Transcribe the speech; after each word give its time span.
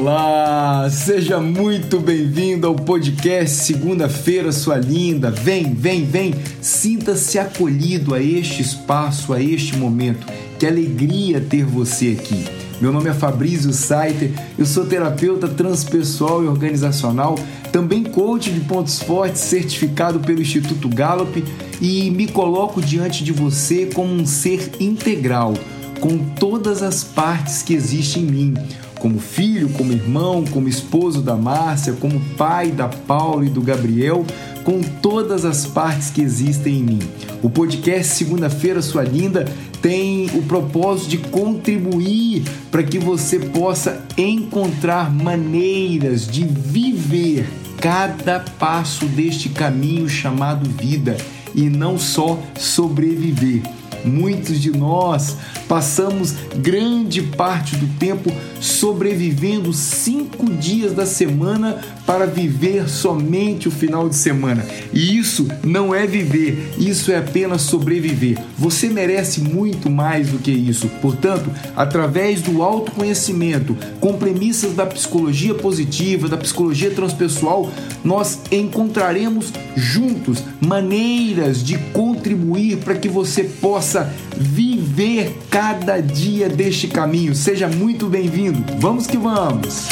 Olá, 0.00 0.88
seja 0.92 1.40
muito 1.40 1.98
bem-vindo 1.98 2.68
ao 2.68 2.76
podcast 2.76 3.64
Segunda-feira, 3.64 4.52
sua 4.52 4.76
linda. 4.76 5.28
Vem, 5.28 5.74
vem, 5.74 6.04
vem, 6.04 6.34
sinta-se 6.60 7.36
acolhido 7.36 8.14
a 8.14 8.22
este 8.22 8.62
espaço, 8.62 9.32
a 9.32 9.42
este 9.42 9.76
momento. 9.76 10.24
Que 10.56 10.68
alegria 10.68 11.40
ter 11.40 11.64
você 11.64 12.16
aqui. 12.16 12.44
Meu 12.80 12.92
nome 12.92 13.10
é 13.10 13.12
Fabrício 13.12 13.72
Saiter, 13.72 14.30
eu 14.56 14.64
sou 14.64 14.86
terapeuta 14.86 15.48
transpessoal 15.48 16.44
e 16.44 16.46
organizacional, 16.46 17.34
também 17.72 18.04
coach 18.04 18.52
de 18.52 18.60
pontos 18.60 19.02
fortes 19.02 19.40
certificado 19.40 20.20
pelo 20.20 20.40
Instituto 20.40 20.88
Gallup 20.88 21.42
e 21.80 22.08
me 22.12 22.28
coloco 22.28 22.80
diante 22.80 23.24
de 23.24 23.32
você 23.32 23.86
como 23.86 24.14
um 24.14 24.24
ser 24.24 24.70
integral, 24.78 25.54
com 25.98 26.18
todas 26.18 26.84
as 26.84 27.02
partes 27.02 27.62
que 27.62 27.74
existem 27.74 28.22
em 28.22 28.26
mim 28.26 28.54
como 28.98 29.18
filho, 29.18 29.68
como 29.70 29.92
irmão, 29.92 30.44
como 30.50 30.68
esposo 30.68 31.22
da 31.22 31.36
Márcia, 31.36 31.94
como 31.94 32.20
pai 32.36 32.70
da 32.70 32.88
Paula 32.88 33.44
e 33.44 33.48
do 33.48 33.60
Gabriel, 33.60 34.24
com 34.64 34.82
todas 34.82 35.44
as 35.44 35.66
partes 35.66 36.10
que 36.10 36.20
existem 36.20 36.80
em 36.80 36.82
mim. 36.82 36.98
O 37.42 37.48
podcast 37.48 38.14
Segunda-feira 38.14 38.82
Sua 38.82 39.02
Linda 39.02 39.46
tem 39.80 40.26
o 40.34 40.42
propósito 40.42 41.08
de 41.10 41.18
contribuir 41.18 42.42
para 42.70 42.82
que 42.82 42.98
você 42.98 43.38
possa 43.38 44.04
encontrar 44.16 45.12
maneiras 45.12 46.26
de 46.26 46.44
viver 46.44 47.48
cada 47.80 48.40
passo 48.58 49.06
deste 49.06 49.48
caminho 49.48 50.08
chamado 50.08 50.68
vida 50.68 51.16
e 51.54 51.70
não 51.70 51.98
só 51.98 52.38
sobreviver. 52.58 53.62
Muitos 54.04 54.60
de 54.60 54.70
nós 54.70 55.36
passamos 55.68 56.34
grande 56.56 57.22
parte 57.22 57.76
do 57.76 57.86
tempo 57.98 58.32
sobrevivendo 58.60 59.72
cinco 59.72 60.50
dias 60.50 60.92
da 60.92 61.06
semana 61.06 61.78
para 62.06 62.26
viver 62.26 62.88
somente 62.88 63.68
o 63.68 63.70
final 63.70 64.08
de 64.08 64.16
semana. 64.16 64.64
E 64.92 65.18
isso 65.18 65.46
não 65.62 65.94
é 65.94 66.06
viver, 66.06 66.74
isso 66.78 67.12
é 67.12 67.18
apenas 67.18 67.62
sobreviver. 67.62 68.38
Você 68.58 68.88
merece 68.88 69.40
muito 69.40 69.90
mais 69.90 70.28
do 70.28 70.38
que 70.38 70.50
isso. 70.50 70.88
Portanto, 71.02 71.50
através 71.76 72.40
do 72.40 72.62
autoconhecimento, 72.62 73.76
com 74.00 74.14
premissas 74.14 74.74
da 74.74 74.86
psicologia 74.86 75.54
positiva, 75.54 76.28
da 76.28 76.36
psicologia 76.36 76.90
transpessoal, 76.90 77.70
nós 78.02 78.40
encontraremos 78.50 79.52
juntos 79.76 80.42
maneiras 80.60 81.62
de 81.62 81.76
contribuir 81.92 82.78
para 82.78 82.94
que 82.94 83.08
você 83.08 83.44
possa 83.44 83.87
viver 84.36 85.36
cada 85.50 86.00
dia 86.00 86.48
deste 86.48 86.88
caminho. 86.88 87.34
Seja 87.34 87.68
muito 87.68 88.06
bem-vindo. 88.06 88.64
Vamos 88.78 89.06
que 89.06 89.16
vamos! 89.16 89.88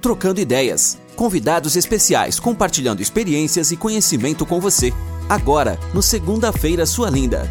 Trocando 0.00 0.38
ideias. 0.38 0.98
Convidados 1.16 1.76
especiais 1.76 2.38
compartilhando 2.38 3.00
experiências 3.00 3.70
e 3.70 3.76
conhecimento 3.76 4.44
com 4.44 4.60
você. 4.60 4.92
Agora, 5.28 5.78
no 5.94 6.02
Segunda-feira 6.02 6.84
Sua 6.84 7.08
Linda. 7.08 7.50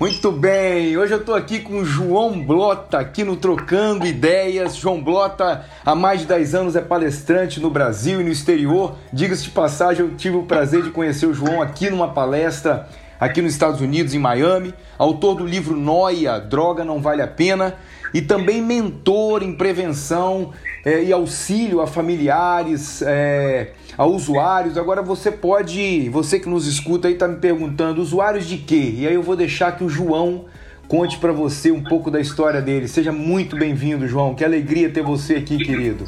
Muito 0.00 0.32
bem, 0.32 0.96
hoje 0.96 1.12
eu 1.12 1.18
estou 1.20 1.34
aqui 1.34 1.60
com 1.60 1.80
o 1.80 1.84
João 1.84 2.42
Blota, 2.42 2.98
aqui 2.98 3.22
no 3.22 3.36
Trocando 3.36 4.06
Ideias. 4.06 4.76
João 4.76 5.04
Blota, 5.04 5.66
há 5.84 5.94
mais 5.94 6.20
de 6.22 6.26
10 6.26 6.54
anos, 6.54 6.74
é 6.74 6.80
palestrante 6.80 7.60
no 7.60 7.68
Brasil 7.68 8.18
e 8.18 8.24
no 8.24 8.30
exterior. 8.30 8.96
Diga-se 9.12 9.42
de 9.42 9.50
passagem, 9.50 10.06
eu 10.06 10.16
tive 10.16 10.38
o 10.38 10.44
prazer 10.44 10.82
de 10.82 10.90
conhecer 10.90 11.26
o 11.26 11.34
João 11.34 11.60
aqui 11.60 11.90
numa 11.90 12.08
palestra 12.08 12.88
aqui 13.20 13.42
nos 13.42 13.52
Estados 13.52 13.82
Unidos, 13.82 14.14
em 14.14 14.18
Miami, 14.18 14.72
autor 14.96 15.34
do 15.34 15.44
livro 15.44 15.76
Noia, 15.76 16.40
Droga 16.40 16.82
Não 16.82 17.02
Vale 17.02 17.20
a 17.20 17.28
Pena, 17.28 17.74
e 18.14 18.22
também 18.22 18.62
mentor 18.62 19.42
em 19.42 19.52
prevenção 19.52 20.52
é, 20.84 21.02
e 21.02 21.12
auxílio 21.12 21.80
a 21.80 21.86
familiares, 21.86 23.02
é, 23.02 23.72
a 23.96 24.06
usuários. 24.06 24.78
Agora 24.78 25.02
você 25.02 25.30
pode, 25.30 26.08
você 26.08 26.38
que 26.38 26.48
nos 26.48 26.66
escuta 26.66 27.08
aí 27.08 27.14
está 27.14 27.28
me 27.28 27.36
perguntando, 27.36 28.00
usuários 28.00 28.46
de 28.46 28.58
quê? 28.58 28.94
E 28.96 29.06
aí 29.06 29.14
eu 29.14 29.22
vou 29.22 29.36
deixar 29.36 29.76
que 29.76 29.84
o 29.84 29.88
João 29.88 30.46
conte 30.88 31.18
para 31.18 31.32
você 31.32 31.70
um 31.70 31.82
pouco 31.82 32.10
da 32.10 32.20
história 32.20 32.60
dele. 32.60 32.88
Seja 32.88 33.12
muito 33.12 33.56
bem-vindo, 33.56 34.08
João. 34.08 34.34
Que 34.34 34.44
alegria 34.44 34.90
ter 34.90 35.02
você 35.02 35.36
aqui, 35.36 35.56
querido. 35.58 36.04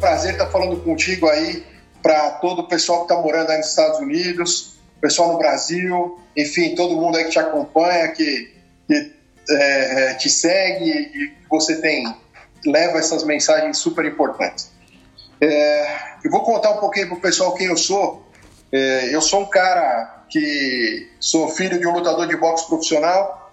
Prazer 0.00 0.32
estar 0.32 0.46
falando 0.46 0.76
contigo 0.82 1.28
aí 1.28 1.62
para 2.02 2.30
todo 2.32 2.62
o 2.62 2.68
pessoal 2.68 3.06
que 3.06 3.12
está 3.12 3.22
morando 3.22 3.50
aí 3.50 3.58
nos 3.58 3.68
Estados 3.68 4.00
Unidos, 4.00 4.74
pessoal 5.00 5.32
no 5.32 5.38
Brasil, 5.38 6.18
enfim, 6.36 6.74
todo 6.74 6.96
mundo 6.96 7.16
aí 7.16 7.24
que 7.24 7.30
te 7.30 7.38
acompanha, 7.38 8.08
que, 8.08 8.52
que 8.88 9.12
é, 9.52 10.14
te 10.14 10.28
segue 10.30 10.90
e 10.90 11.32
você 11.48 11.80
tem 11.80 12.14
leva 12.66 12.98
essas 12.98 13.24
mensagens 13.24 13.78
super 13.78 14.04
importantes. 14.04 14.70
É, 15.40 15.96
eu 16.24 16.30
vou 16.30 16.42
contar 16.42 16.70
um 16.70 16.78
pouquinho 16.78 17.08
para 17.08 17.16
o 17.16 17.20
pessoal 17.20 17.54
quem 17.54 17.66
eu 17.66 17.76
sou. 17.76 18.30
É, 18.70 19.14
eu 19.14 19.20
sou 19.20 19.42
um 19.42 19.46
cara 19.46 20.24
que 20.30 21.10
sou 21.18 21.48
filho 21.48 21.78
de 21.78 21.86
um 21.86 21.92
lutador 21.92 22.26
de 22.26 22.36
boxe 22.36 22.66
profissional 22.66 23.50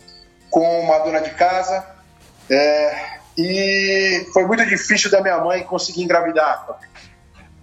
com 0.50 0.82
uma 0.82 1.00
dona 1.00 1.20
de 1.20 1.32
casa 1.32 1.86
é, 2.50 3.20
e 3.38 4.26
foi 4.34 4.46
muito 4.46 4.66
difícil 4.66 5.12
da 5.12 5.22
minha 5.22 5.40
mãe 5.40 5.64
conseguir 5.64 6.04
engravidar 6.04 6.80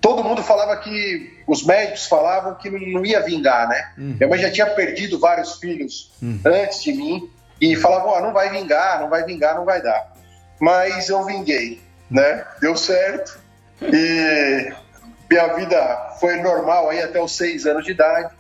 todo 0.07 0.23
mundo 0.23 0.41
falava 0.41 0.77
que 0.77 1.43
os 1.49 1.65
médicos 1.65 2.07
falavam 2.07 2.55
que 2.55 2.71
não 2.71 3.05
ia 3.05 3.21
vingar, 3.25 3.69
né? 3.69 3.91
Uhum. 3.99 4.15
Minha 4.17 4.29
mãe 4.29 4.39
já 4.39 4.53
tinha 4.53 4.67
perdido 4.67 5.19
vários 5.19 5.59
filhos 5.59 6.13
uhum. 6.23 6.39
antes 6.45 6.81
de 6.81 6.93
mim 6.93 7.29
e 7.61 7.75
falavam, 7.77 8.13
oh, 8.13 8.21
não 8.21 8.33
vai 8.33 8.51
vingar, 8.51 9.01
não 9.01 9.09
vai 9.09 9.25
vingar, 9.25 9.55
não 9.55 9.65
vai 9.65 9.81
dar. 9.83 10.13
Mas 10.61 11.09
eu 11.09 11.25
vinguei, 11.25 11.83
né? 12.11 12.45
Deu 12.61 12.77
certo 12.77 13.39
e 13.81 14.73
minha 15.29 15.55
vida 15.55 16.17
foi 16.21 16.37
normal 16.41 16.91
aí 16.91 17.03
até 17.03 17.21
os 17.21 17.37
seis 17.37 17.67
anos 17.67 17.85
de 17.85 17.91
idade, 17.91 18.35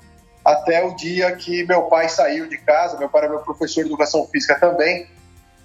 até 0.44 0.84
o 0.84 0.94
dia 0.94 1.34
que 1.34 1.66
meu 1.66 1.82
pai 1.84 2.08
saiu 2.08 2.48
de 2.48 2.58
casa. 2.58 2.98
Meu 2.98 3.08
pai 3.08 3.22
era 3.22 3.30
meu 3.30 3.40
professor 3.40 3.82
de 3.82 3.88
educação 3.88 4.26
física 4.28 4.58
também 4.58 5.08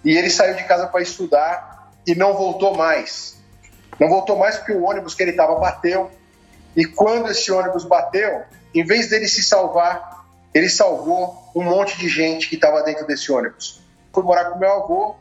e 0.04 0.18
ele 0.18 0.30
saiu 0.30 0.56
de 0.56 0.64
casa 0.64 0.88
para 0.88 1.02
estudar 1.02 1.92
e 2.06 2.16
não 2.16 2.34
voltou 2.34 2.76
mais. 2.76 3.40
Não 4.00 4.10
voltou 4.10 4.38
mais 4.38 4.58
porque 4.58 4.74
o 4.74 4.84
ônibus 4.84 5.14
que 5.14 5.22
ele 5.22 5.32
estava 5.32 5.56
bateu. 5.56 6.10
E 6.76 6.86
quando 6.86 7.30
esse 7.30 7.52
ônibus 7.52 7.84
bateu, 7.84 8.44
em 8.74 8.84
vez 8.84 9.10
dele 9.10 9.28
se 9.28 9.44
salvar, 9.44 10.21
ele 10.54 10.70
salvou 10.70 11.52
um 11.56 11.64
monte 11.64 11.98
de 11.98 12.08
gente 12.10 12.50
que 12.50 12.56
estava 12.56 12.84
dentro 12.84 13.06
desse 13.06 13.32
ônibus. 13.32 13.82
Fui 14.14 14.24
morar 14.24 14.46
com 14.46 14.60
meu 14.60 14.72
avô 14.72 15.16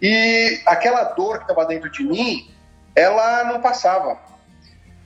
e 0.00 0.60
aquela 0.66 1.04
dor 1.04 1.38
que 1.38 1.44
estava 1.44 1.64
dentro 1.64 1.90
de 1.90 2.04
mim, 2.04 2.50
ela 2.94 3.44
não 3.44 3.60
passava. 3.60 4.18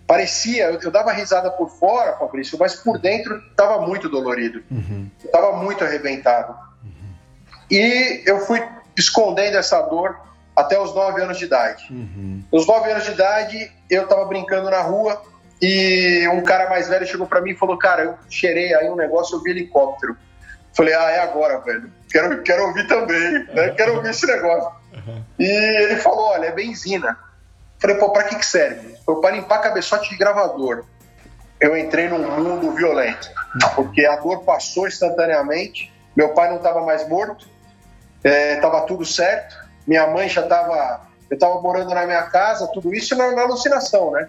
Parecia, 0.06 0.64
eu, 0.64 0.80
eu 0.80 0.90
dava 0.90 1.12
risada 1.12 1.50
por 1.50 1.70
fora, 1.70 2.16
Fabrício, 2.16 2.58
mas 2.58 2.74
por 2.74 2.98
dentro 2.98 3.36
estava 3.50 3.86
muito 3.86 4.08
dolorido. 4.08 4.62
Uhum. 4.70 5.08
Estava 5.24 5.56
muito 5.56 5.84
arrebentado. 5.84 6.52
Uhum. 6.82 7.14
E 7.70 8.22
eu 8.26 8.40
fui 8.40 8.62
escondendo 8.96 9.56
essa 9.56 9.80
dor 9.82 10.20
até 10.54 10.78
os 10.78 10.94
9 10.94 11.22
anos 11.22 11.38
de 11.38 11.44
idade. 11.44 11.86
Uhum. 11.90 12.42
Os 12.50 12.66
9 12.66 12.90
anos 12.90 13.04
de 13.04 13.12
idade, 13.12 13.72
eu 13.88 14.06
tava 14.08 14.24
brincando 14.24 14.68
na 14.68 14.82
rua 14.82 15.22
e 15.60 16.26
um 16.28 16.42
cara 16.42 16.68
mais 16.68 16.88
velho 16.88 17.06
chegou 17.06 17.26
para 17.26 17.40
mim 17.40 17.50
e 17.50 17.56
falou: 17.56 17.78
Cara, 17.78 18.02
eu 18.02 18.18
cheirei 18.28 18.74
aí 18.74 18.88
um 18.88 18.96
negócio, 18.96 19.36
eu 19.36 19.42
vi 19.42 19.50
helicóptero. 19.50 20.16
Falei: 20.74 20.94
Ah, 20.94 21.10
é 21.10 21.20
agora, 21.20 21.58
velho. 21.60 21.92
Quero, 22.10 22.42
quero 22.42 22.66
ouvir 22.66 22.86
também, 22.86 23.44
né? 23.52 23.70
Quero 23.70 23.96
ouvir 23.96 24.10
esse 24.10 24.26
negócio. 24.26 24.70
Uhum. 24.94 25.24
E 25.38 25.44
ele 25.44 25.96
falou: 25.96 26.30
Olha, 26.30 26.46
é 26.46 26.52
benzina. 26.52 27.18
Falei: 27.78 27.96
Pô, 27.96 28.10
pra 28.10 28.24
que, 28.24 28.36
que 28.36 28.46
serve? 28.46 28.96
Foi 29.04 29.20
para 29.20 29.36
limpar 29.36 29.58
cabeçote 29.58 30.10
de 30.10 30.16
gravador. 30.16 30.84
Eu 31.60 31.76
entrei 31.76 32.08
num 32.08 32.18
mundo 32.18 32.72
violento, 32.72 33.28
porque 33.74 34.06
a 34.06 34.16
dor 34.16 34.44
passou 34.44 34.88
instantaneamente. 34.88 35.92
Meu 36.16 36.30
pai 36.30 36.48
não 36.48 36.56
estava 36.56 36.80
mais 36.80 37.06
morto, 37.06 37.46
estava 38.24 38.78
é, 38.78 38.86
tudo 38.86 39.04
certo 39.04 39.70
minha 39.90 40.06
mãe 40.06 40.28
já 40.28 40.42
estava. 40.42 41.08
Eu 41.28 41.34
estava 41.34 41.60
morando 41.60 41.94
na 41.94 42.06
minha 42.06 42.22
casa, 42.24 42.68
tudo 42.68 42.92
isso 42.92 43.16
na, 43.16 43.30
na 43.32 43.42
alucinação, 43.42 44.10
né? 44.10 44.28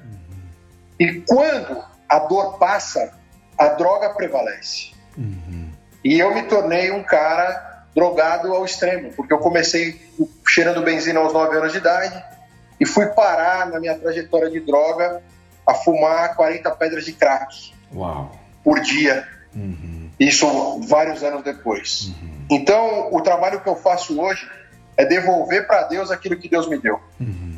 E 1.01 1.13
quando 1.21 1.83
a 2.07 2.19
dor 2.19 2.59
passa, 2.59 3.11
a 3.57 3.69
droga 3.69 4.11
prevalece. 4.11 4.91
Uhum. 5.17 5.71
E 6.03 6.19
eu 6.19 6.31
me 6.31 6.43
tornei 6.43 6.91
um 6.91 7.01
cara 7.01 7.87
drogado 7.95 8.53
ao 8.53 8.63
extremo, 8.63 9.11
porque 9.13 9.33
eu 9.33 9.39
comecei 9.39 9.99
cheirando 10.47 10.83
benzina 10.83 11.19
aos 11.19 11.33
9 11.33 11.57
anos 11.57 11.71
de 11.71 11.79
idade 11.79 12.23
e 12.79 12.85
fui 12.85 13.07
parar 13.07 13.67
na 13.67 13.79
minha 13.79 13.97
trajetória 13.97 14.47
de 14.51 14.59
droga 14.59 15.23
a 15.65 15.73
fumar 15.73 16.35
40 16.35 16.69
pedras 16.75 17.03
de 17.03 17.13
crack 17.13 17.73
Uau. 17.91 18.39
por 18.63 18.79
dia. 18.79 19.27
Uhum. 19.55 20.07
Isso 20.19 20.79
vários 20.81 21.23
anos 21.23 21.43
depois. 21.43 22.13
Uhum. 22.21 22.45
Então, 22.51 23.09
o 23.11 23.21
trabalho 23.21 23.59
que 23.59 23.67
eu 23.67 23.75
faço 23.75 24.21
hoje 24.21 24.47
é 24.95 25.03
devolver 25.03 25.65
para 25.65 25.81
Deus 25.87 26.11
aquilo 26.11 26.37
que 26.37 26.47
Deus 26.47 26.69
me 26.69 26.77
deu. 26.77 27.01
Uhum. 27.19 27.50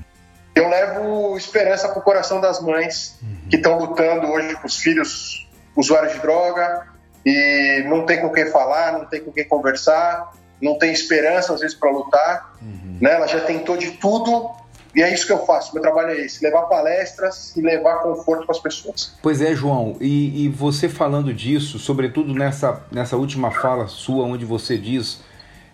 Eu 0.55 0.69
levo 0.69 1.37
esperança 1.37 1.89
para 1.89 1.99
o 1.99 2.01
coração 2.01 2.39
das 2.39 2.61
mães 2.61 3.17
uhum. 3.21 3.49
que 3.49 3.55
estão 3.55 3.77
lutando 3.77 4.27
hoje 4.27 4.55
com 4.55 4.67
os 4.67 4.77
filhos 4.77 5.47
usuários 5.75 6.13
de 6.13 6.19
droga 6.19 6.87
e 7.25 7.83
não 7.87 8.05
tem 8.05 8.21
com 8.21 8.29
quem 8.29 8.45
falar, 8.51 8.93
não 8.93 9.05
tem 9.05 9.21
com 9.21 9.31
quem 9.31 9.47
conversar, 9.47 10.33
não 10.61 10.77
tem 10.77 10.91
esperança 10.91 11.53
às 11.53 11.61
vezes 11.61 11.75
para 11.75 11.89
lutar. 11.89 12.53
Uhum. 12.61 12.97
Né? 13.01 13.13
Ela 13.13 13.27
já 13.27 13.41
tentou 13.41 13.77
de 13.77 13.91
tudo 13.91 14.51
e 14.95 15.01
é 15.01 15.11
isso 15.11 15.25
que 15.25 15.33
eu 15.33 15.45
faço. 15.45 15.73
Meu 15.73 15.81
trabalho 15.81 16.11
é 16.11 16.21
esse: 16.21 16.43
levar 16.43 16.63
palestras 16.63 17.55
e 17.55 17.61
levar 17.61 17.95
conforto 17.99 18.45
para 18.45 18.55
as 18.55 18.61
pessoas. 18.61 19.13
Pois 19.21 19.41
é, 19.41 19.55
João. 19.55 19.97
E, 19.99 20.45
e, 20.45 20.49
você 20.49 20.87
falando 20.87 21.33
disso, 21.33 21.79
sobretudo 21.79 22.33
nessa, 22.33 22.83
nessa 22.91 23.17
última 23.17 23.49
fala 23.49 23.87
sua, 23.87 24.25
onde 24.25 24.45
você 24.45 24.77
diz 24.77 25.21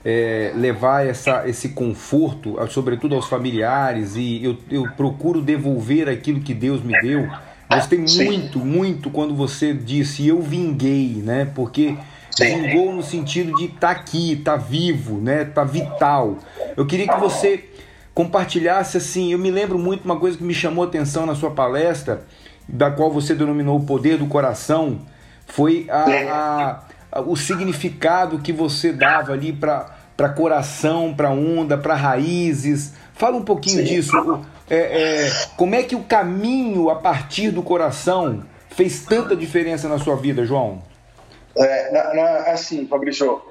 é, 0.09 0.51
levar 0.55 1.05
essa, 1.05 1.47
esse 1.47 1.69
conforto, 1.69 2.57
sobretudo 2.69 3.13
aos 3.13 3.27
familiares, 3.27 4.15
e 4.15 4.43
eu, 4.43 4.57
eu 4.71 4.89
procuro 4.97 5.39
devolver 5.39 6.09
aquilo 6.09 6.39
que 6.39 6.53
Deus 6.53 6.81
me 6.81 6.99
deu. 6.99 7.29
Gostei 7.71 8.07
Sim. 8.07 8.25
muito, 8.25 8.59
muito 8.59 9.11
quando 9.11 9.35
você 9.35 9.71
disse 9.71 10.27
eu 10.27 10.41
vinguei, 10.41 11.21
né? 11.23 11.45
Porque 11.53 11.95
Sim. 12.31 12.63
vingou 12.63 12.91
no 12.91 13.03
sentido 13.03 13.55
de 13.55 13.65
estar 13.65 13.79
tá 13.79 13.91
aqui, 13.91 14.41
tá 14.43 14.55
vivo, 14.55 15.19
né? 15.21 15.45
Tá 15.45 15.63
vital. 15.63 16.39
Eu 16.75 16.87
queria 16.87 17.07
que 17.07 17.19
você 17.19 17.69
compartilhasse 18.11 18.97
assim. 18.97 19.31
Eu 19.31 19.37
me 19.37 19.51
lembro 19.51 19.77
muito 19.77 20.05
uma 20.05 20.17
coisa 20.17 20.35
que 20.35 20.43
me 20.43 20.55
chamou 20.55 20.83
a 20.83 20.87
atenção 20.87 21.27
na 21.27 21.35
sua 21.35 21.51
palestra, 21.51 22.23
da 22.67 22.89
qual 22.89 23.11
você 23.11 23.35
denominou 23.35 23.77
o 23.77 23.85
poder 23.85 24.17
do 24.17 24.25
coração, 24.25 25.01
foi 25.45 25.85
a, 25.87 26.03
a, 26.03 26.83
a 27.11 27.21
o 27.21 27.35
significado 27.35 28.39
que 28.39 28.51
você 28.51 28.91
dava 28.91 29.33
ali 29.33 29.53
para 29.53 29.98
para 30.19 30.27
coração, 30.27 31.13
para 31.15 31.29
onda, 31.29 31.77
para 31.77 31.95
raízes. 31.95 32.91
Fala 33.13 33.37
um 33.37 33.41
pouquinho 33.41 33.77
Sim. 33.77 33.83
disso. 33.85 34.45
É, 34.69 34.75
é, 34.75 35.31
como 35.55 35.75
é 35.75 35.81
que 35.81 35.95
o 35.95 36.03
caminho 36.03 36.89
a 36.89 36.97
partir 36.97 37.51
do 37.51 37.63
coração 37.63 38.43
fez 38.69 39.05
tanta 39.05 39.33
diferença 39.33 39.87
na 39.87 39.97
sua 39.97 40.17
vida, 40.17 40.43
João? 40.45 40.83
É, 41.55 41.91
na, 41.93 42.13
na, 42.13 42.51
assim, 42.51 42.85
Fabrício, 42.85 43.41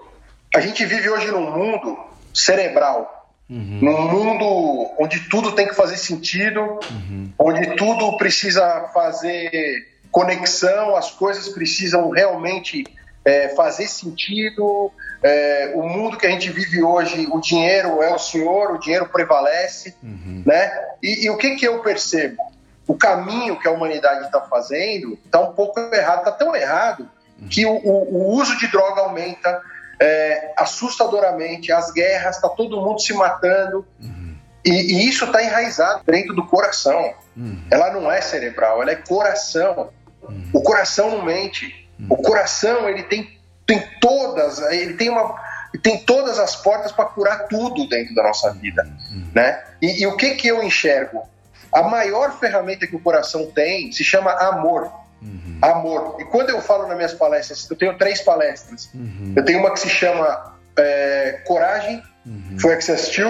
a 0.54 0.60
gente 0.60 0.84
vive 0.84 1.08
hoje 1.08 1.30
num 1.30 1.50
mundo 1.50 1.96
cerebral. 2.34 3.30
Uhum. 3.48 3.78
Num 3.80 4.02
mundo 4.02 4.90
onde 5.00 5.20
tudo 5.30 5.52
tem 5.52 5.66
que 5.66 5.74
fazer 5.74 5.96
sentido, 5.96 6.60
uhum. 6.60 7.32
onde 7.38 7.76
tudo 7.76 8.14
precisa 8.18 8.90
fazer 8.92 9.88
conexão, 10.10 10.94
as 10.94 11.10
coisas 11.12 11.48
precisam 11.48 12.10
realmente 12.10 12.84
é, 13.28 13.48
fazer 13.50 13.86
sentido. 13.86 14.90
É, 15.22 15.72
o 15.74 15.82
mundo 15.82 16.16
que 16.16 16.26
a 16.26 16.30
gente 16.30 16.50
vive 16.50 16.82
hoje, 16.82 17.28
o 17.30 17.40
dinheiro 17.40 18.02
é 18.02 18.14
o 18.14 18.18
senhor, 18.18 18.70
o 18.70 18.78
dinheiro 18.78 19.06
prevalece, 19.06 19.94
uhum. 20.02 20.42
né? 20.46 20.72
E, 21.02 21.26
e, 21.26 21.30
o 21.30 21.36
que 21.36 21.56
que 21.56 21.66
eu 21.66 21.80
percebo? 21.80 22.38
O 22.86 22.94
caminho 22.94 23.58
que 23.58 23.68
a 23.68 23.70
humanidade 23.70 24.24
está 24.24 24.40
fazendo 24.40 25.18
está 25.26 25.40
um 25.40 25.52
pouco 25.52 25.78
errado, 25.78 26.20
está 26.20 26.32
tão 26.32 26.56
errado 26.56 27.06
uhum. 27.38 27.48
que 27.48 27.66
o, 27.66 27.72
o, 27.72 28.16
o, 28.16 28.32
uso 28.40 28.56
de 28.56 28.66
droga 28.68 29.02
aumenta 29.02 29.60
é, 30.00 30.54
assustadoramente, 30.56 31.70
as 31.70 31.90
guerras, 31.90 32.36
está 32.36 32.48
todo 32.48 32.80
mundo 32.80 32.98
se 32.98 33.12
matando. 33.12 33.84
Uhum. 34.00 34.36
E, 34.64 34.70
e, 34.70 35.08
isso 35.08 35.26
está 35.26 35.42
enraizado 35.42 36.02
dentro 36.06 36.34
do 36.34 36.46
coração. 36.46 37.12
Uhum. 37.36 37.60
Ela 37.70 37.90
não 37.90 38.10
é 38.10 38.22
cerebral, 38.22 38.80
ela 38.80 38.92
é 38.92 38.96
coração. 38.96 39.90
Uhum. 40.22 40.48
O 40.54 40.62
coração 40.62 41.10
não 41.10 41.22
mente. 41.22 41.87
O 42.08 42.16
coração, 42.16 42.88
ele 42.88 43.02
tem, 43.04 43.38
tem 43.66 43.82
todas, 44.00 44.58
ele 44.70 44.94
tem 44.94 45.08
uma 45.08 45.48
tem 45.82 45.98
todas 45.98 46.38
as 46.38 46.56
portas 46.56 46.92
para 46.92 47.04
curar 47.04 47.46
tudo 47.46 47.86
dentro 47.88 48.14
da 48.14 48.22
nossa 48.22 48.52
vida, 48.54 48.88
né? 49.34 49.62
E, 49.82 50.02
e, 50.02 50.06
o 50.06 50.16
que 50.16 50.34
que 50.34 50.48
eu 50.48 50.62
enxergo? 50.62 51.28
A 51.70 51.82
maior 51.82 52.38
ferramenta 52.38 52.86
que 52.86 52.96
o 52.96 53.00
coração 53.00 53.50
tem 53.50 53.92
se 53.92 54.02
chama 54.02 54.32
amor. 54.32 54.90
Uhum. 55.20 55.58
Amor. 55.60 56.16
E 56.20 56.24
quando 56.24 56.50
eu 56.50 56.62
falo 56.62 56.86
nas 56.86 56.96
minhas 56.96 57.12
palestras, 57.12 57.68
eu 57.68 57.76
tenho 57.76 57.98
três 57.98 58.22
palestras. 58.22 58.88
Uhum. 58.94 59.34
Eu 59.36 59.44
tenho 59.44 59.58
uma 59.58 59.70
que 59.72 59.80
se 59.80 59.90
chama 59.90 60.54
é, 60.76 61.42
Coragem, 61.44 62.02
uhum. 62.24 62.56
foi 62.58 62.74
a 62.74 62.76
que 62.76 62.84
você 62.84 62.92
assistiu. 62.92 63.28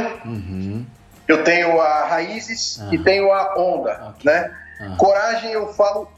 Eu 1.26 1.42
tenho 1.42 1.80
a 1.80 2.06
Raízes 2.06 2.80
e 2.92 2.98
tenho 2.98 3.32
a 3.32 3.58
Onda, 3.58 4.10
okay. 4.10 4.32
né? 4.32 4.50
Coragem 4.96 5.50
eu 5.50 5.72
falo 5.74 6.08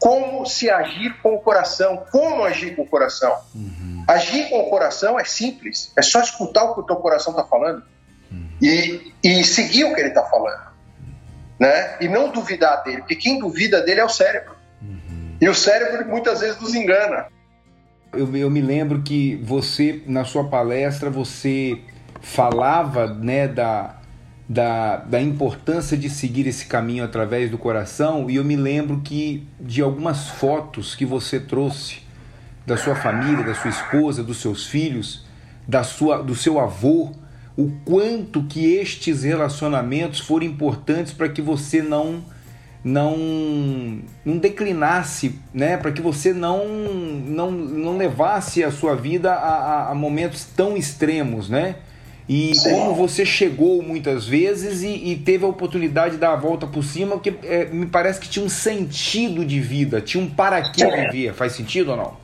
como 0.00 0.46
se 0.46 0.70
agir 0.70 1.14
com 1.22 1.34
o 1.34 1.38
coração, 1.38 2.04
como 2.10 2.42
agir 2.42 2.74
com 2.74 2.82
o 2.82 2.86
coração. 2.86 3.36
Uhum. 3.54 4.02
Agir 4.08 4.48
com 4.48 4.58
o 4.58 4.70
coração 4.70 5.20
é 5.20 5.24
simples, 5.24 5.92
é 5.96 6.00
só 6.02 6.20
escutar 6.20 6.64
o 6.64 6.74
que 6.74 6.80
o 6.80 6.82
teu 6.82 6.96
coração 6.96 7.32
está 7.32 7.44
falando 7.44 7.82
uhum. 8.32 8.48
e, 8.60 9.12
e 9.22 9.44
seguir 9.44 9.84
o 9.84 9.94
que 9.94 10.00
ele 10.00 10.08
está 10.08 10.24
falando, 10.24 10.70
né? 11.58 11.96
E 12.00 12.08
não 12.08 12.32
duvidar 12.32 12.82
dele, 12.82 12.98
porque 12.98 13.14
quem 13.14 13.38
duvida 13.38 13.82
dele 13.82 14.00
é 14.00 14.04
o 14.04 14.08
cérebro. 14.08 14.56
Uhum. 14.80 15.36
E 15.38 15.48
o 15.48 15.54
cérebro 15.54 16.08
muitas 16.08 16.40
vezes 16.40 16.58
nos 16.58 16.74
engana. 16.74 17.26
Eu, 18.14 18.34
eu 18.34 18.50
me 18.50 18.62
lembro 18.62 19.02
que 19.02 19.36
você, 19.36 20.02
na 20.06 20.24
sua 20.24 20.48
palestra, 20.48 21.10
você 21.10 21.78
falava 22.22 23.06
né, 23.06 23.46
da, 23.46 23.99
da, 24.50 24.96
da 24.96 25.22
importância 25.22 25.96
de 25.96 26.10
seguir 26.10 26.44
esse 26.48 26.66
caminho 26.66 27.04
através 27.04 27.48
do 27.48 27.56
coração 27.56 28.28
e 28.28 28.34
eu 28.34 28.44
me 28.44 28.56
lembro 28.56 29.00
que 29.00 29.46
de 29.60 29.80
algumas 29.80 30.28
fotos 30.28 30.96
que 30.96 31.06
você 31.06 31.38
trouxe 31.38 31.98
da 32.66 32.76
sua 32.76 32.96
família, 32.96 33.44
da 33.44 33.54
sua 33.54 33.70
esposa, 33.70 34.24
dos 34.24 34.40
seus 34.40 34.66
filhos, 34.66 35.24
da 35.68 35.84
sua, 35.84 36.20
do 36.20 36.34
seu 36.34 36.58
avô, 36.58 37.12
o 37.56 37.70
quanto 37.84 38.42
que 38.42 38.74
estes 38.74 39.22
relacionamentos 39.22 40.18
foram 40.18 40.46
importantes 40.46 41.12
para 41.12 41.28
que 41.28 41.40
você 41.40 41.80
não 41.80 42.24
não 42.82 43.16
não 44.24 44.38
declinasse, 44.38 45.38
né, 45.54 45.76
para 45.76 45.92
que 45.92 46.02
você 46.02 46.32
não, 46.32 46.66
não 46.66 47.52
não 47.52 47.96
levasse 47.96 48.64
a 48.64 48.72
sua 48.72 48.96
vida 48.96 49.32
a, 49.32 49.36
a, 49.36 49.90
a 49.92 49.94
momentos 49.94 50.44
tão 50.44 50.76
extremos, 50.76 51.48
né? 51.48 51.76
E 52.32 52.54
Sim. 52.54 52.70
como 52.70 52.94
você 52.94 53.26
chegou 53.26 53.82
muitas 53.82 54.24
vezes 54.24 54.82
e, 54.82 55.10
e, 55.10 55.16
teve 55.16 55.44
a 55.44 55.48
oportunidade 55.48 56.12
de 56.12 56.20
dar 56.20 56.32
a 56.32 56.36
volta 56.36 56.64
por 56.64 56.84
cima, 56.84 57.16
porque 57.16 57.34
é, 57.42 57.64
me 57.64 57.86
parece 57.86 58.20
que 58.20 58.28
tinha 58.28 58.46
um 58.46 58.48
sentido 58.48 59.44
de 59.44 59.58
vida, 59.58 60.00
tinha 60.00 60.22
um 60.22 60.30
para 60.30 60.62
que 60.70 60.86
vivia. 60.86 61.34
Faz 61.34 61.54
sentido 61.54 61.90
ou 61.90 61.96
não? 61.96 62.16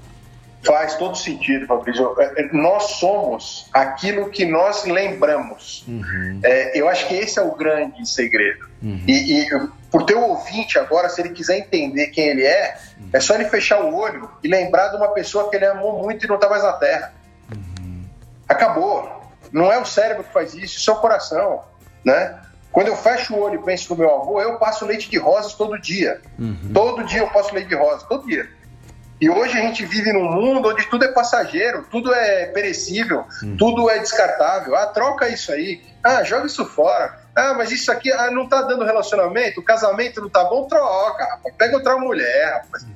Faz 0.63 0.95
todo 0.95 1.19
sentido, 1.19 1.67
Fabrício. 1.67 2.15
É, 2.21 2.43
é, 2.43 2.53
nós 2.53 2.85
somos 3.01 3.69
aquilo 3.73 4.31
que 4.31 4.45
nós 4.45 4.85
lembramos. 4.85 5.85
Uhum. 5.89 6.39
É, 6.45 6.79
eu 6.79 6.89
acho 6.89 7.09
que 7.09 7.15
esse 7.15 7.41
é 7.41 7.43
o 7.43 7.57
grande 7.57 8.09
segredo. 8.09 8.65
Uhum. 8.81 9.03
E, 9.09 9.41
e 9.41 9.49
por 9.91 10.05
teu 10.05 10.23
ouvinte 10.23 10.79
agora, 10.79 11.09
se 11.09 11.21
ele 11.21 11.31
quiser 11.31 11.59
entender 11.59 12.07
quem 12.13 12.29
ele 12.29 12.45
é, 12.45 12.79
uhum. 13.01 13.09
é 13.13 13.19
só 13.19 13.35
ele 13.35 13.47
fechar 13.47 13.81
o 13.81 13.93
olho 13.93 14.31
e 14.45 14.47
lembrar 14.47 14.87
de 14.91 14.99
uma 14.99 15.09
pessoa 15.09 15.51
que 15.51 15.57
ele 15.57 15.67
amou 15.67 16.01
muito 16.01 16.25
e 16.25 16.29
não 16.29 16.37
está 16.37 16.49
mais 16.49 16.63
na 16.63 16.75
Terra. 16.75 17.13
Uhum. 17.53 18.05
Acabou. 18.49 19.26
Não 19.53 19.73
é 19.73 19.79
o 19.81 19.85
cérebro 19.85 20.25
que 20.25 20.33
faz 20.33 20.55
isso, 20.55 20.79
isso 20.79 20.91
é 20.91 20.95
o 20.95 20.97
coração, 20.97 21.63
né? 22.05 22.41
Quando 22.73 22.89
eu 22.89 22.97
fecho 22.97 23.35
o 23.35 23.41
olho 23.41 23.61
e 23.61 23.65
penso 23.65 23.95
no 23.95 24.01
meu 24.01 24.15
avô, 24.15 24.41
eu 24.41 24.59
passo 24.59 24.85
leite 24.85 25.09
de 25.09 25.17
rosas 25.17 25.55
todo 25.55 25.81
dia. 25.81 26.21
Uhum. 26.39 26.73
Todo 26.75 27.05
dia 27.05 27.21
eu 27.21 27.29
passo 27.29 27.55
leite 27.55 27.69
de 27.69 27.75
rosas, 27.75 28.03
todo 28.03 28.27
dia. 28.27 28.47
E 29.19 29.31
hoje 29.31 29.57
a 29.57 29.63
gente 29.63 29.87
vive 29.87 30.13
num 30.13 30.31
mundo 30.31 30.69
onde 30.69 30.87
tudo 30.91 31.07
é 31.07 31.09
passageiro, 31.09 31.87
tudo 31.91 32.13
é 32.13 32.47
perecível, 32.47 33.25
uhum. 33.43 33.57
tudo 33.57 33.89
é 33.89 33.99
descartável. 33.99 34.77
Ah, 34.77 34.87
troca 34.87 35.27
isso 35.27 35.51
aí. 35.53 35.83
Ah, 36.05 36.23
joga 36.23 36.47
isso 36.47 36.67
fora. 36.67 37.19
Ah, 37.35 37.55
mas 37.55 37.73
isso 37.73 37.91
aqui 37.91 38.13
ah, 38.13 38.31
não 38.31 38.47
tá 38.47 38.61
dando 38.61 38.85
relacionamento, 38.85 39.61
o 39.61 39.65
casamento 39.65 40.21
não 40.21 40.29
tá 40.29 40.45
bom, 40.45 40.67
troca, 40.69 41.25
rapaz. 41.25 41.55
Pega 41.57 41.77
outra 41.77 41.97
mulher, 41.97 42.63
rapaz. 42.63 42.87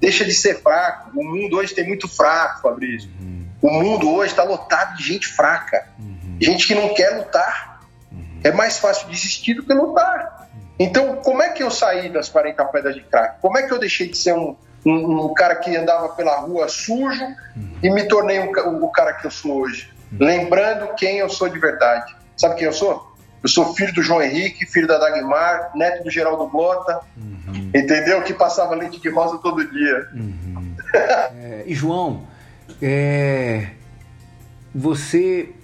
Deixa 0.00 0.24
de 0.24 0.32
ser 0.32 0.62
fraco. 0.62 1.10
O 1.18 1.24
mundo 1.24 1.56
hoje 1.56 1.74
tem 1.74 1.86
muito 1.86 2.06
fraco, 2.06 2.62
Fabrício. 2.62 3.10
Uhum. 3.20 3.33
O 3.64 3.70
mundo 3.70 4.12
hoje 4.12 4.30
está 4.32 4.42
lotado 4.42 4.94
de 4.98 5.02
gente 5.02 5.26
fraca, 5.26 5.86
uhum. 5.98 6.36
gente 6.38 6.66
que 6.66 6.74
não 6.74 6.92
quer 6.92 7.16
lutar. 7.16 7.80
Uhum. 8.12 8.40
É 8.44 8.52
mais 8.52 8.78
fácil 8.78 9.08
desistir 9.08 9.54
do 9.54 9.62
que 9.62 9.72
lutar. 9.72 10.50
Então, 10.78 11.16
como 11.16 11.42
é 11.42 11.48
que 11.48 11.62
eu 11.62 11.70
saí 11.70 12.10
das 12.10 12.28
40 12.28 12.62
pedras 12.66 12.94
de 12.94 13.00
crack? 13.00 13.40
Como 13.40 13.56
é 13.56 13.62
que 13.62 13.72
eu 13.72 13.78
deixei 13.78 14.06
de 14.06 14.18
ser 14.18 14.34
um, 14.34 14.54
um, 14.84 15.24
um 15.24 15.32
cara 15.32 15.56
que 15.56 15.74
andava 15.74 16.10
pela 16.10 16.40
rua 16.40 16.68
sujo 16.68 17.24
uhum. 17.24 17.78
e 17.82 17.88
me 17.88 18.06
tornei 18.06 18.38
o, 18.38 18.84
o, 18.84 18.88
cara 18.90 19.14
que 19.14 19.26
eu 19.26 19.30
sou 19.30 19.62
hoje? 19.62 19.90
Uhum. 20.12 20.18
Lembrando 20.20 20.94
quem 20.96 21.16
eu 21.16 21.30
sou 21.30 21.48
de 21.48 21.58
verdade. 21.58 22.14
Sabe 22.36 22.56
quem 22.56 22.66
eu 22.66 22.72
sou? 22.74 23.14
Eu 23.42 23.48
sou 23.48 23.72
filho 23.72 23.94
do 23.94 24.02
João 24.02 24.20
Henrique, 24.20 24.66
filho 24.66 24.86
da 24.86 24.98
Dagmar, 24.98 25.70
neto 25.74 26.04
do 26.04 26.10
Geraldo 26.10 26.46
Blota, 26.48 27.00
uhum. 27.16 27.70
entendeu? 27.74 28.20
Que 28.20 28.34
passava 28.34 28.74
leite 28.74 29.00
de 29.00 29.08
rosa 29.08 29.38
todo 29.38 29.66
dia. 29.70 30.06
Uhum. 30.12 30.76
é, 30.92 31.62
e 31.64 31.74
João, 31.74 32.26
é, 32.86 33.70
você, 34.74 35.54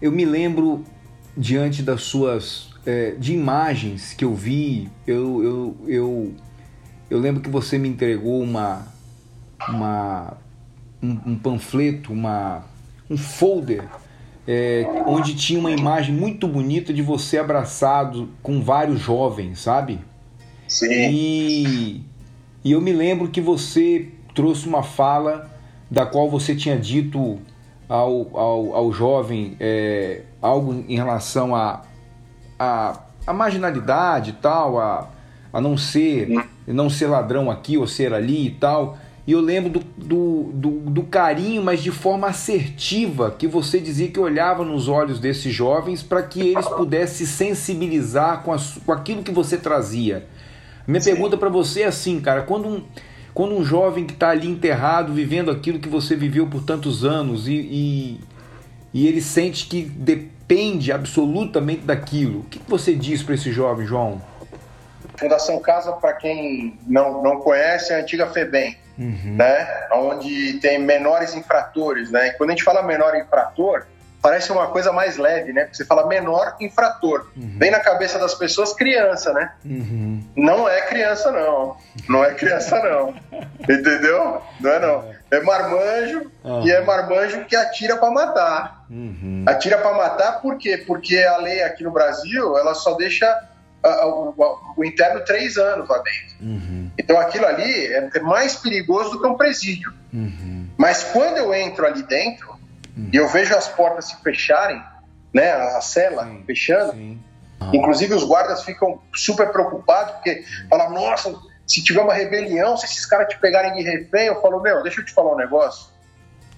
eu 0.00 0.10
me 0.10 0.24
lembro 0.24 0.82
diante 1.36 1.82
das 1.82 2.00
suas 2.04 2.70
é, 2.86 3.10
de 3.18 3.34
imagens 3.34 4.14
que 4.14 4.24
eu 4.24 4.34
vi, 4.34 4.88
eu, 5.06 5.44
eu, 5.44 5.76
eu, 5.86 6.34
eu 7.10 7.18
lembro 7.18 7.42
que 7.42 7.50
você 7.50 7.76
me 7.76 7.86
entregou 7.86 8.42
uma, 8.42 8.86
uma 9.68 10.38
um, 11.02 11.32
um 11.32 11.38
panfleto, 11.38 12.14
uma, 12.14 12.64
um 13.10 13.18
folder 13.18 13.84
é, 14.46 14.86
onde 15.06 15.34
tinha 15.34 15.60
uma 15.60 15.70
imagem 15.70 16.14
muito 16.14 16.48
bonita 16.48 16.94
de 16.94 17.02
você 17.02 17.36
abraçado 17.36 18.30
com 18.42 18.62
vários 18.62 18.98
jovens, 18.98 19.58
sabe? 19.58 20.00
Sim. 20.66 20.86
E, 20.90 22.04
e 22.64 22.72
eu 22.72 22.80
me 22.80 22.94
lembro 22.94 23.28
que 23.28 23.42
você 23.42 24.08
trouxe 24.34 24.66
uma 24.66 24.82
fala 24.82 25.57
da 25.90 26.04
qual 26.04 26.28
você 26.28 26.54
tinha 26.54 26.78
dito 26.78 27.38
ao, 27.88 28.36
ao, 28.36 28.74
ao 28.74 28.92
jovem 28.92 29.56
é, 29.58 30.22
algo 30.42 30.84
em 30.86 30.96
relação 30.96 31.54
a, 31.54 31.82
a, 32.58 33.00
a 33.26 33.32
marginalidade 33.32 34.30
e 34.30 34.34
tal, 34.34 34.78
a, 34.78 35.08
a 35.52 35.60
não 35.60 35.76
ser 35.76 36.28
não 36.66 36.90
ser 36.90 37.06
ladrão 37.06 37.50
aqui 37.50 37.78
ou 37.78 37.86
ser 37.86 38.12
ali 38.12 38.46
e 38.48 38.50
tal. 38.50 38.98
E 39.26 39.32
eu 39.32 39.40
lembro 39.40 39.70
do, 39.70 39.80
do, 39.80 40.42
do, 40.54 40.70
do, 40.90 41.02
carinho, 41.02 41.62
mas 41.62 41.82
de 41.82 41.90
forma 41.90 42.28
assertiva, 42.28 43.30
que 43.30 43.46
você 43.46 43.78
dizia 43.78 44.08
que 44.08 44.18
olhava 44.18 44.64
nos 44.64 44.88
olhos 44.88 45.20
desses 45.20 45.52
jovens 45.52 46.02
para 46.02 46.22
que 46.22 46.40
eles 46.40 46.66
pudessem 46.66 47.26
se 47.26 47.32
sensibilizar 47.32 48.42
com, 48.42 48.54
a, 48.54 48.56
com 48.86 48.90
aquilo 48.90 49.22
que 49.22 49.30
você 49.30 49.58
trazia. 49.58 50.26
Minha 50.86 51.02
Sim. 51.02 51.10
pergunta 51.10 51.36
para 51.36 51.50
você 51.50 51.82
é 51.82 51.86
assim, 51.88 52.18
cara, 52.20 52.40
quando 52.40 52.68
um, 52.68 52.82
quando 53.34 53.56
um 53.56 53.64
jovem 53.64 54.06
que 54.06 54.12
está 54.12 54.30
ali 54.30 54.48
enterrado, 54.48 55.12
vivendo 55.12 55.50
aquilo 55.50 55.78
que 55.78 55.88
você 55.88 56.16
viveu 56.16 56.46
por 56.46 56.62
tantos 56.62 57.04
anos 57.04 57.46
e, 57.46 57.52
e, 57.52 58.20
e 58.92 59.06
ele 59.06 59.20
sente 59.20 59.66
que 59.66 59.82
depende 59.82 60.90
absolutamente 60.90 61.82
daquilo, 61.82 62.40
o 62.40 62.44
que, 62.44 62.60
você 62.66 62.94
diz 62.94 63.22
para 63.22 63.34
esse 63.34 63.52
jovem, 63.52 63.86
João? 63.86 64.20
Fundação 65.16 65.58
Casa, 65.60 65.92
para 65.92 66.12
quem 66.14 66.78
não, 66.86 67.22
não 67.22 67.40
conhece, 67.40 67.92
é 67.92 67.96
a 67.96 68.00
antiga 68.00 68.26
FEBEM 68.28 68.76
uhum. 68.98 69.36
né? 69.36 69.88
Onde 69.92 70.54
tem 70.54 70.78
menores 70.78 71.34
infratores, 71.34 72.10
né? 72.10 72.28
E 72.28 72.32
quando 72.32 72.50
a 72.50 72.52
gente 72.52 72.64
fala 72.64 72.82
menor 72.82 73.16
infrator, 73.16 73.86
parece 74.20 74.50
uma 74.50 74.68
coisa 74.68 74.92
mais 74.92 75.16
leve, 75.16 75.52
né? 75.52 75.62
Porque 75.62 75.76
você 75.76 75.84
fala 75.84 76.06
menor 76.06 76.56
infrator. 76.60 77.28
Uhum. 77.36 77.56
Vem 77.58 77.70
na 77.70 77.80
cabeça 77.80 78.18
das 78.18 78.34
pessoas 78.34 78.72
criança, 78.72 79.32
né? 79.32 79.52
Uhum. 79.64 80.22
Não 80.36 80.68
é 80.68 80.82
criança, 80.82 81.30
não. 81.30 81.76
Não 82.08 82.24
é 82.24 82.34
criança, 82.34 82.80
não. 82.82 83.14
Entendeu? 83.60 84.42
Não 84.60 84.70
é, 84.70 84.78
não. 84.80 85.14
É 85.30 85.40
marmanjo 85.40 86.30
uhum. 86.42 86.66
e 86.66 86.70
é 86.70 86.80
marmanjo 86.80 87.44
que 87.44 87.54
atira 87.54 87.96
para 87.96 88.10
matar. 88.10 88.84
Uhum. 88.90 89.44
Atira 89.46 89.78
para 89.78 89.96
matar 89.96 90.40
por 90.40 90.58
quê? 90.58 90.82
Porque 90.86 91.18
a 91.18 91.36
lei 91.36 91.62
aqui 91.62 91.84
no 91.84 91.90
Brasil, 91.90 92.58
ela 92.58 92.74
só 92.74 92.94
deixa 92.94 93.26
o, 93.84 94.34
o, 94.76 94.84
interno 94.84 95.24
três 95.24 95.56
anos 95.56 95.88
lá 95.88 95.98
dentro. 95.98 96.36
Uhum. 96.40 96.90
Então 96.98 97.18
aquilo 97.18 97.46
ali 97.46 97.86
é, 97.86 98.10
é 98.14 98.20
mais 98.20 98.56
perigoso 98.56 99.10
do 99.10 99.20
que 99.20 99.26
um 99.26 99.36
presídio. 99.36 99.92
Uhum. 100.12 100.66
Mas 100.76 101.04
quando 101.04 101.36
eu 101.36 101.54
entro 101.54 101.86
ali 101.86 102.02
dentro 102.02 102.57
e 103.12 103.16
eu 103.16 103.28
vejo 103.28 103.54
as 103.54 103.68
portas 103.68 104.06
se 104.06 104.16
fecharem, 104.22 104.82
né, 105.32 105.52
a 105.52 105.80
cela 105.80 106.24
sim, 106.24 106.42
fechando, 106.46 106.92
sim. 106.92 107.20
inclusive 107.72 108.14
os 108.14 108.24
guardas 108.24 108.62
ficam 108.64 109.00
super 109.14 109.50
preocupados 109.50 110.14
porque 110.14 110.44
falam, 110.68 110.90
nossa, 110.90 111.34
se 111.66 111.82
tiver 111.82 112.00
uma 112.00 112.14
rebelião, 112.14 112.76
se 112.76 112.86
esses 112.86 113.04
caras 113.06 113.28
te 113.28 113.38
pegarem 113.38 113.74
de 113.74 113.82
refém, 113.82 114.26
eu 114.26 114.40
falo, 114.40 114.60
meu, 114.60 114.82
deixa 114.82 115.00
eu 115.00 115.04
te 115.04 115.12
falar 115.12 115.32
um 115.32 115.36
negócio 115.36 115.98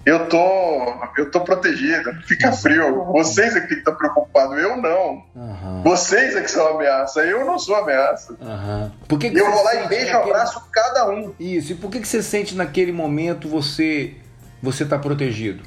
eu 0.05 0.27
tô, 0.27 0.95
eu 1.17 1.29
tô 1.29 1.41
protegido, 1.41 2.11
fica 2.25 2.51
frio. 2.51 3.05
Vocês 3.05 3.55
é 3.55 3.61
que 3.61 3.75
estar 3.75 3.91
preocupados, 3.91 4.57
eu 4.57 4.75
não. 4.77 5.23
Uhum. 5.35 5.83
Vocês 5.83 6.35
é 6.35 6.41
que 6.41 6.49
são 6.49 6.75
ameaça, 6.75 7.21
eu 7.21 7.45
não 7.45 7.59
sou 7.59 7.75
ameaça. 7.75 8.33
Uhum. 8.33 8.91
Por 9.07 9.19
que 9.19 9.29
que 9.29 9.39
eu 9.39 9.51
vou 9.51 9.63
lá 9.63 9.75
e 9.75 9.87
beijo, 9.87 10.11
naquele... 10.11 10.31
abraço 10.31 10.63
cada 10.71 11.09
um. 11.09 11.33
Isso, 11.39 11.73
e 11.73 11.75
por 11.75 11.91
que, 11.91 11.99
que 11.99 12.07
você 12.07 12.23
sente 12.23 12.55
naquele 12.55 12.91
momento 12.91 13.47
você 13.47 14.15
você 14.61 14.85
tá 14.85 14.97
protegido? 14.97 15.63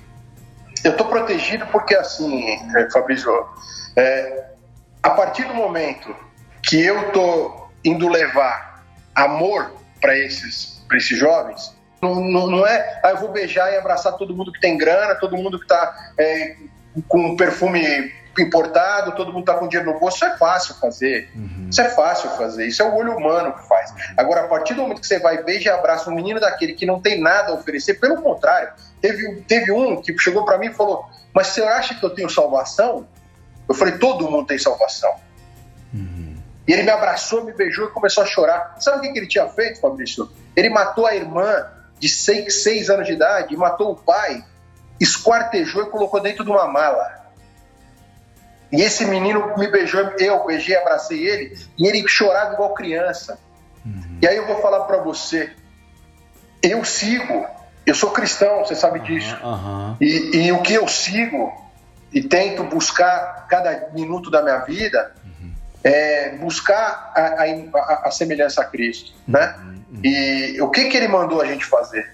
Eu 0.85 0.97
tô 0.97 1.07
protegido 1.07 1.67
porque 1.69 1.97
assim, 1.97 2.45
é, 2.77 2.91
Fabrício, 2.91 3.33
é, 3.97 4.45
a 5.03 5.11
partir 5.11 5.45
do 5.45 5.55
momento 5.55 6.15
que 6.63 6.81
eu 6.85 7.11
tô 7.11 7.69
indo 7.83 8.09
levar 8.09 8.85
amor 9.15 9.73
para 10.01 10.17
esses, 10.17 10.85
esses 10.93 11.19
jovens, 11.19 11.75
não, 12.03 12.17
não, 12.17 12.47
não, 12.49 12.67
é, 12.67 13.01
ah, 13.03 13.11
eu 13.11 13.17
vou 13.17 13.33
beijar 13.33 13.73
e 13.73 13.79
abraçar 13.79 14.13
todo 14.19 14.37
mundo 14.37 14.53
que 14.53 14.61
tem 14.61 14.77
grana, 14.77 15.15
todo 15.15 15.39
mundo 15.39 15.59
que 15.59 15.65
está 15.65 16.13
é, 16.19 16.57
com 17.09 17.35
perfume 17.35 18.13
importado, 18.43 19.13
todo 19.13 19.33
mundo 19.33 19.41
está 19.41 19.55
com 19.55 19.69
dinheiro 19.69 19.93
no 19.93 19.99
bolso. 19.99 20.17
Isso 20.17 20.25
é 20.25 20.37
fácil 20.37 20.75
fazer. 20.77 21.31
Uhum. 21.35 21.69
Isso 21.71 21.81
é 21.81 21.89
fácil 21.91 22.31
fazer. 22.31 22.67
Isso 22.67 22.83
é 22.83 22.85
o 22.85 22.95
olho 22.95 23.17
humano 23.17 23.53
que 23.53 23.67
faz. 23.69 23.93
Agora, 24.17 24.43
a 24.43 24.49
partir 24.49 24.75
do 24.75 24.83
momento 24.83 25.01
que 25.01 25.07
você 25.07 25.19
vai 25.19 25.43
beija 25.43 25.71
e 25.71 25.73
abraça 25.73 26.11
um 26.11 26.15
menino 26.15 26.41
daquele 26.41 26.75
que 26.75 26.87
não 26.87 27.01
tem 27.01 27.21
nada 27.21 27.53
a 27.53 27.55
oferecer, 27.55 27.95
pelo 27.95 28.21
contrário, 28.21 28.73
teve, 29.01 29.43
teve 29.43 29.73
um 29.73 30.01
que 30.01 30.17
chegou 30.19 30.45
para 30.45 30.59
mim 30.59 30.67
e 30.67 30.75
falou: 30.75 31.07
Mas 31.33 31.49
você 31.49 31.63
acha 31.63 31.95
que 31.95 32.05
eu 32.05 32.11
tenho 32.11 32.29
salvação? 32.29 33.07
Eu 33.69 33.75
falei: 33.75 33.99
Todo 33.99 34.31
mundo 34.31 34.47
tem 34.47 34.59
salvação. 34.59 35.15
Uhum. 35.93 36.37
E 36.67 36.73
ele 36.73 36.83
me 36.83 36.91
abraçou, 36.91 37.45
me 37.45 37.53
beijou 37.53 37.89
e 37.89 37.91
começou 37.91 38.25
a 38.25 38.27
chorar. 38.27 38.77
Sabe 38.81 38.99
o 38.99 39.01
que, 39.03 39.13
que 39.13 39.19
ele 39.19 39.27
tinha 39.29 39.47
feito, 39.49 39.81
Fabrício? 39.81 40.31
Ele 40.57 40.71
matou 40.71 41.07
a 41.07 41.15
irmã 41.15 41.67
de 41.99 42.09
seis, 42.09 42.63
seis 42.63 42.91
anos 42.91 43.07
de 43.07 43.13
idade, 43.13 43.57
matou 43.57 43.93
o 43.93 43.97
pai, 43.97 44.45
esquartejou 45.01 45.83
e 45.85 45.91
colocou 45.91 46.21
dentro 46.21 46.45
de 46.45 46.51
uma 46.51 46.67
mala. 46.67 47.24
E 48.75 48.83
esse 48.83 49.05
menino 49.05 49.57
me 49.57 49.69
beijou, 49.69 50.01
eu 50.19 50.45
beijei, 50.45 50.77
abracei 50.77 51.25
ele, 51.25 51.57
e 51.79 51.87
ele 51.87 52.07
chorava 52.09 52.55
igual 52.55 52.75
criança. 52.75 53.39
Uhum. 53.87 54.19
E 54.21 54.27
aí 54.27 54.37
eu 54.37 54.47
vou 54.47 54.61
falar 54.61 54.81
para 54.81 54.97
você, 54.97 55.53
eu 56.61 56.85
sigo, 56.85 57.47
eu 57.87 57.95
sou 57.95 58.11
cristão, 58.11 58.65
você 58.65 58.75
sabe 58.75 58.99
disso. 59.01 59.37
Uhum. 59.45 59.97
E, 60.01 60.47
e, 60.47 60.53
o 60.53 60.61
que 60.61 60.75
eu 60.75 60.89
sigo 60.89 61.53
e 62.13 62.21
tento 62.23 62.65
buscar 62.65 63.47
cada 63.49 63.91
minuto 63.93 64.29
da 64.29 64.43
minha 64.43 64.59
vida 64.59 65.15
uhum. 65.25 65.53
é 65.85 66.31
buscar 66.31 67.13
a, 67.15 67.45
a, 67.45 68.09
a, 68.09 68.11
semelhança 68.11 68.61
a 68.61 68.65
Cristo, 68.65 69.13
né? 69.27 69.55
Uhum. 69.59 70.01
E 70.03 70.61
o 70.61 70.69
que, 70.71 70.87
que 70.87 70.97
ele 70.97 71.09
mandou 71.09 71.41
a 71.41 71.47
gente 71.47 71.65
fazer? 71.65 72.13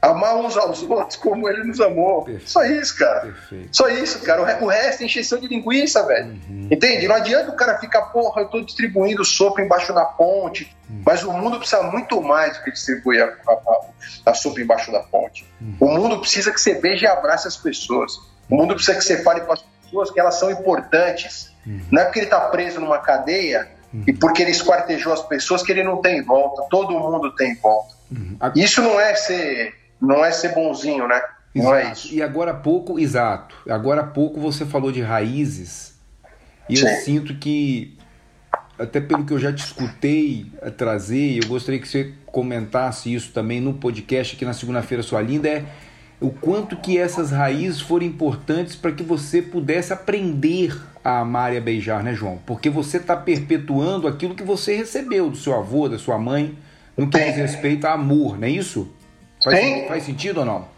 Amar 0.00 0.36
uns 0.36 0.56
aos 0.56 0.82
outros 0.82 1.16
como 1.16 1.48
ele 1.48 1.62
nos 1.64 1.80
amou. 1.80 2.24
Perfeito. 2.24 2.50
Só 2.50 2.64
isso, 2.64 2.96
cara. 2.96 3.20
Perfeito. 3.20 3.68
Só 3.76 3.88
isso, 3.88 4.22
cara. 4.22 4.40
O 4.42 4.66
resto 4.66 5.02
é 5.02 5.06
encheção 5.06 5.38
de 5.38 5.46
linguiça, 5.46 6.06
velho. 6.06 6.38
Uhum. 6.48 6.68
Entende? 6.70 7.06
Não 7.06 7.16
adianta 7.16 7.50
o 7.50 7.56
cara 7.56 7.78
ficar, 7.78 8.02
porra, 8.02 8.42
eu 8.42 8.48
tô 8.48 8.60
distribuindo 8.62 9.24
sopa 9.24 9.60
embaixo 9.60 9.92
da 9.92 10.04
ponte. 10.04 10.74
Uhum. 10.88 11.02
Mas 11.04 11.22
o 11.22 11.32
mundo 11.32 11.58
precisa 11.58 11.82
muito 11.82 12.22
mais 12.22 12.56
do 12.56 12.64
que 12.64 12.70
distribuir 12.70 13.22
a, 13.22 13.52
a, 13.52 13.80
a 14.30 14.34
sopa 14.34 14.60
embaixo 14.60 14.90
da 14.90 15.00
ponte. 15.00 15.46
Uhum. 15.60 15.76
O 15.80 15.88
mundo 15.88 16.18
precisa 16.18 16.50
que 16.50 16.60
você 16.60 16.74
beije 16.74 17.04
e 17.04 17.08
abrace 17.08 17.46
as 17.46 17.56
pessoas. 17.56 18.18
O 18.48 18.56
mundo 18.56 18.74
precisa 18.74 18.96
que 18.96 19.04
você 19.04 19.22
fale 19.22 19.42
para 19.42 19.54
as 19.54 19.62
pessoas 19.62 20.10
que 20.10 20.18
elas 20.18 20.36
são 20.36 20.50
importantes. 20.50 21.52
Uhum. 21.66 21.80
Não 21.90 22.02
é 22.02 22.04
porque 22.06 22.20
ele 22.20 22.26
está 22.26 22.40
preso 22.40 22.80
numa 22.80 22.98
cadeia 22.98 23.68
Uhum. 23.92 24.04
E 24.06 24.12
porque 24.12 24.42
ele 24.42 24.52
esquartejou 24.52 25.12
as 25.12 25.22
pessoas 25.22 25.62
que 25.62 25.72
ele 25.72 25.82
não 25.82 26.00
tem 26.00 26.22
volta, 26.22 26.62
todo 26.70 26.98
mundo 26.98 27.34
tem 27.34 27.56
volta. 27.56 27.94
Uhum. 28.10 28.36
Isso 28.54 28.80
não 28.82 29.00
é 29.00 29.14
ser, 29.14 29.74
não 30.00 30.24
é 30.24 30.30
ser 30.32 30.54
bonzinho, 30.54 31.06
né? 31.06 31.20
Exato. 31.54 31.70
Não 31.70 31.74
é 31.74 31.92
isso. 31.92 32.14
E 32.14 32.22
agora 32.22 32.52
há 32.52 32.54
pouco, 32.54 32.98
exato. 32.98 33.54
Agora 33.68 34.02
há 34.02 34.06
pouco 34.06 34.40
você 34.40 34.64
falou 34.64 34.92
de 34.92 35.02
raízes. 35.02 35.94
E 36.68 36.76
Sim. 36.76 36.86
eu 36.86 36.94
sinto 36.96 37.34
que, 37.34 37.98
até 38.78 39.00
pelo 39.00 39.24
que 39.24 39.32
eu 39.32 39.38
já 39.38 39.52
te 39.52 39.64
escutei 39.64 40.46
trazer, 40.76 41.42
eu 41.42 41.48
gostaria 41.48 41.80
que 41.80 41.88
você 41.88 42.14
comentasse 42.26 43.12
isso 43.12 43.32
também 43.32 43.60
no 43.60 43.74
podcast 43.74 44.36
aqui 44.36 44.44
na 44.44 44.52
segunda-feira, 44.52 45.02
sua 45.02 45.20
linda, 45.20 45.48
é 45.48 45.64
o 46.20 46.30
quanto 46.30 46.76
que 46.76 46.98
essas 46.98 47.30
raízes 47.30 47.80
foram 47.80 48.06
importantes 48.06 48.76
para 48.76 48.92
que 48.92 49.02
você 49.02 49.42
pudesse 49.42 49.92
aprender 49.92 50.78
a 51.02 51.20
amar 51.20 51.52
e 51.52 51.56
a 51.56 51.60
beijar, 51.60 52.04
né, 52.04 52.14
João? 52.14 52.38
Porque 52.46 52.68
você 52.68 52.98
está 52.98 53.16
perpetuando 53.16 54.06
aquilo 54.06 54.34
que 54.34 54.44
você 54.44 54.76
recebeu 54.76 55.30
do 55.30 55.36
seu 55.36 55.54
avô, 55.54 55.88
da 55.88 55.98
sua 55.98 56.18
mãe, 56.18 56.56
no 56.96 57.08
que 57.08 57.18
diz 57.18 57.36
respeito 57.36 57.86
a 57.86 57.94
amor, 57.94 58.38
não 58.38 58.46
é 58.46 58.50
isso? 58.50 58.92
Faz, 59.42 59.88
faz 59.88 60.04
sentido 60.04 60.40
ou 60.40 60.46
não? 60.46 60.68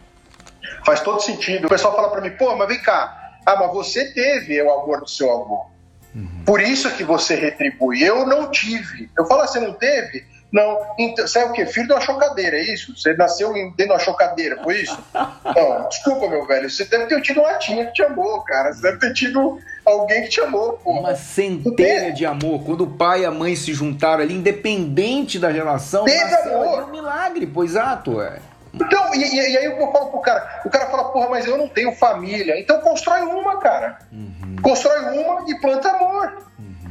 Faz 0.85 1.01
todo 1.01 1.21
sentido. 1.21 1.67
O 1.67 1.69
pessoal 1.69 1.95
fala 1.95 2.11
para 2.11 2.21
mim, 2.21 2.31
pô, 2.31 2.55
mas 2.57 2.69
vem 2.69 2.81
cá, 2.81 3.37
ah, 3.45 3.57
mas 3.57 3.73
você 3.73 4.13
teve 4.13 4.61
o 4.63 4.71
amor 4.71 5.01
do 5.01 5.09
seu 5.09 5.31
avô. 5.31 5.67
Uhum. 6.15 6.43
Por 6.45 6.61
isso 6.61 6.91
que 6.95 7.05
você 7.05 7.35
retribui. 7.35 8.03
Eu 8.03 8.27
não 8.27 8.51
tive. 8.51 9.11
Eu 9.17 9.27
falo, 9.27 9.43
ah, 9.43 9.47
você 9.47 9.61
não 9.61 9.73
teve? 9.73 10.25
Não, 10.53 10.79
então, 10.99 11.27
você 11.27 11.39
é 11.39 11.47
o 11.47 11.53
quê? 11.53 11.65
Filho 11.65 11.87
de 11.87 11.93
uma 11.95 12.01
chocadeira, 12.03 12.59
é 12.59 12.63
isso? 12.63 12.95
Você 12.95 13.15
nasceu 13.15 13.55
dentro 13.55 13.75
de 13.75 13.85
uma 13.85 13.99
chocadeira, 13.99 14.63
foi 14.63 14.83
isso? 14.83 14.99
Não, 15.15 15.89
desculpa, 15.89 16.29
meu 16.29 16.47
velho, 16.47 16.69
você 16.69 16.85
deve 16.85 17.07
ter 17.07 17.23
tido 17.23 17.41
uma 17.41 17.55
tia 17.55 17.87
que 17.87 17.93
te 17.95 18.03
amou, 18.03 18.43
cara. 18.43 18.71
Você 18.71 18.83
deve 18.83 18.99
ter 18.99 19.15
tido 19.15 19.59
alguém 19.83 20.25
que 20.25 20.29
te 20.29 20.43
amou, 20.43 20.75
pô. 20.75 20.91
Uma 20.91 21.15
centelha 21.15 22.13
de 22.13 22.27
amor. 22.27 22.63
Quando 22.65 22.83
o 22.83 22.87
pai 22.87 23.23
e 23.23 23.25
a 23.25 23.31
mãe 23.31 23.57
se 23.57 23.73
juntaram 23.73 24.23
ali, 24.23 24.35
independente 24.35 25.39
da 25.39 25.49
relação, 25.49 26.05
Teve 26.05 26.35
amor. 26.35 26.85
Um 26.85 26.91
milagre, 26.91 27.47
pois 27.47 27.71
exato, 27.71 28.21
é. 28.21 28.39
Então, 28.75 29.15
e, 29.15 29.19
e, 29.19 29.57
aí 29.59 29.65
eu 29.65 29.77
falo 29.93 30.11
pro 30.11 30.21
cara, 30.21 30.63
o 30.65 30.71
cara 30.71 30.87
fala, 30.87 31.05
porra, 31.11 31.29
mas 31.29 31.47
eu 31.47 31.59
não 31.59 31.69
tenho 31.69 31.93
família. 31.93 32.59
Então 32.59 32.81
constrói 32.81 33.21
uma, 33.23 33.59
cara. 33.59 33.99
Uhum. 34.11 34.57
Constrói 34.63 35.19
uma 35.19 35.45
e 35.51 35.55
planta 35.61 35.91
amor. 35.91 36.43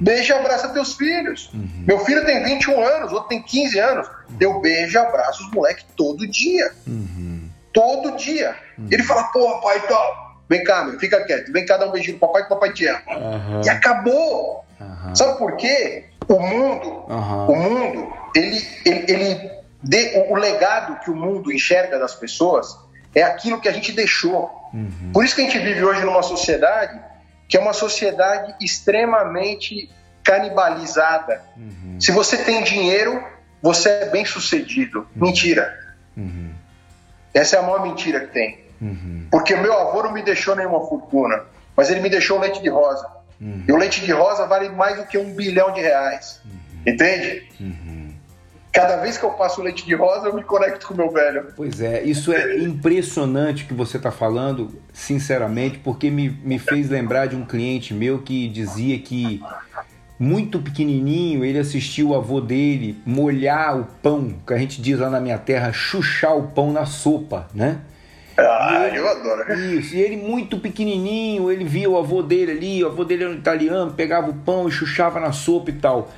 Beijo 0.01 0.33
e 0.33 0.35
abraça 0.35 0.69
teus 0.69 0.95
filhos. 0.95 1.51
Uhum. 1.53 1.83
Meu 1.87 1.99
filho 1.99 2.25
tem 2.25 2.43
21 2.43 2.83
anos, 2.83 3.11
outro 3.11 3.29
tem 3.29 3.41
15 3.41 3.79
anos. 3.79 4.07
Uhum. 4.07 4.37
Eu 4.39 4.59
beijo 4.59 4.95
e 4.95 4.97
abraço 4.97 5.43
os 5.43 5.51
moleques 5.51 5.85
todo 5.95 6.27
dia. 6.27 6.71
Uhum. 6.87 7.47
Todo 7.71 8.17
dia. 8.17 8.55
Ele 8.89 9.03
fala, 9.03 9.25
porra, 9.25 9.61
pai, 9.61 9.79
tal. 9.87 10.37
vem 10.49 10.63
cá, 10.63 10.83
meu, 10.83 10.99
fica 10.99 11.23
quieto, 11.23 11.53
vem 11.53 11.65
cá 11.65 11.77
dar 11.77 11.87
um 11.87 11.91
beijinho 11.91 12.17
pro 12.17 12.27
papai 12.27 12.41
que 12.41 12.51
o 12.51 12.55
papai 12.55 12.73
te 12.73 12.87
ama. 12.87 13.01
Uhum. 13.09 13.61
E 13.63 13.69
acabou. 13.69 14.65
Uhum. 14.79 15.15
Sabe 15.15 15.37
por 15.37 15.55
quê? 15.55 16.05
O 16.27 16.39
mundo, 16.39 17.05
uhum. 17.07 17.45
o 17.47 17.55
mundo, 17.55 18.13
ele, 18.35 18.67
ele, 18.85 19.05
ele 19.07 19.51
de, 19.83 20.25
o, 20.29 20.35
legado 20.35 20.99
que 20.99 21.09
o 21.09 21.15
mundo 21.15 21.51
enxerga 21.51 21.97
das 21.97 22.13
pessoas 22.13 22.77
é 23.15 23.23
aquilo 23.23 23.59
que 23.59 23.67
a 23.67 23.71
gente 23.71 23.91
deixou. 23.91 24.51
Uhum. 24.73 25.11
Por 25.13 25.25
isso 25.25 25.35
que 25.35 25.41
a 25.41 25.43
gente 25.45 25.59
vive 25.59 25.83
hoje 25.83 26.03
numa 26.05 26.23
sociedade 26.23 26.99
que 27.51 27.57
é 27.57 27.59
uma 27.59 27.73
sociedade 27.73 28.55
extremamente 28.61 29.89
canibalizada. 30.23 31.41
Uhum. 31.57 31.99
Se 31.99 32.09
você 32.09 32.37
tem 32.37 32.63
dinheiro, 32.63 33.21
você 33.61 33.89
é 33.89 34.05
bem 34.05 34.23
sucedido. 34.23 34.99
Uhum. 34.99 35.27
Mentira. 35.27 35.77
Uhum. 36.15 36.51
Essa 37.33 37.57
é 37.57 37.59
a 37.59 37.61
maior 37.61 37.83
mentira 37.83 38.21
que 38.21 38.27
tem. 38.27 38.59
Uhum. 38.81 39.27
Porque 39.29 39.53
meu 39.57 39.73
avô 39.73 40.01
não 40.01 40.13
me 40.13 40.23
deixou 40.23 40.55
nenhuma 40.55 40.79
fortuna, 40.87 41.43
mas 41.75 41.89
ele 41.89 41.99
me 41.99 42.09
deixou 42.09 42.39
leite 42.39 42.61
de 42.61 42.69
rosa. 42.69 43.05
Uhum. 43.41 43.65
E 43.67 43.71
o 43.73 43.75
leite 43.75 43.99
de 43.99 44.13
rosa 44.13 44.47
vale 44.47 44.69
mais 44.69 44.95
do 44.95 45.05
que 45.05 45.17
um 45.17 45.33
bilhão 45.33 45.73
de 45.73 45.81
reais. 45.81 46.41
Entende? 46.87 47.47
Cada 48.71 48.95
vez 48.97 49.17
que 49.17 49.25
eu 49.25 49.31
passo 49.31 49.61
leite 49.61 49.85
de 49.85 49.93
rosa, 49.93 50.27
eu 50.27 50.33
me 50.33 50.43
conecto 50.43 50.87
com 50.87 50.93
o 50.93 50.97
meu 50.97 51.11
velho. 51.11 51.47
Pois 51.57 51.81
é, 51.81 52.03
isso 52.03 52.31
é 52.31 52.57
impressionante 52.57 53.65
que 53.65 53.73
você 53.73 53.97
está 53.97 54.11
falando, 54.11 54.79
sinceramente, 54.93 55.77
porque 55.79 56.09
me, 56.09 56.29
me 56.29 56.57
fez 56.57 56.89
lembrar 56.89 57.25
de 57.25 57.35
um 57.35 57.45
cliente 57.45 57.93
meu 57.93 58.19
que 58.19 58.47
dizia 58.47 58.97
que 58.99 59.41
muito 60.17 60.59
pequenininho 60.59 61.43
ele 61.43 61.59
assistiu 61.59 62.09
o 62.09 62.15
avô 62.15 62.39
dele 62.39 63.01
molhar 63.05 63.77
o 63.77 63.87
pão, 64.01 64.35
que 64.45 64.53
a 64.53 64.57
gente 64.57 64.81
diz 64.81 64.99
lá 64.99 65.09
na 65.09 65.19
minha 65.19 65.37
terra, 65.37 65.73
chuchar 65.73 66.37
o 66.37 66.47
pão 66.47 66.71
na 66.71 66.85
sopa, 66.85 67.47
né? 67.53 67.81
Ah, 68.37 68.87
ele, 68.87 68.99
eu 68.99 69.09
adoro. 69.09 69.51
Isso, 69.53 69.95
e 69.95 69.99
ele 69.99 70.15
muito 70.15 70.57
pequenininho, 70.57 71.51
ele 71.51 71.65
via 71.65 71.89
o 71.89 71.97
avô 71.97 72.21
dele 72.21 72.51
ali, 72.51 72.83
o 72.83 72.87
avô 72.87 73.03
dele 73.03 73.23
era 73.23 73.33
um 73.33 73.35
italiano, 73.35 73.91
pegava 73.91 74.29
o 74.29 74.33
pão 74.33 74.67
e 74.69 74.71
chuchava 74.71 75.19
na 75.19 75.31
sopa 75.31 75.69
e 75.71 75.73
tal. 75.73 76.09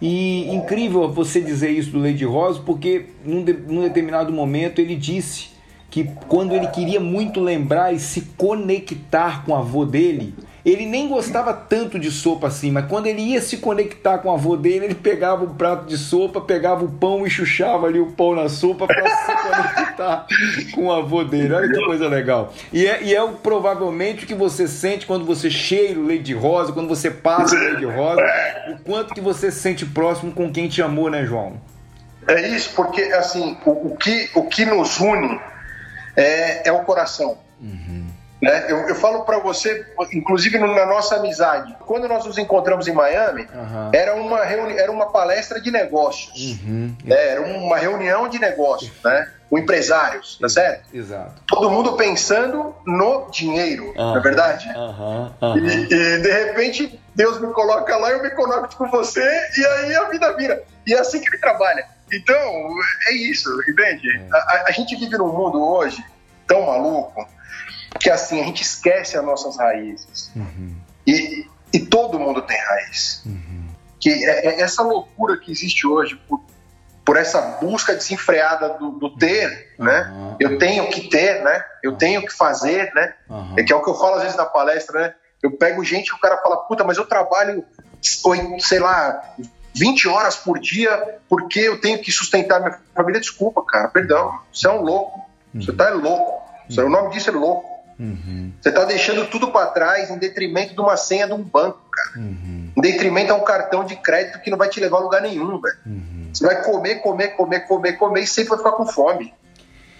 E 0.00 0.48
incrível 0.54 1.10
você 1.10 1.40
dizer 1.40 1.70
isso 1.70 1.90
do 1.90 2.00
Lady 2.00 2.24
Rose, 2.24 2.60
porque 2.60 3.06
num, 3.24 3.44
de, 3.44 3.52
num 3.52 3.82
determinado 3.82 4.32
momento 4.32 4.80
ele 4.80 4.96
disse 4.96 5.50
que 5.90 6.04
quando 6.28 6.54
ele 6.54 6.68
queria 6.68 7.00
muito 7.00 7.40
lembrar 7.40 7.92
e 7.92 7.98
se 7.98 8.22
conectar 8.36 9.44
com 9.44 9.52
o 9.52 9.56
avô 9.56 9.84
dele, 9.84 10.32
ele 10.70 10.86
nem 10.86 11.08
gostava 11.08 11.52
tanto 11.52 11.98
de 11.98 12.10
sopa 12.10 12.46
assim, 12.46 12.70
mas 12.70 12.86
quando 12.86 13.06
ele 13.06 13.20
ia 13.20 13.40
se 13.40 13.58
conectar 13.58 14.18
com 14.18 14.28
o 14.28 14.32
avô 14.32 14.56
dele, 14.56 14.86
ele 14.86 14.94
pegava 14.94 15.44
um 15.44 15.54
prato 15.54 15.86
de 15.86 15.96
sopa, 15.96 16.40
pegava 16.40 16.84
o 16.84 16.88
pão 16.88 17.26
e 17.26 17.30
chuchava 17.30 17.86
ali 17.86 17.98
o 17.98 18.12
pão 18.12 18.34
na 18.34 18.48
sopa 18.48 18.86
para 18.86 19.08
se 19.08 19.26
conectar 19.42 20.26
com 20.74 20.86
o 20.86 20.92
avô 20.92 21.24
dele. 21.24 21.52
Olha 21.52 21.68
que 21.68 21.84
coisa 21.84 22.08
legal. 22.08 22.52
E 22.72 22.86
é, 22.86 23.02
e 23.02 23.14
é 23.14 23.22
o, 23.22 23.32
provavelmente 23.32 24.24
o 24.24 24.26
que 24.26 24.34
você 24.34 24.68
sente 24.68 25.06
quando 25.06 25.24
você 25.24 25.50
cheira 25.50 25.98
o 25.98 26.06
leite 26.06 26.24
de 26.24 26.34
rosa, 26.34 26.72
quando 26.72 26.88
você 26.88 27.10
passa 27.10 27.54
o 27.54 27.58
leite 27.58 27.78
de 27.78 27.86
rosa, 27.86 28.22
o 28.70 28.78
quanto 28.84 29.14
que 29.14 29.20
você 29.20 29.50
se 29.50 29.60
sente 29.60 29.86
próximo 29.86 30.32
com 30.32 30.52
quem 30.52 30.68
te 30.68 30.82
amou, 30.82 31.10
né, 31.10 31.24
João? 31.24 31.60
É 32.28 32.48
isso, 32.48 32.72
porque 32.74 33.02
assim, 33.02 33.56
o, 33.64 33.92
o 33.92 33.96
que, 33.96 34.30
o 34.34 34.44
que 34.44 34.64
nos 34.64 35.00
une 35.00 35.40
é, 36.16 36.68
é 36.68 36.72
o 36.72 36.80
coração. 36.80 37.38
Uhum. 37.60 38.09
Né? 38.40 38.66
Eu, 38.68 38.88
eu 38.88 38.94
falo 38.94 39.24
para 39.24 39.38
você, 39.38 39.86
inclusive 40.12 40.58
na 40.58 40.86
nossa 40.86 41.16
amizade, 41.16 41.76
quando 41.80 42.08
nós 42.08 42.24
nos 42.24 42.38
encontramos 42.38 42.88
em 42.88 42.92
Miami, 42.92 43.42
uhum. 43.42 43.90
era, 43.92 44.14
uma 44.14 44.44
reuni 44.44 44.78
era 44.78 44.90
uma 44.90 45.10
palestra 45.10 45.60
de 45.60 45.70
negócios, 45.70 46.58
uhum. 46.62 46.94
né? 47.04 47.28
era 47.32 47.42
uma 47.42 47.76
reunião 47.76 48.28
de 48.28 48.38
negócios, 48.38 48.90
né? 49.04 49.30
com 49.50 49.58
empresários, 49.58 50.38
tá 50.40 50.48
certo? 50.48 50.84
Exato. 50.94 51.42
Todo 51.46 51.68
mundo 51.68 51.96
pensando 51.96 52.74
no 52.86 53.28
dinheiro, 53.30 53.88
uhum. 53.88 53.94
não 53.94 54.16
é 54.16 54.20
verdade? 54.20 54.68
E, 55.56 55.94
e, 55.94 56.18
de 56.18 56.30
repente 56.30 57.00
Deus 57.14 57.40
me 57.40 57.52
coloca 57.52 57.96
lá, 57.96 58.10
eu 58.10 58.22
me 58.22 58.30
conecto 58.30 58.76
com 58.76 58.88
você 58.88 59.20
e 59.58 59.66
aí 59.66 59.94
a 59.96 60.04
vida 60.04 60.32
vira. 60.36 60.62
E 60.86 60.94
é 60.94 61.00
assim 61.00 61.20
que 61.20 61.28
ele 61.28 61.38
trabalha. 61.38 61.84
Então, 62.12 62.70
é 63.08 63.12
isso, 63.12 63.50
entende? 63.68 64.08
É. 64.08 64.22
A, 64.32 64.64
a 64.68 64.70
gente 64.70 64.96
vive 64.96 65.18
num 65.18 65.32
mundo 65.32 65.62
hoje 65.62 66.02
tão 66.46 66.66
maluco 66.66 67.28
que 67.98 68.10
assim 68.10 68.40
a 68.40 68.44
gente 68.44 68.62
esquece 68.62 69.16
as 69.16 69.24
nossas 69.24 69.56
raízes. 69.56 70.30
Uhum. 70.36 70.76
E, 71.06 71.46
e 71.72 71.80
todo 71.80 72.18
mundo 72.18 72.42
tem 72.42 72.58
raiz. 72.58 73.22
Uhum. 73.26 73.68
Que 73.98 74.10
é, 74.10 74.46
é, 74.46 74.60
essa 74.60 74.82
loucura 74.82 75.36
que 75.36 75.50
existe 75.50 75.86
hoje 75.86 76.16
por, 76.28 76.40
por 77.04 77.16
essa 77.16 77.40
busca 77.60 77.94
desenfreada 77.94 78.70
do, 78.70 78.92
do 78.92 79.16
ter, 79.16 79.74
uhum. 79.78 79.84
né? 79.84 80.36
Eu 80.38 80.58
tenho 80.58 80.88
que 80.88 81.08
ter, 81.08 81.42
né? 81.42 81.64
Eu 81.82 81.96
tenho 81.96 82.22
que 82.22 82.32
fazer, 82.32 82.92
né? 82.94 83.14
É 83.56 83.62
que 83.62 83.72
é 83.72 83.76
o 83.76 83.82
que 83.82 83.90
eu 83.90 83.94
falo 83.94 84.16
às 84.16 84.22
vezes 84.22 84.36
na 84.36 84.46
palestra, 84.46 85.00
né? 85.00 85.14
Eu 85.42 85.52
pego 85.52 85.82
gente 85.84 86.10
que 86.10 86.16
o 86.16 86.20
cara 86.20 86.36
fala, 86.38 86.58
puta, 86.58 86.84
mas 86.84 86.98
eu 86.98 87.06
trabalho, 87.06 87.64
sei 88.58 88.78
lá, 88.78 89.34
20 89.74 90.08
horas 90.08 90.36
por 90.36 90.58
dia 90.58 91.18
porque 91.28 91.60
eu 91.60 91.80
tenho 91.80 91.98
que 92.00 92.12
sustentar 92.12 92.60
minha 92.60 92.78
família. 92.94 93.20
Desculpa, 93.20 93.62
cara, 93.64 93.88
perdão. 93.88 94.38
Você 94.52 94.66
é 94.66 94.70
um 94.70 94.82
louco. 94.82 95.20
Você 95.54 95.72
tá 95.72 95.90
louco. 95.90 96.40
O 96.78 96.88
nome 96.88 97.10
disso 97.10 97.30
é 97.30 97.32
louco. 97.32 97.69
Uhum. 98.00 98.50
Você 98.58 98.70
está 98.70 98.84
deixando 98.86 99.26
tudo 99.26 99.52
para 99.52 99.66
trás 99.66 100.10
em 100.10 100.16
detrimento 100.16 100.72
de 100.72 100.80
uma 100.80 100.96
senha 100.96 101.26
de 101.26 101.34
um 101.34 101.42
banco, 101.42 101.82
cara. 101.92 102.18
Uhum. 102.18 102.72
Em 102.74 102.80
detrimento 102.80 103.30
a 103.30 103.36
um 103.36 103.44
cartão 103.44 103.84
de 103.84 103.94
crédito 103.96 104.40
que 104.40 104.50
não 104.50 104.56
vai 104.56 104.70
te 104.70 104.80
levar 104.80 104.96
a 104.96 105.00
lugar 105.00 105.20
nenhum, 105.20 105.60
velho. 105.60 105.76
Uhum. 105.84 106.30
Você 106.32 106.46
vai 106.46 106.62
comer, 106.64 106.96
comer, 106.96 107.36
comer, 107.36 107.60
comer, 107.66 107.92
comer 107.98 108.22
e 108.22 108.26
sempre 108.26 108.50
vai 108.50 108.58
ficar 108.58 108.72
com 108.72 108.86
fome. 108.86 109.34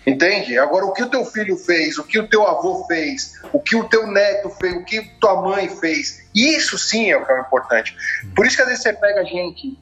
Entende? 0.06 0.58
Agora, 0.58 0.86
o 0.86 0.92
que 0.92 1.02
o 1.02 1.10
teu 1.10 1.26
filho 1.26 1.58
fez, 1.58 1.98
o 1.98 2.04
que 2.04 2.18
o 2.18 2.26
teu 2.26 2.46
avô 2.46 2.86
fez, 2.86 3.38
o 3.52 3.60
que 3.60 3.76
o 3.76 3.84
teu 3.84 4.06
neto 4.06 4.48
fez, 4.48 4.74
o 4.74 4.84
que 4.84 5.02
tua 5.20 5.42
mãe 5.42 5.68
fez, 5.68 6.26
isso 6.34 6.78
sim 6.78 7.10
é 7.10 7.18
o 7.18 7.26
que 7.26 7.30
é 7.30 7.38
importante. 7.38 7.94
Por 8.34 8.46
isso 8.46 8.56
que 8.56 8.62
às 8.62 8.68
vezes 8.68 8.82
você 8.82 8.94
pega 8.94 9.22
gente 9.24 9.78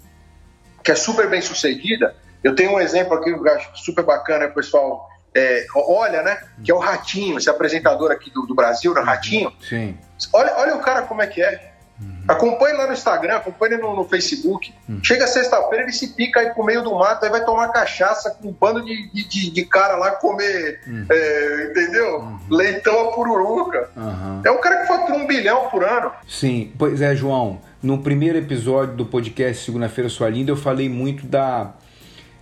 que 0.82 0.90
é 0.90 0.96
super 0.96 1.30
bem 1.30 1.40
sucedida. 1.40 2.16
Eu 2.42 2.56
tenho 2.56 2.72
um 2.72 2.80
exemplo 2.80 3.14
aqui 3.14 3.32
que 3.32 3.38
eu 3.38 3.54
acho 3.54 3.70
super 3.76 4.04
bacana, 4.04 4.48
pessoal 4.48 5.08
é, 5.34 5.66
olha, 5.74 6.22
né? 6.22 6.38
Que 6.64 6.70
é 6.70 6.74
o 6.74 6.78
Ratinho, 6.78 7.38
esse 7.38 7.50
apresentador 7.50 8.10
aqui 8.10 8.30
do, 8.30 8.42
do 8.42 8.54
Brasil, 8.54 8.92
né? 8.94 9.00
Ratinho. 9.00 9.52
Sim. 9.60 9.96
Olha, 10.32 10.54
olha 10.56 10.76
o 10.76 10.80
cara 10.80 11.02
como 11.02 11.22
é 11.22 11.26
que 11.26 11.42
é. 11.42 11.72
Uhum. 12.00 12.24
Acompanhe 12.28 12.76
lá 12.76 12.86
no 12.86 12.92
Instagram, 12.92 13.36
acompanhe 13.36 13.76
no, 13.76 13.96
no 13.96 14.04
Facebook. 14.04 14.72
Uhum. 14.88 15.00
Chega 15.02 15.26
sexta-feira, 15.26 15.84
ele 15.84 15.92
se 15.92 16.14
pica 16.14 16.40
aí 16.40 16.50
pro 16.50 16.64
meio 16.64 16.82
do 16.82 16.94
mato, 16.94 17.24
aí 17.24 17.30
vai 17.30 17.44
tomar 17.44 17.68
cachaça 17.68 18.30
com 18.30 18.48
um 18.48 18.52
bando 18.52 18.84
de, 18.84 19.10
de, 19.12 19.50
de 19.50 19.64
cara 19.64 19.96
lá 19.96 20.12
comer, 20.12 20.80
uhum. 20.86 21.06
é, 21.10 21.68
entendeu? 21.70 22.20
Uhum. 22.20 22.38
Leitão 22.50 23.08
a 23.08 23.12
pururuca. 23.12 23.90
Uhum. 23.96 24.42
É 24.44 24.50
um 24.50 24.60
cara 24.60 24.82
que 24.82 24.86
fatura 24.86 25.18
um 25.18 25.26
bilhão 25.26 25.68
por 25.70 25.82
ano. 25.82 26.12
Sim, 26.28 26.72
pois 26.78 27.00
é, 27.00 27.14
João. 27.16 27.60
No 27.82 27.98
primeiro 27.98 28.38
episódio 28.38 28.94
do 28.94 29.06
podcast 29.06 29.64
Segunda-feira 29.64 30.08
Sua 30.08 30.28
Linda, 30.28 30.52
eu 30.52 30.56
falei 30.56 30.88
muito 30.88 31.26
da, 31.26 31.74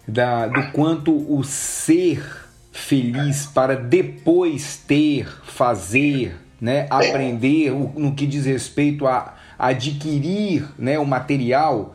da 0.06 0.46
do 0.46 0.70
quanto 0.72 1.12
o 1.14 1.42
ser 1.44 2.45
feliz 2.76 3.46
para 3.46 3.74
depois 3.74 4.76
ter, 4.86 5.26
fazer, 5.44 6.36
né, 6.60 6.86
aprender 6.90 7.72
no 7.72 8.14
que 8.14 8.26
diz 8.26 8.44
respeito 8.44 9.06
a 9.06 9.34
adquirir 9.58 10.68
né, 10.78 10.98
o 10.98 11.06
material, 11.06 11.94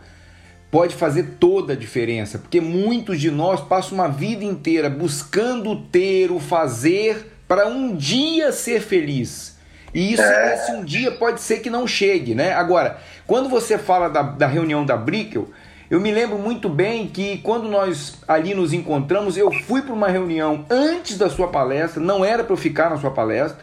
pode 0.72 0.96
fazer 0.96 1.36
toda 1.39 1.74
a 1.74 1.76
diferença, 1.76 2.39
porque 2.39 2.60
muitos 2.60 3.20
de 3.20 3.30
nós 3.30 3.62
passam 3.62 3.94
uma 3.94 4.08
vida 4.08 4.44
inteira 4.44 4.89
buscando 4.89 5.76
ter 5.76 6.32
o 6.32 6.39
fazer 6.39 7.32
para 7.48 7.67
um 7.67 7.96
dia 7.96 8.52
ser 8.52 8.82
feliz. 8.82 9.60
E 9.94 10.13
isso, 10.13 10.24
esse 10.24 10.72
um 10.72 10.86
dia 10.86 11.12
pode 11.12 11.41
ser 11.41 11.60
que 11.60 11.70
não 11.70 11.86
chegue, 11.86 12.34
né? 12.34 12.54
Agora, 12.54 12.98
quando 13.28 13.50
você 13.50 13.78
fala 13.78 14.08
da, 14.08 14.22
da 14.22 14.48
reunião 14.48 14.86
da 14.86 14.96
Brickell, 14.96 15.50
eu 15.92 16.00
me 16.00 16.10
lembro 16.10 16.40
muito 16.40 16.70
bem 16.70 17.06
que 17.06 17.40
quando 17.40 17.68
nós 17.68 18.18
ali 18.26 18.54
nos 18.54 18.72
encontramos, 18.72 19.36
eu 19.36 19.52
fui 19.52 19.82
para 19.82 19.94
uma 19.94 20.08
reunião 20.08 20.66
antes 20.70 21.18
da 21.18 21.30
sua 21.30 21.50
palestra, 21.50 22.02
não 22.02 22.24
era 22.24 22.46
para 22.46 22.54
eu 22.54 22.58
ficar 22.58 22.90
na 22.90 22.98
sua 22.98 23.12
palestra. 23.12 23.62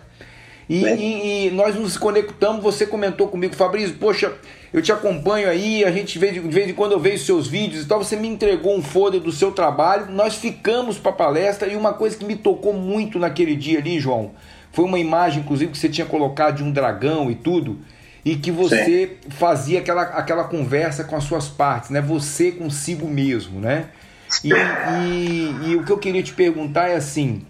E, 0.68 0.84
e, 0.84 1.46
e, 1.46 1.50
nós 1.52 1.74
nos 1.74 1.96
conectamos, 1.96 2.62
você 2.62 2.84
comentou 2.86 3.28
comigo, 3.28 3.56
Fabrício, 3.56 3.96
poxa, 3.96 4.30
eu 4.74 4.82
te 4.82 4.92
acompanho 4.92 5.48
aí, 5.48 5.82
a 5.82 5.90
gente 5.90 6.18
vê 6.18 6.30
de 6.30 6.40
vez 6.40 6.68
em 6.68 6.74
quando 6.74 6.92
eu 6.92 7.00
vejo 7.00 7.24
seus 7.24 7.48
vídeos 7.48 7.84
e 7.84 7.88
tal, 7.88 8.04
você 8.04 8.14
me 8.14 8.28
entregou 8.28 8.76
um 8.76 8.82
folder 8.82 9.22
do 9.22 9.32
seu 9.32 9.50
trabalho, 9.50 10.12
nós 10.12 10.34
ficamos 10.34 10.98
para 10.98 11.12
a 11.12 11.14
palestra 11.14 11.66
e 11.66 11.76
uma 11.76 11.94
coisa 11.94 12.14
que 12.14 12.26
me 12.26 12.36
tocou 12.36 12.74
muito 12.74 13.18
naquele 13.18 13.56
dia 13.56 13.78
ali, 13.78 13.98
João, 13.98 14.32
foi 14.70 14.84
uma 14.84 14.98
imagem, 14.98 15.40
inclusive, 15.40 15.72
que 15.72 15.78
você 15.78 15.88
tinha 15.88 16.06
colocado 16.06 16.56
de 16.56 16.62
um 16.62 16.70
dragão 16.70 17.30
e 17.30 17.34
tudo 17.34 17.78
e 18.24 18.36
que 18.36 18.50
você 18.50 19.18
Sim. 19.22 19.30
fazia 19.30 19.80
aquela, 19.80 20.02
aquela 20.02 20.44
conversa 20.44 21.04
com 21.04 21.16
as 21.16 21.24
suas 21.24 21.48
partes, 21.48 21.90
né? 21.90 22.00
Você 22.00 22.52
consigo 22.52 23.08
mesmo, 23.08 23.60
né? 23.60 23.88
E, 24.44 24.50
e, 24.52 25.70
e, 25.70 25.76
o 25.76 25.84
que 25.84 25.90
eu 25.90 25.98
queria 25.98 26.22
te 26.22 26.34
perguntar 26.34 26.88
é 26.88 26.96
assim, 26.96 27.42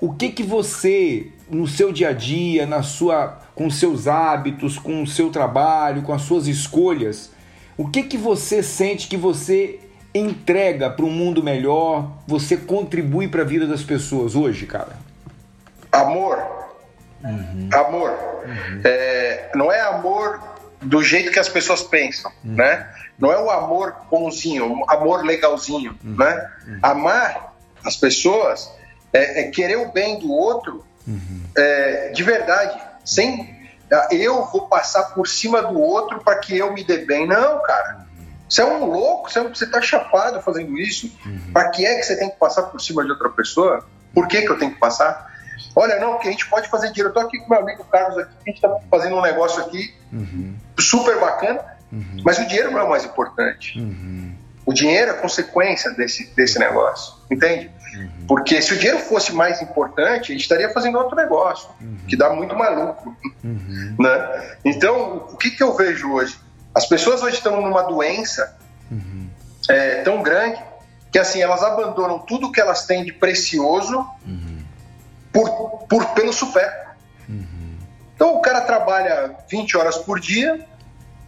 o 0.00 0.12
que 0.12 0.30
que 0.30 0.42
você 0.42 1.32
no 1.50 1.66
seu 1.66 1.92
dia 1.92 2.10
a 2.10 2.12
dia, 2.12 2.66
na 2.66 2.82
sua, 2.82 3.38
com 3.54 3.70
seus 3.70 4.06
hábitos, 4.06 4.78
com 4.78 5.02
o 5.02 5.06
seu 5.06 5.30
trabalho, 5.30 6.02
com 6.02 6.12
as 6.12 6.22
suas 6.22 6.46
escolhas, 6.46 7.30
o 7.76 7.88
que 7.88 8.04
que 8.04 8.16
você 8.16 8.62
sente 8.62 9.08
que 9.08 9.16
você 9.16 9.80
entrega 10.14 10.88
para 10.88 11.04
um 11.04 11.10
mundo 11.10 11.42
melhor, 11.42 12.10
você 12.26 12.56
contribui 12.56 13.28
para 13.28 13.42
a 13.42 13.44
vida 13.44 13.66
das 13.66 13.82
pessoas 13.82 14.34
hoje, 14.34 14.66
cara? 14.66 14.96
Amor. 15.92 16.65
Uhum. 17.22 17.68
Amor. 17.72 18.10
Uhum. 18.44 18.80
É, 18.84 19.50
não 19.54 19.72
é 19.72 19.80
amor 19.80 20.40
do 20.80 21.02
jeito 21.02 21.30
que 21.32 21.38
as 21.38 21.48
pessoas 21.48 21.82
pensam, 21.82 22.30
uhum. 22.44 22.54
né? 22.54 22.88
Não 23.18 23.32
é 23.32 23.38
o 23.38 23.50
amor 23.50 23.96
bonzinho, 24.10 24.72
o 24.72 24.90
amor 24.90 25.24
legalzinho, 25.24 25.98
uhum. 26.04 26.16
né? 26.16 26.50
Uhum. 26.66 26.78
Amar 26.82 27.54
as 27.84 27.96
pessoas 27.96 28.70
é, 29.12 29.40
é, 29.40 29.50
querer 29.50 29.76
o 29.76 29.90
bem 29.92 30.18
do 30.18 30.30
outro 30.30 30.84
uhum. 31.06 31.42
é, 31.56 32.10
de 32.10 32.22
verdade, 32.22 32.78
sem 33.04 33.56
ah, 33.92 34.08
eu 34.10 34.44
vou 34.46 34.66
passar 34.68 35.14
por 35.14 35.28
cima 35.28 35.62
do 35.62 35.80
outro 35.80 36.20
para 36.20 36.38
que 36.38 36.56
eu 36.58 36.72
me 36.72 36.82
dê 36.82 36.98
bem. 36.98 37.26
Não, 37.26 37.62
cara. 37.62 38.06
Você 38.48 38.62
é 38.62 38.64
um 38.64 38.84
louco, 38.84 39.30
você 39.30 39.64
está 39.64 39.80
chapado 39.80 40.40
fazendo 40.40 40.78
isso. 40.78 41.10
Para 41.52 41.68
que 41.70 41.84
é 41.84 41.96
que 41.96 42.04
você 42.04 42.16
tem 42.16 42.30
que 42.30 42.36
passar 42.36 42.62
por 42.64 42.80
cima 42.80 43.04
de 43.04 43.10
outra 43.10 43.28
pessoa? 43.28 43.84
Por 44.14 44.28
que, 44.28 44.42
que 44.42 44.50
eu 44.50 44.58
tenho 44.58 44.72
que 44.72 44.78
passar? 44.78 45.35
Olha, 45.76 46.00
não, 46.00 46.18
que 46.18 46.26
a 46.26 46.30
gente 46.30 46.48
pode 46.48 46.68
fazer 46.70 46.86
dinheiro. 46.88 47.08
Eu 47.08 47.10
estou 47.10 47.22
aqui 47.22 47.38
com 47.38 47.50
meu 47.50 47.60
amigo 47.60 47.84
Carlos 47.84 48.16
aqui, 48.16 48.32
a 48.34 48.48
gente 48.48 48.56
está 48.56 48.74
fazendo 48.90 49.16
um 49.16 49.20
negócio 49.20 49.62
aqui 49.62 49.94
uhum. 50.10 50.54
super 50.78 51.20
bacana, 51.20 51.60
uhum. 51.92 52.22
mas 52.24 52.38
o 52.38 52.46
dinheiro 52.46 52.70
não 52.70 52.80
é 52.80 52.82
o 52.82 52.88
mais 52.88 53.04
importante. 53.04 53.78
Uhum. 53.78 54.34
O 54.64 54.72
dinheiro 54.72 55.10
é 55.10 55.14
consequência 55.14 55.92
desse, 55.92 56.34
desse 56.34 56.58
negócio, 56.58 57.14
entende? 57.30 57.70
Uhum. 57.94 58.26
Porque 58.26 58.60
se 58.62 58.72
o 58.72 58.78
dinheiro 58.78 58.98
fosse 59.00 59.34
mais 59.34 59.60
importante, 59.60 60.32
a 60.32 60.34
gente 60.34 60.42
estaria 60.42 60.72
fazendo 60.72 60.96
outro 60.96 61.14
negócio, 61.14 61.68
uhum. 61.78 61.98
que 62.08 62.16
dá 62.16 62.30
muito 62.30 62.56
mais 62.56 62.76
lucro. 62.76 63.14
Uhum. 63.44 63.96
Né? 63.98 64.56
Então, 64.64 65.26
o 65.30 65.36
que, 65.36 65.50
que 65.50 65.62
eu 65.62 65.76
vejo 65.76 66.10
hoje? 66.10 66.38
As 66.74 66.86
pessoas 66.86 67.22
hoje 67.22 67.36
estão 67.36 67.60
numa 67.60 67.82
doença 67.82 68.56
é, 69.68 70.02
tão 70.02 70.22
grande 70.22 70.58
que 71.12 71.18
assim 71.18 71.40
elas 71.40 71.62
abandonam 71.62 72.18
tudo 72.18 72.50
que 72.50 72.60
elas 72.60 72.86
têm 72.86 73.04
de 73.04 73.12
precioso 73.12 74.04
por, 75.36 75.86
por, 75.86 76.06
pelo 76.14 76.32
supérfluo. 76.32 76.94
Uhum. 77.28 77.76
Então 78.14 78.34
o 78.34 78.40
cara 78.40 78.62
trabalha 78.62 79.36
20 79.50 79.76
horas 79.76 79.98
por 79.98 80.18
dia 80.18 80.66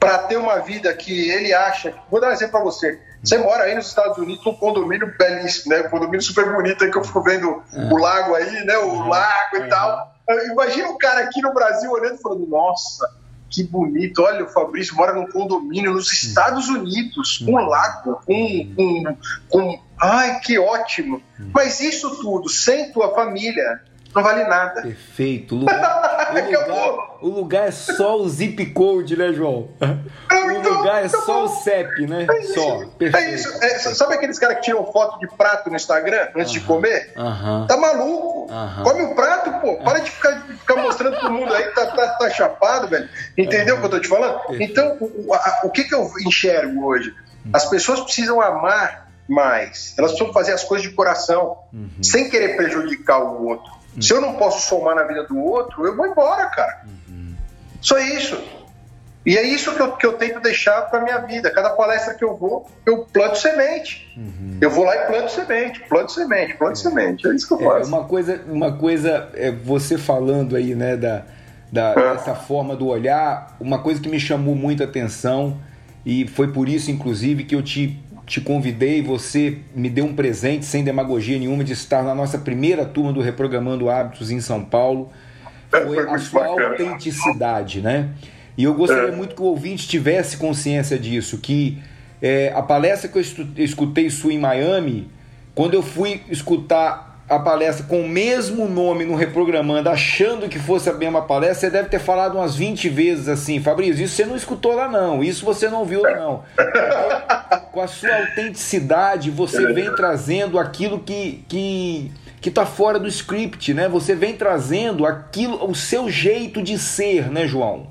para 0.00 0.18
ter 0.18 0.38
uma 0.38 0.60
vida 0.60 0.94
que 0.94 1.30
ele 1.30 1.52
acha. 1.52 1.92
Vou 2.10 2.18
dar 2.18 2.28
um 2.28 2.32
exemplo 2.32 2.52
para 2.52 2.62
você. 2.62 2.98
Você 3.22 3.36
uhum. 3.36 3.44
mora 3.44 3.64
aí 3.64 3.74
nos 3.74 3.88
Estados 3.88 4.16
Unidos 4.16 4.44
num 4.46 4.54
condomínio 4.54 5.12
belíssimo, 5.18 5.74
né? 5.74 5.82
Um 5.82 5.90
condomínio 5.90 6.22
super 6.22 6.50
bonito 6.50 6.82
aí 6.84 6.90
que 6.90 6.96
eu 6.96 7.04
fico 7.04 7.22
vendo 7.22 7.62
uhum. 7.72 7.92
o 7.92 7.98
lago 7.98 8.34
aí, 8.34 8.64
né? 8.64 8.78
O 8.78 8.86
uhum. 8.86 9.08
lago 9.08 9.56
e 9.56 9.68
tal. 9.68 10.14
Imagina 10.52 10.88
um 10.88 10.98
cara 10.98 11.20
aqui 11.20 11.42
no 11.42 11.52
Brasil 11.52 11.90
olhando 11.90 12.14
e 12.14 12.22
falando: 12.22 12.46
Nossa, 12.46 13.06
que 13.50 13.64
bonito, 13.64 14.22
olha, 14.22 14.44
o 14.44 14.48
Fabrício 14.48 14.94
mora 14.94 15.12
num 15.12 15.26
condomínio 15.26 15.92
nos 15.92 16.12
Estados 16.12 16.68
Unidos, 16.68 17.38
com 17.38 17.52
um 17.52 17.66
lago, 17.66 18.20
com, 18.24 18.74
com, 18.74 19.16
com. 19.48 19.80
Ai, 20.00 20.38
que 20.40 20.58
ótimo! 20.58 21.20
Mas 21.52 21.80
isso 21.80 22.22
tudo 22.22 22.48
sem 22.48 22.92
tua 22.92 23.14
família, 23.14 23.82
não 24.14 24.22
vale 24.22 24.44
nada. 24.44 24.82
Perfeito. 24.82 25.54
O 25.54 25.58
lugar, 25.60 26.30
o 26.30 26.34
lugar, 26.34 27.18
o 27.20 27.28
lugar 27.28 27.68
é 27.68 27.70
só 27.70 28.16
o 28.16 28.28
zip 28.28 28.64
code, 28.72 29.16
né, 29.16 29.32
João? 29.32 29.68
o 29.80 30.50
então, 30.50 30.78
lugar 30.78 31.02
é 31.02 31.06
então, 31.06 31.20
só 31.22 31.44
o 31.44 31.48
CEP, 31.48 32.06
né? 32.06 32.26
É 32.28 32.42
só. 32.42 32.84
Perfeito. 32.98 33.16
É 33.16 33.34
isso. 33.34 33.64
É, 33.64 33.78
sabe 33.78 34.14
aqueles 34.14 34.38
caras 34.38 34.56
que 34.56 34.62
tiram 34.62 34.84
foto 34.92 35.18
de 35.18 35.26
prato 35.36 35.68
no 35.70 35.76
Instagram 35.76 36.28
antes 36.36 36.36
uh 36.36 36.40
-huh. 36.40 36.52
de 36.52 36.60
comer? 36.60 37.12
Uh 37.16 37.22
-huh. 37.22 37.66
Tá 37.66 37.76
maluco? 37.76 38.46
Uh 38.46 38.52
-huh. 38.52 38.82
Come 38.82 39.02
o 39.02 39.14
prato, 39.14 39.52
pô. 39.60 39.76
Para 39.76 39.98
de 40.00 40.10
ficar, 40.10 40.32
de 40.46 40.54
ficar 40.54 40.76
mostrando 40.76 41.18
pro 41.18 41.30
mundo 41.30 41.52
aí 41.52 41.64
que 41.64 41.74
tá, 41.74 41.86
tá, 41.86 42.08
tá 42.08 42.30
chapado, 42.30 42.88
velho. 42.88 43.08
Entendeu 43.36 43.76
o 43.76 43.80
que 43.80 43.86
eu 43.86 43.90
tô 43.90 44.00
te 44.00 44.08
falando? 44.08 44.38
Perfeito. 44.46 44.72
Então, 44.72 44.96
o, 45.00 45.34
a, 45.34 45.60
o 45.64 45.70
que, 45.70 45.84
que 45.84 45.94
eu 45.94 46.10
enxergo 46.26 46.86
hoje? 46.86 47.14
As 47.52 47.64
pessoas 47.66 48.00
precisam 48.00 48.40
amar 48.40 49.08
mais. 49.28 49.94
Elas 49.98 50.12
precisam 50.12 50.32
fazer 50.32 50.52
as 50.52 50.64
coisas 50.64 50.88
de 50.88 50.94
coração, 50.94 51.58
uhum. 51.72 51.90
sem 52.02 52.30
querer 52.30 52.56
prejudicar 52.56 53.20
o 53.20 53.46
outro. 53.46 53.77
Uhum. 53.98 54.02
Se 54.02 54.12
eu 54.12 54.20
não 54.20 54.34
posso 54.34 54.66
somar 54.68 54.94
na 54.94 55.02
vida 55.02 55.24
do 55.24 55.36
outro, 55.36 55.84
eu 55.84 55.96
vou 55.96 56.06
embora, 56.06 56.46
cara. 56.46 56.82
Uhum. 56.86 57.34
Só 57.80 57.98
isso. 57.98 58.40
E 59.26 59.36
é 59.36 59.42
isso 59.42 59.74
que 59.74 59.82
eu, 59.82 59.92
que 59.92 60.06
eu 60.06 60.12
tento 60.14 60.40
deixar 60.40 60.82
para 60.82 61.02
minha 61.02 61.18
vida. 61.18 61.50
Cada 61.50 61.70
palestra 61.70 62.14
que 62.14 62.24
eu 62.24 62.36
vou, 62.36 62.66
eu 62.86 63.04
planto 63.12 63.36
semente. 63.36 64.10
Uhum. 64.16 64.58
Eu 64.60 64.70
vou 64.70 64.84
lá 64.84 64.96
e 64.96 65.06
planto 65.06 65.30
semente, 65.30 65.80
planto 65.80 66.12
semente, 66.12 66.54
planto 66.54 66.78
é. 66.78 66.82
semente. 66.82 67.28
É 67.28 67.34
isso 67.34 67.46
que 67.46 67.62
eu 67.62 67.70
é, 67.70 67.74
faço. 67.74 67.92
É, 67.92 67.94
uma 67.94 68.04
coisa, 68.04 68.40
uma 68.46 68.72
coisa 68.72 69.28
é 69.34 69.50
você 69.50 69.98
falando 69.98 70.56
aí, 70.56 70.74
né, 70.74 70.96
da, 70.96 71.24
da, 71.70 71.90
é. 71.90 72.12
dessa 72.14 72.34
forma 72.34 72.74
do 72.74 72.86
olhar, 72.86 73.56
uma 73.60 73.80
coisa 73.80 74.00
que 74.00 74.08
me 74.08 74.18
chamou 74.18 74.54
muita 74.54 74.84
atenção 74.84 75.58
e 76.06 76.26
foi 76.26 76.48
por 76.52 76.68
isso, 76.68 76.90
inclusive, 76.90 77.44
que 77.44 77.54
eu 77.54 77.62
te 77.62 78.02
te 78.28 78.40
convidei, 78.42 79.02
você 79.02 79.58
me 79.74 79.88
deu 79.88 80.04
um 80.04 80.14
presente 80.14 80.66
sem 80.66 80.84
demagogia 80.84 81.38
nenhuma 81.38 81.64
de 81.64 81.72
estar 81.72 82.02
na 82.04 82.14
nossa 82.14 82.38
primeira 82.38 82.84
turma 82.84 83.12
do 83.12 83.22
Reprogramando 83.22 83.88
Hábitos 83.88 84.30
em 84.30 84.40
São 84.40 84.62
Paulo. 84.62 85.10
Foi 85.70 85.98
a 85.98 86.18
sua 86.18 86.46
autenticidade, 86.46 87.80
né? 87.80 88.10
E 88.56 88.64
eu 88.64 88.74
gostaria 88.74 89.08
é. 89.08 89.16
muito 89.16 89.34
que 89.34 89.40
o 89.40 89.46
ouvinte 89.46 89.88
tivesse 89.88 90.36
consciência 90.36 90.98
disso, 90.98 91.38
que 91.38 91.78
é, 92.20 92.52
a 92.54 92.62
palestra 92.62 93.08
que 93.08 93.16
eu 93.16 93.22
escutei 93.56 94.10
sua 94.10 94.32
em 94.32 94.38
Miami, 94.38 95.08
quando 95.54 95.74
eu 95.74 95.82
fui 95.82 96.20
escutar 96.28 97.07
a 97.28 97.38
palestra 97.38 97.84
com 97.86 98.00
o 98.00 98.08
mesmo 98.08 98.66
nome 98.66 99.04
no 99.04 99.14
Reprogramando, 99.14 99.90
achando 99.90 100.48
que 100.48 100.58
fosse 100.58 100.88
a 100.88 100.94
mesma 100.94 101.22
palestra, 101.22 101.68
você 101.68 101.70
deve 101.70 101.90
ter 101.90 101.98
falado 101.98 102.36
umas 102.36 102.56
20 102.56 102.88
vezes 102.88 103.28
assim, 103.28 103.60
Fabrício, 103.60 104.02
isso 104.02 104.16
você 104.16 104.24
não 104.24 104.34
escutou 104.34 104.74
lá 104.74 104.88
não, 104.88 105.22
isso 105.22 105.44
você 105.44 105.68
não 105.68 105.84
viu 105.84 106.02
lá 106.02 106.16
não. 106.16 106.42
com 107.70 107.82
a 107.82 107.86
sua 107.86 108.16
autenticidade, 108.16 109.30
você 109.30 109.72
vem 109.72 109.94
trazendo 109.94 110.58
aquilo 110.58 111.00
que 111.00 111.44
que 111.46 112.10
que 112.40 112.50
tá 112.52 112.64
fora 112.64 113.00
do 113.00 113.08
script, 113.08 113.74
né? 113.74 113.88
Você 113.88 114.14
vem 114.14 114.36
trazendo 114.36 115.04
aquilo, 115.04 115.68
o 115.68 115.74
seu 115.74 116.08
jeito 116.08 116.62
de 116.62 116.78
ser, 116.78 117.30
né, 117.32 117.48
João? 117.48 117.88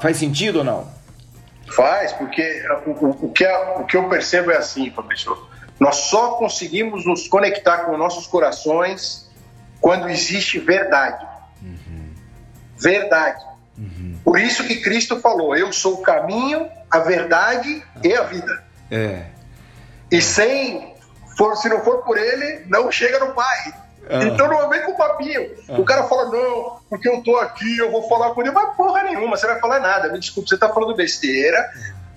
Faz 0.00 0.16
sentido 0.16 0.58
ou 0.58 0.64
não? 0.64 0.88
Faz, 1.68 2.12
porque 2.12 2.42
o, 2.86 3.26
o, 3.26 3.32
que, 3.32 3.44
é, 3.44 3.78
o 3.78 3.84
que 3.84 3.96
eu 3.96 4.08
percebo 4.08 4.50
é 4.50 4.56
assim, 4.56 4.90
professor 4.90 5.48
nós 5.78 5.96
só 5.96 6.32
conseguimos 6.32 7.04
nos 7.04 7.28
conectar 7.28 7.84
com 7.84 7.96
nossos 7.96 8.26
corações 8.26 9.30
quando 9.80 10.08
existe 10.08 10.58
verdade. 10.58 11.26
Uhum. 11.62 12.14
Verdade. 12.78 13.44
Uhum. 13.76 14.18
Por 14.24 14.40
isso 14.40 14.64
que 14.64 14.76
Cristo 14.76 15.20
falou: 15.20 15.54
Eu 15.54 15.72
sou 15.72 15.94
o 15.94 16.02
caminho, 16.02 16.68
a 16.90 16.98
verdade 16.98 17.82
e 18.02 18.14
a 18.14 18.22
vida. 18.22 18.64
É. 18.90 19.26
E 20.10 20.20
sem, 20.20 20.94
for, 21.36 21.56
se 21.56 21.68
não 21.68 21.80
for 21.84 21.98
por 22.04 22.16
ele, 22.16 22.64
não 22.66 22.90
chega 22.90 23.18
no 23.18 23.34
Pai. 23.34 23.74
Ah. 24.08 24.24
Então 24.24 24.48
não 24.48 24.68
vem 24.68 24.82
com 24.82 24.94
papinho. 24.94 25.50
Ah. 25.68 25.80
O 25.80 25.84
cara 25.84 26.04
fala, 26.04 26.30
não, 26.30 26.78
porque 26.88 27.08
eu 27.08 27.22
tô 27.22 27.36
aqui, 27.36 27.78
eu 27.78 27.90
vou 27.90 28.08
falar 28.08 28.30
com 28.30 28.40
ele. 28.40 28.52
Mas 28.52 28.76
porra 28.76 29.02
nenhuma, 29.02 29.36
você 29.36 29.46
vai 29.46 29.60
falar 29.60 29.80
nada. 29.80 30.10
Me 30.10 30.18
desculpe, 30.18 30.48
você 30.48 30.56
tá 30.56 30.68
falando 30.68 30.94
besteira 30.94 31.70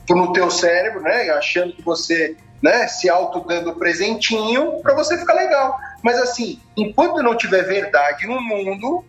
no 0.10 0.34
teu 0.34 0.50
cérebro, 0.50 1.02
né? 1.02 1.30
Achando 1.32 1.74
que 1.74 1.84
você 1.84 2.36
né, 2.62 2.88
se 2.88 3.10
auto 3.10 3.41
dando 3.41 3.76
presentinho 3.76 4.82
para 4.82 4.93
você 4.93 5.17
ficar 5.17 5.34
legal. 5.34 5.80
Mas 6.04 6.17
assim, 6.17 6.62
enquanto 6.76 7.24
não 7.24 7.36
tiver 7.36 7.63
verdade 7.63 8.28
no 8.28 8.41
mundo, 8.41 9.06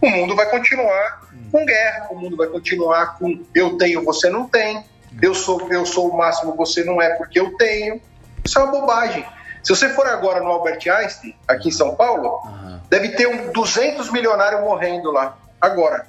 o 0.00 0.10
mundo 0.10 0.34
vai 0.34 0.48
continuar 0.50 1.22
com 1.50 1.64
guerra, 1.64 2.08
o 2.10 2.16
mundo 2.16 2.36
vai 2.36 2.46
continuar 2.48 3.18
com 3.18 3.42
eu 3.54 3.76
tenho, 3.76 4.04
você 4.04 4.28
não 4.28 4.48
tem, 4.48 4.84
eu 5.22 5.34
sou, 5.34 5.72
eu 5.72 5.86
sou 5.86 6.10
o 6.10 6.16
máximo, 6.16 6.56
você 6.56 6.84
não 6.84 7.00
é 7.00 7.10
porque 7.14 7.38
eu 7.38 7.56
tenho. 7.56 8.00
Isso 8.44 8.58
é 8.58 8.62
uma 8.62 8.72
bobagem. 8.72 9.24
Se 9.62 9.74
você 9.74 9.88
for 9.88 10.06
agora 10.06 10.40
no 10.40 10.48
Albert 10.50 10.80
Einstein, 10.86 11.34
aqui 11.48 11.68
em 11.68 11.72
São 11.72 11.94
Paulo, 11.94 12.42
uhum. 12.44 12.80
deve 12.90 13.10
ter 13.10 13.26
um 13.26 13.50
200 13.50 14.10
milionários 14.10 14.60
morrendo 14.60 15.10
lá, 15.10 15.38
agora. 15.58 16.06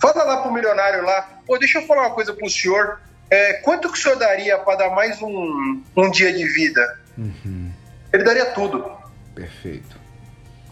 Fala 0.00 0.24
lá 0.24 0.36
pro 0.38 0.52
milionário 0.52 1.04
lá, 1.04 1.28
pô, 1.46 1.56
deixa 1.58 1.78
eu 1.78 1.86
falar 1.86 2.02
uma 2.02 2.14
coisa 2.14 2.34
pro 2.34 2.50
senhor. 2.50 3.00
É, 3.30 3.54
quanto 3.54 3.90
que 3.90 3.98
o 3.98 4.00
senhor 4.00 4.16
daria 4.16 4.58
para 4.58 4.76
dar 4.76 4.90
mais 4.90 5.20
um, 5.20 5.82
um 5.96 6.10
dia 6.10 6.32
de 6.32 6.44
vida? 6.46 6.98
Uhum. 7.18 7.70
Ele 8.12 8.22
daria 8.22 8.46
tudo. 8.46 8.84
Perfeito. 9.34 9.96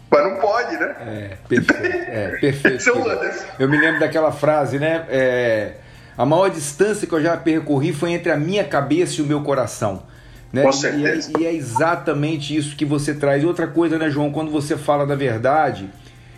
Mas 0.09 0.23
não 0.23 0.35
pode, 0.37 0.77
né? 0.77 0.95
É, 1.01 1.37
perfeito. 1.47 1.95
É, 1.95 2.37
perfeito 2.39 2.89
eu 3.59 3.67
me 3.67 3.77
lembro 3.77 3.99
daquela 3.99 4.31
frase, 4.31 4.79
né? 4.79 5.05
É, 5.09 5.73
a 6.17 6.25
maior 6.25 6.49
distância 6.49 7.05
que 7.05 7.13
eu 7.13 7.21
já 7.21 7.35
percorri 7.35 7.91
foi 7.91 8.11
entre 8.11 8.31
a 8.31 8.37
minha 8.37 8.63
cabeça 8.63 9.19
e 9.19 9.21
o 9.21 9.25
meu 9.25 9.41
coração. 9.41 10.03
Né? 10.53 10.61
Com 10.61 10.71
certeza. 10.71 11.31
E 11.37 11.41
é, 11.41 11.41
e 11.41 11.45
é 11.47 11.53
exatamente 11.53 12.55
isso 12.55 12.77
que 12.77 12.85
você 12.85 13.13
traz. 13.13 13.43
E 13.43 13.45
outra 13.45 13.67
coisa, 13.67 13.97
né, 13.97 14.09
João? 14.09 14.31
Quando 14.31 14.49
você 14.49 14.77
fala 14.77 15.05
da 15.05 15.15
verdade, 15.15 15.89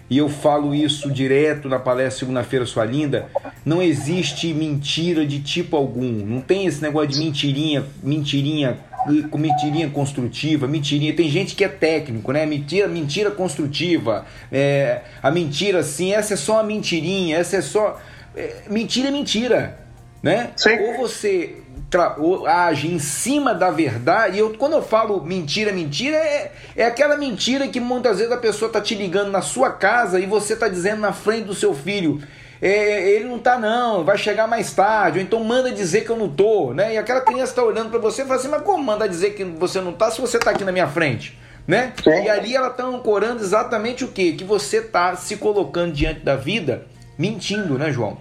e 0.09 0.17
eu 0.17 0.29
falo 0.29 0.73
isso 0.73 1.11
direto 1.11 1.67
na 1.67 1.79
palestra 1.79 2.19
segunda-feira, 2.19 2.65
sua 2.65 2.85
linda, 2.85 3.27
não 3.65 3.81
existe 3.81 4.53
mentira 4.53 5.25
de 5.25 5.39
tipo 5.41 5.75
algum. 5.75 6.25
Não 6.25 6.39
tem 6.39 6.65
esse 6.65 6.81
negócio 6.81 7.09
de 7.09 7.19
mentirinha, 7.19 7.85
mentirinha, 8.01 8.77
mentirinha 9.35 9.89
construtiva, 9.89 10.65
mentirinha. 10.65 11.13
Tem 11.13 11.29
gente 11.29 11.55
que 11.55 11.63
é 11.63 11.67
técnico, 11.67 12.31
né? 12.31 12.45
Mentira, 12.45 12.87
mentira 12.87 13.31
construtiva. 13.31 14.25
É, 14.49 15.01
a 15.21 15.29
mentira, 15.29 15.79
assim, 15.79 16.13
essa 16.13 16.35
é 16.35 16.37
só 16.37 16.53
uma 16.53 16.63
mentirinha, 16.63 17.37
essa 17.37 17.57
é 17.57 17.61
só. 17.61 17.99
É, 18.35 18.63
mentira 18.69 19.09
é 19.09 19.11
mentira. 19.11 19.77
né? 20.23 20.51
Sim. 20.55 20.77
Ou 20.79 20.97
você 20.97 21.57
age 22.47 22.87
em 22.87 22.99
cima 22.99 23.53
da 23.53 23.71
verdade. 23.71 24.37
Eu, 24.37 24.53
quando 24.57 24.73
eu 24.73 24.81
falo 24.81 25.21
mentira, 25.23 25.71
mentira, 25.71 26.17
é, 26.17 26.51
é 26.75 26.85
aquela 26.85 27.15
mentira 27.15 27.67
que 27.67 27.79
muitas 27.79 28.17
vezes 28.17 28.31
a 28.31 28.37
pessoa 28.37 28.71
tá 28.71 28.81
te 28.81 28.93
ligando 28.93 29.31
na 29.31 29.41
sua 29.41 29.71
casa 29.71 30.19
e 30.19 30.25
você 30.25 30.55
tá 30.55 30.67
dizendo 30.67 30.99
na 30.99 31.13
frente 31.13 31.45
do 31.45 31.55
seu 31.55 31.73
filho. 31.73 32.21
É, 32.61 33.11
ele 33.11 33.25
não 33.25 33.37
tá 33.37 33.57
não, 33.57 34.03
vai 34.03 34.17
chegar 34.17 34.47
mais 34.47 34.73
tarde, 34.73 35.19
ou 35.19 35.23
então 35.23 35.43
manda 35.43 35.71
dizer 35.71 36.03
que 36.03 36.09
eu 36.09 36.17
não 36.17 36.27
tô, 36.27 36.73
né? 36.73 36.95
E 36.95 36.97
aquela 36.97 37.21
criança 37.21 37.53
tá 37.53 37.63
olhando 37.63 37.91
para 37.91 37.99
você 37.99 38.23
e 38.23 38.25
fala 38.25 38.39
assim, 38.39 38.47
mas 38.47 38.63
como 38.63 38.83
manda 38.83 39.07
dizer 39.07 39.35
que 39.35 39.43
você 39.43 39.79
não 39.79 39.93
tá 39.93 40.09
se 40.09 40.19
você 40.19 40.39
tá 40.39 40.51
aqui 40.51 40.63
na 40.63 40.71
minha 40.71 40.87
frente? 40.87 41.37
Né? 41.67 41.93
E 42.23 42.29
ali 42.29 42.55
ela 42.55 42.69
tá 42.69 42.83
ancorando 42.83 43.43
exatamente 43.43 44.03
o 44.03 44.07
quê? 44.07 44.31
Que 44.31 44.43
você 44.43 44.81
tá 44.81 45.15
se 45.15 45.35
colocando 45.35 45.91
diante 45.93 46.21
da 46.21 46.35
vida 46.35 46.87
mentindo, 47.17 47.77
né, 47.77 47.91
João? 47.91 48.17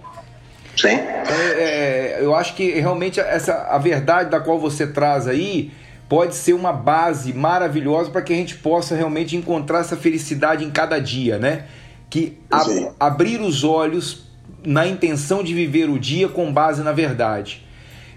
Sim. 0.77 0.87
É, 0.87 1.33
é, 1.57 2.17
eu 2.21 2.35
acho 2.35 2.53
que 2.55 2.71
realmente 2.79 3.19
essa 3.19 3.67
a 3.69 3.77
verdade 3.77 4.29
da 4.29 4.39
qual 4.39 4.59
você 4.59 4.85
traz 4.85 5.27
aí 5.27 5.71
pode 6.07 6.35
ser 6.35 6.53
uma 6.53 6.71
base 6.71 7.33
maravilhosa 7.33 8.09
para 8.11 8.21
que 8.21 8.31
a 8.31 8.35
gente 8.35 8.55
possa 8.55 8.95
realmente 8.95 9.35
encontrar 9.35 9.79
essa 9.79 9.97
felicidade 9.97 10.63
em 10.63 10.69
cada 10.69 10.99
dia, 10.99 11.37
né? 11.37 11.65
Que 12.09 12.37
ab 12.49 12.91
abrir 12.99 13.41
os 13.41 13.63
olhos 13.63 14.27
na 14.63 14.87
intenção 14.87 15.43
de 15.43 15.53
viver 15.53 15.89
o 15.89 15.99
dia 15.99 16.29
com 16.29 16.51
base 16.53 16.81
na 16.81 16.91
verdade. 16.91 17.65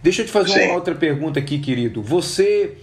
Deixa 0.03 0.23
eu 0.23 0.27
te 0.27 0.33
fazer 0.33 0.53
Sim. 0.53 0.66
uma 0.66 0.75
outra 0.75 0.94
pergunta 0.94 1.38
aqui, 1.38 1.59
querido. 1.59 2.03
Você 2.03 2.77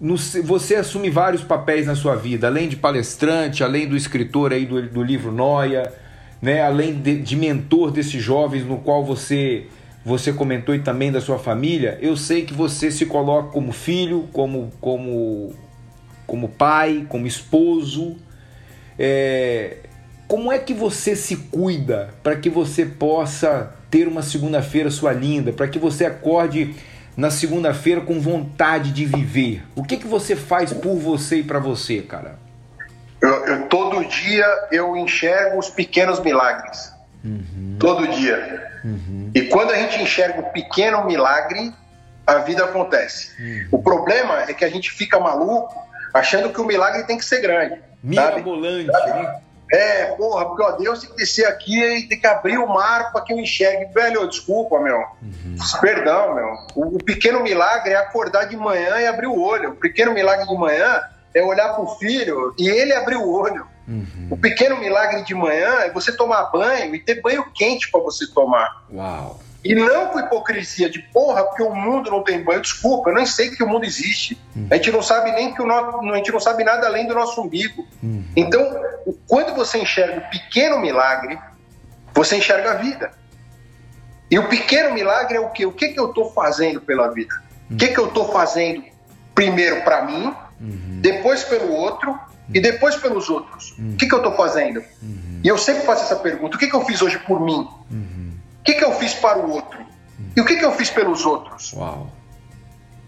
no, 0.00 0.16
você 0.16 0.76
assume 0.76 1.10
vários 1.10 1.42
papéis 1.42 1.86
na 1.86 1.94
sua 1.94 2.14
vida, 2.14 2.46
além 2.46 2.68
de 2.68 2.76
palestrante, 2.76 3.64
além 3.64 3.86
do 3.86 3.96
escritor 3.96 4.52
aí 4.52 4.66
do, 4.66 4.82
do 4.82 5.02
livro 5.02 5.32
Noia, 5.32 5.92
né, 6.40 6.62
além 6.62 6.94
de, 6.94 7.20
de 7.20 7.36
mentor 7.36 7.90
desses 7.90 8.22
jovens 8.22 8.64
no 8.64 8.78
qual 8.78 9.04
você 9.04 9.66
você 10.04 10.32
comentou 10.32 10.72
e 10.72 10.78
também 10.78 11.10
da 11.10 11.20
sua 11.20 11.36
família, 11.36 11.98
eu 12.00 12.16
sei 12.16 12.44
que 12.44 12.54
você 12.54 12.92
se 12.92 13.06
coloca 13.06 13.50
como 13.50 13.72
filho, 13.72 14.28
como 14.32 14.70
como 14.80 15.52
como 16.26 16.48
pai, 16.48 17.06
como 17.08 17.26
esposo. 17.26 18.16
É, 18.98 19.78
como 20.28 20.50
é 20.50 20.58
que 20.58 20.72
você 20.74 21.14
se 21.14 21.36
cuida 21.36 22.10
para 22.22 22.36
que 22.36 22.48
você 22.48 22.86
possa 22.86 23.74
ter 23.90 24.08
uma 24.08 24.22
segunda-feira 24.22 24.90
sua 24.90 25.12
linda, 25.12 25.52
para 25.52 25.68
que 25.68 25.78
você 25.78 26.04
acorde 26.04 26.74
na 27.16 27.30
segunda-feira 27.30 28.00
com 28.00 28.20
vontade 28.20 28.92
de 28.92 29.04
viver? 29.04 29.62
O 29.74 29.82
que, 29.82 29.96
que 29.96 30.06
você 30.06 30.36
faz 30.36 30.72
por 30.72 30.96
você 30.96 31.38
e 31.38 31.42
para 31.42 31.58
você, 31.58 32.02
cara? 32.02 32.45
Eu, 33.20 33.46
eu, 33.46 33.62
todo 33.68 34.04
dia 34.04 34.46
eu 34.70 34.96
enxergo 34.96 35.58
os 35.58 35.70
pequenos 35.70 36.20
milagres. 36.20 36.92
Uhum. 37.24 37.76
Todo 37.78 38.06
dia. 38.08 38.70
Uhum. 38.84 39.30
E 39.34 39.42
quando 39.42 39.72
a 39.72 39.76
gente 39.76 40.00
enxerga 40.00 40.40
o 40.40 40.50
pequeno 40.50 41.04
milagre, 41.04 41.72
a 42.26 42.36
vida 42.36 42.64
acontece. 42.64 43.30
Uhum. 43.40 43.68
O 43.72 43.82
problema 43.82 44.42
é 44.42 44.52
que 44.52 44.64
a 44.64 44.68
gente 44.68 44.90
fica 44.90 45.18
maluco 45.18 45.74
achando 46.12 46.52
que 46.52 46.60
o 46.60 46.64
milagre 46.64 47.04
tem 47.04 47.18
que 47.18 47.24
ser 47.24 47.40
grande. 47.40 47.80
Mirabolante, 48.02 48.86
né? 48.86 49.40
É, 49.72 50.04
porra, 50.14 50.46
porque 50.46 50.62
ó, 50.62 50.72
Deus 50.72 51.00
tem 51.00 51.10
que 51.10 51.16
descer 51.16 51.44
aqui 51.46 51.82
e 51.82 52.06
tem 52.06 52.20
que 52.20 52.26
abrir 52.26 52.56
o 52.56 52.68
mar 52.68 53.10
para 53.10 53.22
que 53.22 53.32
eu 53.32 53.38
enxergue. 53.38 53.92
Velho, 53.92 54.28
desculpa, 54.28 54.78
meu. 54.78 54.96
Uhum. 54.96 55.56
Perdão, 55.80 56.34
meu. 56.34 56.56
O, 56.76 56.96
o, 56.96 57.04
pequeno 57.04 57.40
milagre 57.40 57.92
é 57.92 57.96
acordar 57.96 58.44
de 58.44 58.56
manhã 58.56 59.00
e 59.00 59.06
abrir 59.06 59.26
o 59.26 59.40
olho. 59.40 59.70
O 59.70 59.76
pequeno 59.76 60.12
milagre 60.12 60.46
de 60.46 60.54
manhã 60.54 61.00
é 61.36 61.44
olhar 61.44 61.74
para 61.74 61.82
o 61.82 61.96
filho 61.96 62.54
e 62.58 62.66
ele 62.66 62.94
abrir 62.94 63.16
o 63.16 63.28
olho. 63.28 63.66
Uhum. 63.86 64.28
O 64.30 64.36
pequeno 64.38 64.78
milagre 64.78 65.22
de 65.22 65.34
manhã 65.34 65.80
é 65.80 65.90
você 65.90 66.10
tomar 66.10 66.44
banho 66.44 66.94
e 66.94 66.98
ter 66.98 67.20
banho 67.20 67.44
quente 67.54 67.90
para 67.90 68.00
você 68.00 68.26
tomar. 68.28 68.84
Uau. 68.90 69.38
E 69.62 69.74
não 69.74 70.08
com 70.08 70.20
hipocrisia 70.20 70.88
de 70.88 71.00
porra, 71.12 71.44
porque 71.44 71.62
o 71.62 71.74
mundo 71.74 72.10
não 72.10 72.22
tem 72.22 72.42
banho. 72.42 72.62
Desculpa, 72.62 73.10
eu 73.10 73.14
nem 73.14 73.26
sei 73.26 73.50
que 73.50 73.62
o 73.62 73.68
mundo 73.68 73.84
existe. 73.84 74.40
Uhum. 74.54 74.68
A 74.70 74.76
gente 74.76 74.90
não 74.90 75.02
sabe 75.02 75.30
nem 75.32 75.52
que 75.52 75.60
o 75.60 75.66
nosso, 75.66 75.98
a 75.98 76.16
gente 76.16 76.32
não 76.32 76.40
sabe 76.40 76.64
nada 76.64 76.86
além 76.86 77.06
do 77.06 77.14
nosso 77.14 77.42
umbigo. 77.42 77.86
Uhum. 78.02 78.24
Então, 78.34 78.62
quando 79.28 79.54
você 79.54 79.78
enxerga 79.78 80.18
o 80.18 80.30
pequeno 80.30 80.78
milagre, 80.78 81.38
você 82.14 82.36
enxerga 82.36 82.72
a 82.72 82.74
vida. 82.74 83.10
E 84.30 84.38
o 84.38 84.48
pequeno 84.48 84.94
milagre 84.94 85.36
é 85.36 85.40
o 85.40 85.50
quê? 85.50 85.66
O 85.66 85.72
que, 85.72 85.88
que 85.88 86.00
eu 86.00 86.08
estou 86.08 86.32
fazendo 86.32 86.80
pela 86.80 87.08
vida? 87.08 87.34
O 87.70 87.76
que, 87.76 87.88
que 87.88 88.00
eu 88.00 88.08
estou 88.08 88.32
fazendo 88.32 88.84
primeiro 89.34 89.82
para 89.82 90.02
mim, 90.02 90.34
uhum. 90.60 91.00
depois 91.00 91.44
pelo 91.44 91.72
outro 91.72 92.18
e 92.52 92.60
depois 92.60 92.96
pelos 92.96 93.28
outros? 93.28 93.74
O 93.78 93.96
que, 93.96 94.06
que 94.06 94.14
eu 94.14 94.18
estou 94.18 94.34
fazendo? 94.34 94.82
E 95.42 95.48
eu 95.48 95.58
sempre 95.58 95.82
faço 95.84 96.04
essa 96.04 96.16
pergunta: 96.16 96.56
o 96.56 96.58
que, 96.58 96.68
que 96.68 96.76
eu 96.76 96.84
fiz 96.84 97.02
hoje 97.02 97.18
por 97.20 97.40
mim? 97.40 97.66
que, 98.66 98.74
que 98.74 98.84
eu 98.84 98.92
fiz 98.94 99.14
para 99.14 99.38
o 99.38 99.50
outro? 99.50 99.78
E 100.34 100.40
o 100.40 100.44
que, 100.44 100.56
que 100.56 100.64
eu 100.64 100.72
fiz 100.72 100.90
pelos 100.90 101.24
outros? 101.24 101.72
Uau. 101.72 102.10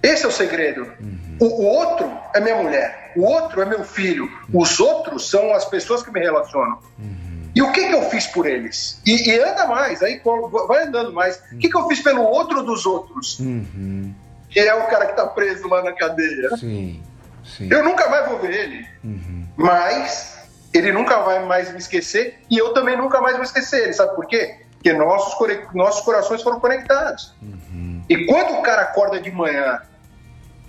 Esse 0.01 0.25
é 0.25 0.29
o 0.29 0.33
segredo. 0.33 0.83
Uhum. 1.01 1.37
O, 1.41 1.47
o, 1.47 1.67
outro 1.67 2.11
é 2.33 2.41
minha 2.41 2.63
mulher, 2.63 3.13
o 3.17 3.25
outro 3.25 3.61
é 3.61 3.65
meu 3.65 3.83
filho, 3.83 4.31
os 4.55 4.79
outros 4.79 5.29
são 5.29 5.53
as 5.53 5.65
pessoas 5.65 6.03
que 6.03 6.13
me 6.13 6.21
relacionam. 6.21 6.79
Uhum. 6.97 7.51
E 7.55 7.61
o 7.61 7.73
que, 7.73 7.89
que 7.89 7.93
eu 7.93 8.03
fiz 8.09 8.29
por 8.29 8.47
eles? 8.47 9.01
E, 9.05 9.31
e 9.31 9.41
anda 9.41 9.67
mais, 9.67 10.01
aí 10.01 10.23
vai 10.69 10.85
andando 10.85 11.13
mais. 11.13 11.43
O 11.53 11.59
que, 11.59 11.69
que 11.69 11.77
eu 11.77 11.89
fiz 11.89 12.01
pelo 12.01 12.23
outro 12.23 12.63
dos 12.63 12.87
outros? 12.87 13.41
Uhum. 13.41 14.15
Que 14.49 14.61
é 14.61 14.75
o 14.75 14.87
cara 14.87 15.07
que 15.07 15.13
está 15.13 15.27
preso 15.27 15.67
lá 15.67 15.83
na 15.83 15.93
cadeia. 15.93 16.57
Sim. 16.57 17.03
Sim. 17.57 17.69
Eu 17.71 17.85
nunca 17.85 18.09
mais 18.09 18.29
vou 18.29 18.39
ver 18.39 18.53
ele, 18.53 18.87
uhum. 19.03 19.47
mas 19.57 20.39
ele 20.73 20.93
nunca 20.93 21.21
vai 21.21 21.45
mais 21.45 21.73
me 21.73 21.79
esquecer 21.79 22.41
e 22.51 22.59
eu 22.59 22.73
também 22.73 22.97
nunca 22.97 23.21
mais 23.21 23.37
vou 23.37 23.45
esquecer 23.45 23.85
ele. 23.85 23.93
Sabe 23.93 24.15
por 24.15 24.27
quê? 24.27 24.57
Porque 24.75 24.93
nossos, 24.93 25.35
nossos 25.75 26.05
corações 26.05 26.43
foram 26.43 26.61
conectados. 26.61 27.35
Uhum. 27.43 28.03
E 28.09 28.27
quando 28.27 28.59
o 28.59 28.63
cara 28.63 28.83
acorda 28.83 29.21
de 29.21 29.31
manhã 29.31 29.81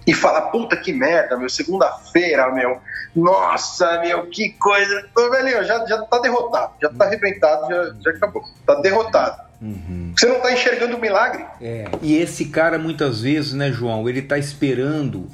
e 0.07 0.13
fala, 0.13 0.41
puta 0.41 0.75
que 0.75 0.91
merda, 0.91 1.37
meu, 1.37 1.49
segunda-feira, 1.49 2.51
meu, 2.51 2.79
nossa, 3.15 3.99
meu, 3.99 4.25
que 4.27 4.49
coisa. 4.53 5.05
Então, 5.11 5.29
velho, 5.29 5.63
já, 5.63 5.85
já 5.85 6.01
tá 6.03 6.19
derrotado, 6.19 6.73
já 6.81 6.89
tá 6.89 7.05
arrebentado, 7.05 7.67
já, 7.67 7.95
já 8.03 8.11
acabou. 8.11 8.43
Tá 8.65 8.75
derrotado. 8.75 9.49
Uhum. 9.61 10.13
Você 10.17 10.25
não 10.25 10.39
tá 10.39 10.51
enxergando 10.51 10.97
o 10.97 11.01
milagre. 11.01 11.45
É. 11.61 11.85
E 12.01 12.17
esse 12.17 12.45
cara, 12.45 12.79
muitas 12.79 13.21
vezes, 13.21 13.53
né, 13.53 13.71
João, 13.71 14.07
ele 14.07 14.21
tá 14.21 14.37
esperando 14.37 15.29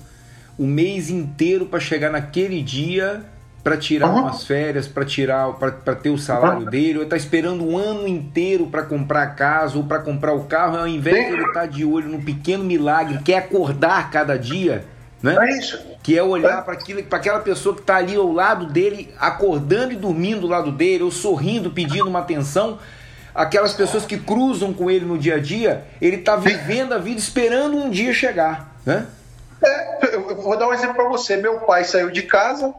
o 0.57 0.65
mês 0.65 1.09
inteiro 1.09 1.65
para 1.65 1.79
chegar 1.79 2.11
naquele 2.11 2.61
dia 2.61 3.25
para 3.65 3.77
tirar 3.77 4.09
uhum. 4.11 4.21
umas 4.21 4.45
férias, 4.45 4.87
para 4.87 5.03
tirar, 5.03 5.53
para 5.53 5.95
ter 5.95 6.11
o 6.11 6.19
salário 6.19 6.65
uhum. 6.65 6.69
dele, 6.69 6.99
ou 6.99 7.03
está 7.03 7.17
esperando 7.17 7.67
um 7.67 7.75
ano 7.75 8.07
inteiro 8.07 8.67
para 8.67 8.83
comprar 8.83 9.23
a 9.23 9.27
casa 9.27 9.75
ou 9.75 9.83
para 9.83 9.97
comprar 9.97 10.33
o 10.33 10.43
carro, 10.43 10.77
ao 10.77 10.87
invés 10.87 11.17
Sim. 11.17 11.23
de 11.23 11.33
ele 11.33 11.47
estar 11.47 11.61
tá 11.61 11.65
de 11.65 11.83
olho 11.83 12.07
no 12.07 12.21
pequeno 12.21 12.63
milagre, 12.63 13.17
que 13.25 13.33
é 13.33 13.39
acordar 13.39 14.11
cada 14.11 14.37
dia, 14.37 14.85
né? 15.19 15.35
É 15.39 15.57
isso. 15.57 15.79
Que 16.03 16.15
é 16.15 16.21
olhar 16.21 16.59
é. 16.59 16.61
para 16.61 16.75
aquela 17.17 17.39
pessoa 17.39 17.73
que 17.73 17.81
está 17.81 17.95
ali 17.95 18.15
ao 18.15 18.31
lado 18.31 18.67
dele, 18.67 19.11
acordando 19.17 19.93
e 19.93 19.95
dormindo 19.95 20.41
do 20.41 20.47
lado 20.47 20.71
dele, 20.71 21.01
ou 21.01 21.09
sorrindo, 21.09 21.71
pedindo 21.71 22.07
uma 22.07 22.19
atenção. 22.19 22.77
Aquelas 23.33 23.73
pessoas 23.73 24.05
que 24.05 24.15
cruzam 24.15 24.73
com 24.73 24.91
ele 24.91 25.05
no 25.05 25.17
dia 25.17 25.37
a 25.37 25.39
dia, 25.39 25.85
ele 25.99 26.17
está 26.17 26.35
vivendo 26.35 26.93
a 26.93 26.99
vida 26.99 27.17
esperando 27.17 27.75
um 27.75 27.89
dia 27.89 28.13
chegar, 28.13 28.77
né? 28.85 29.07
É, 29.65 30.15
eu 30.15 30.35
vou 30.35 30.57
dar 30.57 30.67
um 30.67 30.73
exemplo 30.73 30.95
para 30.95 31.07
você. 31.07 31.37
Meu 31.37 31.61
pai 31.61 31.83
saiu 31.83 32.11
de 32.11 32.23
casa, 32.23 32.73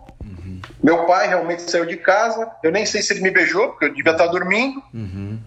meu 0.83 1.05
pai 1.05 1.27
realmente 1.27 1.69
saiu 1.69 1.85
de 1.85 1.97
casa. 1.97 2.51
Eu 2.63 2.71
nem 2.71 2.87
sei 2.87 3.03
se 3.03 3.13
ele 3.13 3.23
me 3.23 3.31
beijou, 3.31 3.71
porque 3.71 3.87
eu 3.87 3.95
devia 3.95 4.13
estar 4.13 4.29
dormindo. 4.29 4.83
Uhum. 4.95 5.39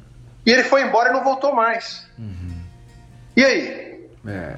E 0.45 0.52
ele 0.52 0.63
foi 0.63 0.82
embora 0.84 1.10
e 1.10 1.13
não 1.13 1.23
voltou 1.23 1.56
mais. 1.56 2.06
Uhum. 2.17 2.62
E 3.38 3.45
aí? 3.45 4.10
É. 4.28 4.56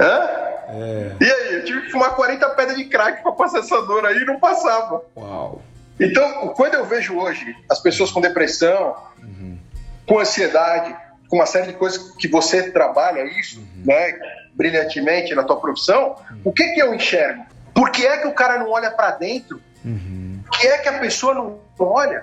Hã? 0.00 0.28
É. 0.68 1.16
E 1.20 1.24
aí? 1.24 1.54
Eu 1.56 1.64
tive 1.64 1.82
que 1.82 1.90
fumar 1.90 2.14
40 2.14 2.48
pedras 2.50 2.76
de 2.78 2.86
crack 2.86 3.22
para 3.22 3.32
passar 3.32 3.58
essa 3.58 3.82
dor 3.82 4.06
aí 4.06 4.22
e 4.22 4.24
não 4.24 4.40
passava. 4.40 5.02
Uau. 5.16 5.62
Então, 6.00 6.48
quando 6.56 6.74
eu 6.74 6.86
vejo 6.86 7.18
hoje 7.18 7.54
as 7.70 7.78
pessoas 7.78 8.10
com 8.10 8.20
depressão, 8.20 8.96
uhum. 9.22 9.58
com 10.06 10.18
ansiedade, 10.18 10.96
com 11.28 11.36
uma 11.36 11.46
série 11.46 11.68
de 11.68 11.74
coisas 11.74 12.10
que 12.16 12.26
você 12.26 12.70
trabalha 12.70 13.22
isso, 13.38 13.60
uhum. 13.60 13.84
né, 13.84 14.18
brilhantemente 14.54 15.34
na 15.34 15.42
tua 15.42 15.60
profissão, 15.60 16.16
uhum. 16.30 16.40
o 16.44 16.52
que 16.52 16.64
que 16.68 16.80
eu 16.80 16.94
enxergo? 16.94 17.44
Por 17.74 17.90
que 17.90 18.06
é 18.06 18.18
que 18.18 18.28
o 18.28 18.32
cara 18.32 18.58
não 18.58 18.70
olha 18.70 18.90
para 18.90 19.10
dentro? 19.12 19.60
Uhum. 19.84 20.40
Por 20.46 20.58
que 20.58 20.66
é 20.66 20.78
que 20.78 20.88
a 20.88 20.98
pessoa 20.98 21.34
não 21.34 21.60
olha 21.78 22.22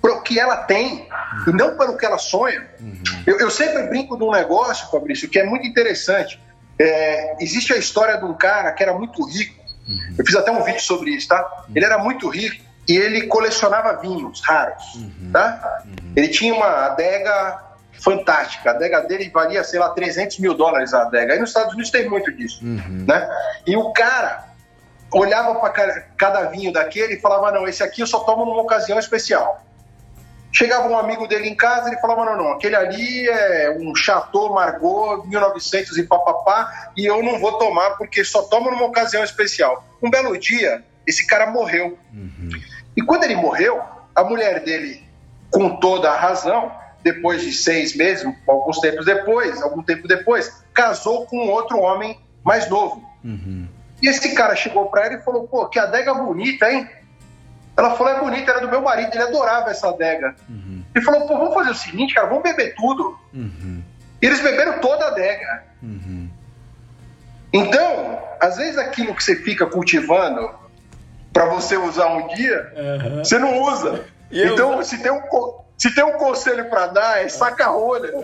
para 0.00 0.12
o 0.12 0.22
que 0.22 0.38
ela 0.38 0.56
tem 0.58 1.08
uhum. 1.46 1.48
e 1.48 1.52
não 1.52 1.76
para 1.76 1.90
o 1.90 1.96
que 1.96 2.06
ela 2.06 2.18
sonha? 2.18 2.64
Uhum. 2.80 3.02
Eu, 3.26 3.40
eu, 3.40 3.50
sempre 3.50 3.82
brinco 3.88 4.16
de 4.16 4.22
um 4.22 4.30
negócio, 4.30 4.90
Fabrício, 4.90 5.28
que 5.28 5.38
é 5.38 5.44
muito 5.44 5.66
interessante. 5.66 6.40
É, 6.78 7.42
existe 7.42 7.72
a 7.72 7.76
história 7.76 8.16
de 8.16 8.24
um 8.24 8.34
cara 8.34 8.70
que 8.72 8.82
era 8.82 8.94
muito 8.94 9.24
rico. 9.26 9.58
Uhum. 9.88 10.14
Eu 10.16 10.24
fiz 10.24 10.36
até 10.36 10.52
um 10.52 10.62
vídeo 10.62 10.80
sobre 10.80 11.10
isso, 11.10 11.28
tá? 11.28 11.64
Ele 11.74 11.84
era 11.84 11.98
muito 11.98 12.28
rico 12.28 12.64
e 12.86 12.96
ele 12.96 13.26
colecionava 13.26 14.00
vinhos 14.00 14.40
raros, 14.44 14.94
uhum. 14.94 15.30
tá? 15.32 15.82
Uhum. 15.84 16.12
Ele 16.14 16.28
tinha 16.28 16.54
uma 16.54 16.86
adega 16.86 17.67
fantástica. 18.08 18.70
A 18.70 18.74
adega 18.74 19.02
dele 19.02 19.28
valia, 19.28 19.62
sei 19.62 19.78
lá, 19.78 19.90
300 19.90 20.38
mil 20.38 20.54
dólares 20.54 20.94
a 20.94 21.02
adega. 21.02 21.34
Aí 21.34 21.38
nos 21.38 21.50
Estados 21.50 21.74
Unidos 21.74 21.90
tem 21.90 22.08
muito 22.08 22.32
disso, 22.32 22.64
uhum. 22.64 23.04
né? 23.06 23.28
E 23.66 23.76
o 23.76 23.92
cara 23.92 24.48
olhava 25.12 25.54
para 25.56 26.02
cada 26.16 26.44
vinho 26.44 26.72
daquele 26.72 27.14
e 27.14 27.20
falava: 27.20 27.52
não, 27.52 27.68
esse 27.68 27.82
aqui 27.82 28.00
eu 28.00 28.06
só 28.06 28.20
tomo 28.20 28.44
numa 28.44 28.62
ocasião 28.62 28.98
especial. 28.98 29.62
Chegava 30.50 30.88
um 30.88 30.96
amigo 30.96 31.26
dele 31.26 31.48
em 31.48 31.54
casa, 31.54 31.88
ele 31.88 32.00
falava: 32.00 32.24
não, 32.24 32.36
não, 32.36 32.52
aquele 32.52 32.74
ali 32.74 33.28
é 33.28 33.76
um 33.78 33.94
Chateau 33.94 34.54
Margaux 34.54 35.28
1900 35.28 35.98
e 35.98 36.04
papapá, 36.04 36.90
e 36.96 37.04
eu 37.04 37.22
não 37.22 37.38
vou 37.38 37.58
tomar 37.58 37.90
porque 37.96 38.24
só 38.24 38.42
tomo 38.42 38.70
numa 38.70 38.86
ocasião 38.86 39.22
especial. 39.22 39.84
Um 40.02 40.08
belo 40.08 40.38
dia, 40.38 40.82
esse 41.06 41.26
cara 41.26 41.50
morreu. 41.50 41.98
Uhum. 42.12 42.50
E 42.96 43.02
quando 43.02 43.24
ele 43.24 43.36
morreu, 43.36 43.82
a 44.14 44.24
mulher 44.24 44.64
dele, 44.64 45.06
com 45.50 45.76
toda 45.76 46.10
a 46.10 46.16
razão, 46.16 46.72
depois 47.02 47.42
de 47.42 47.52
seis 47.52 47.96
meses, 47.96 48.26
alguns 48.46 48.80
tempos 48.80 49.06
depois, 49.06 49.62
algum 49.62 49.82
tempo 49.82 50.08
depois, 50.08 50.62
casou 50.74 51.26
com 51.26 51.48
outro 51.48 51.78
homem 51.78 52.18
mais 52.44 52.68
novo. 52.68 53.02
Uhum. 53.24 53.68
E 54.02 54.08
esse 54.08 54.34
cara 54.34 54.54
chegou 54.54 54.86
para 54.86 55.06
ela 55.06 55.14
e 55.16 55.22
falou: 55.22 55.46
pô, 55.46 55.66
que 55.66 55.78
adega 55.78 56.14
bonita, 56.14 56.70
hein? 56.70 56.88
Ela 57.76 57.96
falou: 57.96 58.12
é 58.12 58.20
bonita, 58.20 58.50
era 58.50 58.60
do 58.60 58.68
meu 58.68 58.82
marido, 58.82 59.10
ele 59.12 59.22
adorava 59.22 59.70
essa 59.70 59.88
adega. 59.88 60.34
Uhum. 60.48 60.82
Ele 60.94 61.04
falou: 61.04 61.26
pô, 61.26 61.38
vamos 61.38 61.54
fazer 61.54 61.70
o 61.70 61.74
seguinte, 61.74 62.14
cara, 62.14 62.26
vamos 62.26 62.42
beber 62.42 62.74
tudo. 62.74 63.18
Uhum. 63.32 63.82
E 64.20 64.26
eles 64.26 64.40
beberam 64.40 64.80
toda 64.80 65.04
a 65.04 65.08
adega. 65.08 65.64
Uhum. 65.82 66.28
Então, 67.52 68.18
às 68.40 68.56
vezes 68.56 68.76
aquilo 68.78 69.14
que 69.14 69.22
você 69.22 69.36
fica 69.36 69.66
cultivando 69.66 70.50
para 71.32 71.46
você 71.46 71.76
usar 71.76 72.08
um 72.08 72.26
dia, 72.28 72.72
você 73.18 73.38
não 73.38 73.62
usa. 73.62 74.04
Então, 74.30 74.82
se 74.82 74.98
tem 75.02 75.10
um, 75.10 75.20
se 75.78 75.94
tem 75.94 76.04
um 76.04 76.18
conselho 76.18 76.68
para 76.68 76.88
dar, 76.88 77.24
é 77.24 77.28
saca 77.28 77.66
a 77.66 77.68
rolha. 77.68 78.12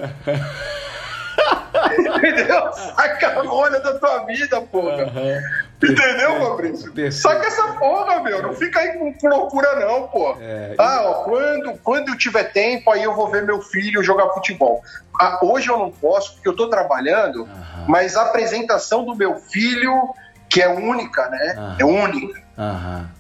Entendeu? 2.17 2.73
Saca 2.73 3.29
a 3.29 3.43
rolha 3.43 3.81
da 3.81 3.99
tua 3.99 4.25
vida, 4.25 4.61
porra. 4.61 5.05
Uhum. 5.05 5.41
Entendeu, 5.83 6.41
Fabrício? 6.41 7.13
Saca 7.13 7.47
essa 7.47 7.75
porra, 7.75 8.21
meu. 8.21 8.43
Não 8.43 8.55
fica 8.55 8.81
aí 8.81 9.15
com 9.21 9.29
loucura, 9.29 9.77
não, 9.81 10.09
pô. 10.09 10.37
É, 10.41 10.75
ah, 10.79 11.03
ó, 11.05 11.15
quando, 11.25 11.79
quando 11.83 12.09
eu 12.09 12.19
tiver 12.19 12.45
tempo, 12.45 12.91
aí 12.91 13.03
eu 13.03 13.15
vou 13.15 13.31
ver 13.31 13.43
meu 13.45 13.61
filho 13.61 14.03
jogar 14.03 14.31
futebol. 14.31 14.83
Ah, 15.21 15.39
hoje 15.43 15.69
eu 15.69 15.79
não 15.79 15.91
posso, 15.91 16.35
porque 16.35 16.49
eu 16.49 16.57
tô 16.57 16.69
trabalhando, 16.69 17.43
uhum. 17.43 17.85
mas 17.87 18.17
a 18.17 18.23
apresentação 18.23 19.05
do 19.05 19.15
meu 19.15 19.37
filho, 19.37 20.15
que 20.49 20.61
é 20.61 20.69
única, 20.69 21.29
né? 21.29 21.55
Uhum. 21.57 21.77
É 21.79 21.85
única. 21.85 22.43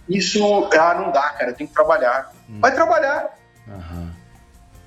Isso, 0.08 0.68
ah, 0.78 0.94
não 0.94 1.10
dá, 1.12 1.28
cara. 1.30 1.50
Eu 1.50 1.54
tenho 1.54 1.68
que 1.68 1.74
trabalhar. 1.74 2.30
Hum. 2.48 2.58
Vai 2.60 2.72
trabalhar. 2.72 3.30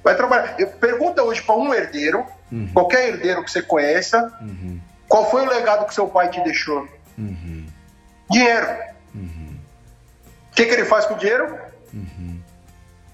Vai 0.08 0.16
trabalhar. 0.16 0.56
Eu, 0.58 0.68
pergunta 0.68 1.24
hoje 1.24 1.42
para 1.42 1.56
um 1.56 1.74
herdeiro 1.74 2.26
Uhum. 2.52 2.70
Qualquer 2.74 3.10
herdeiro 3.10 3.44
que 3.44 3.52
você 3.52 3.62
conheça, 3.62 4.32
uhum. 4.42 4.80
qual 5.08 5.30
foi 5.30 5.46
o 5.46 5.50
legado 5.50 5.86
que 5.86 5.94
seu 5.94 6.08
pai 6.08 6.30
te 6.30 6.42
deixou? 6.44 6.88
Uhum. 7.18 7.66
Dinheiro. 8.30 8.68
Uhum. 9.14 9.56
O 10.52 10.56
que, 10.56 10.66
que 10.66 10.74
ele 10.74 10.86
faz 10.86 11.06
com 11.06 11.16
o 11.16 11.18
dinheiro? 11.18 11.58
Uhum. 11.94 12.40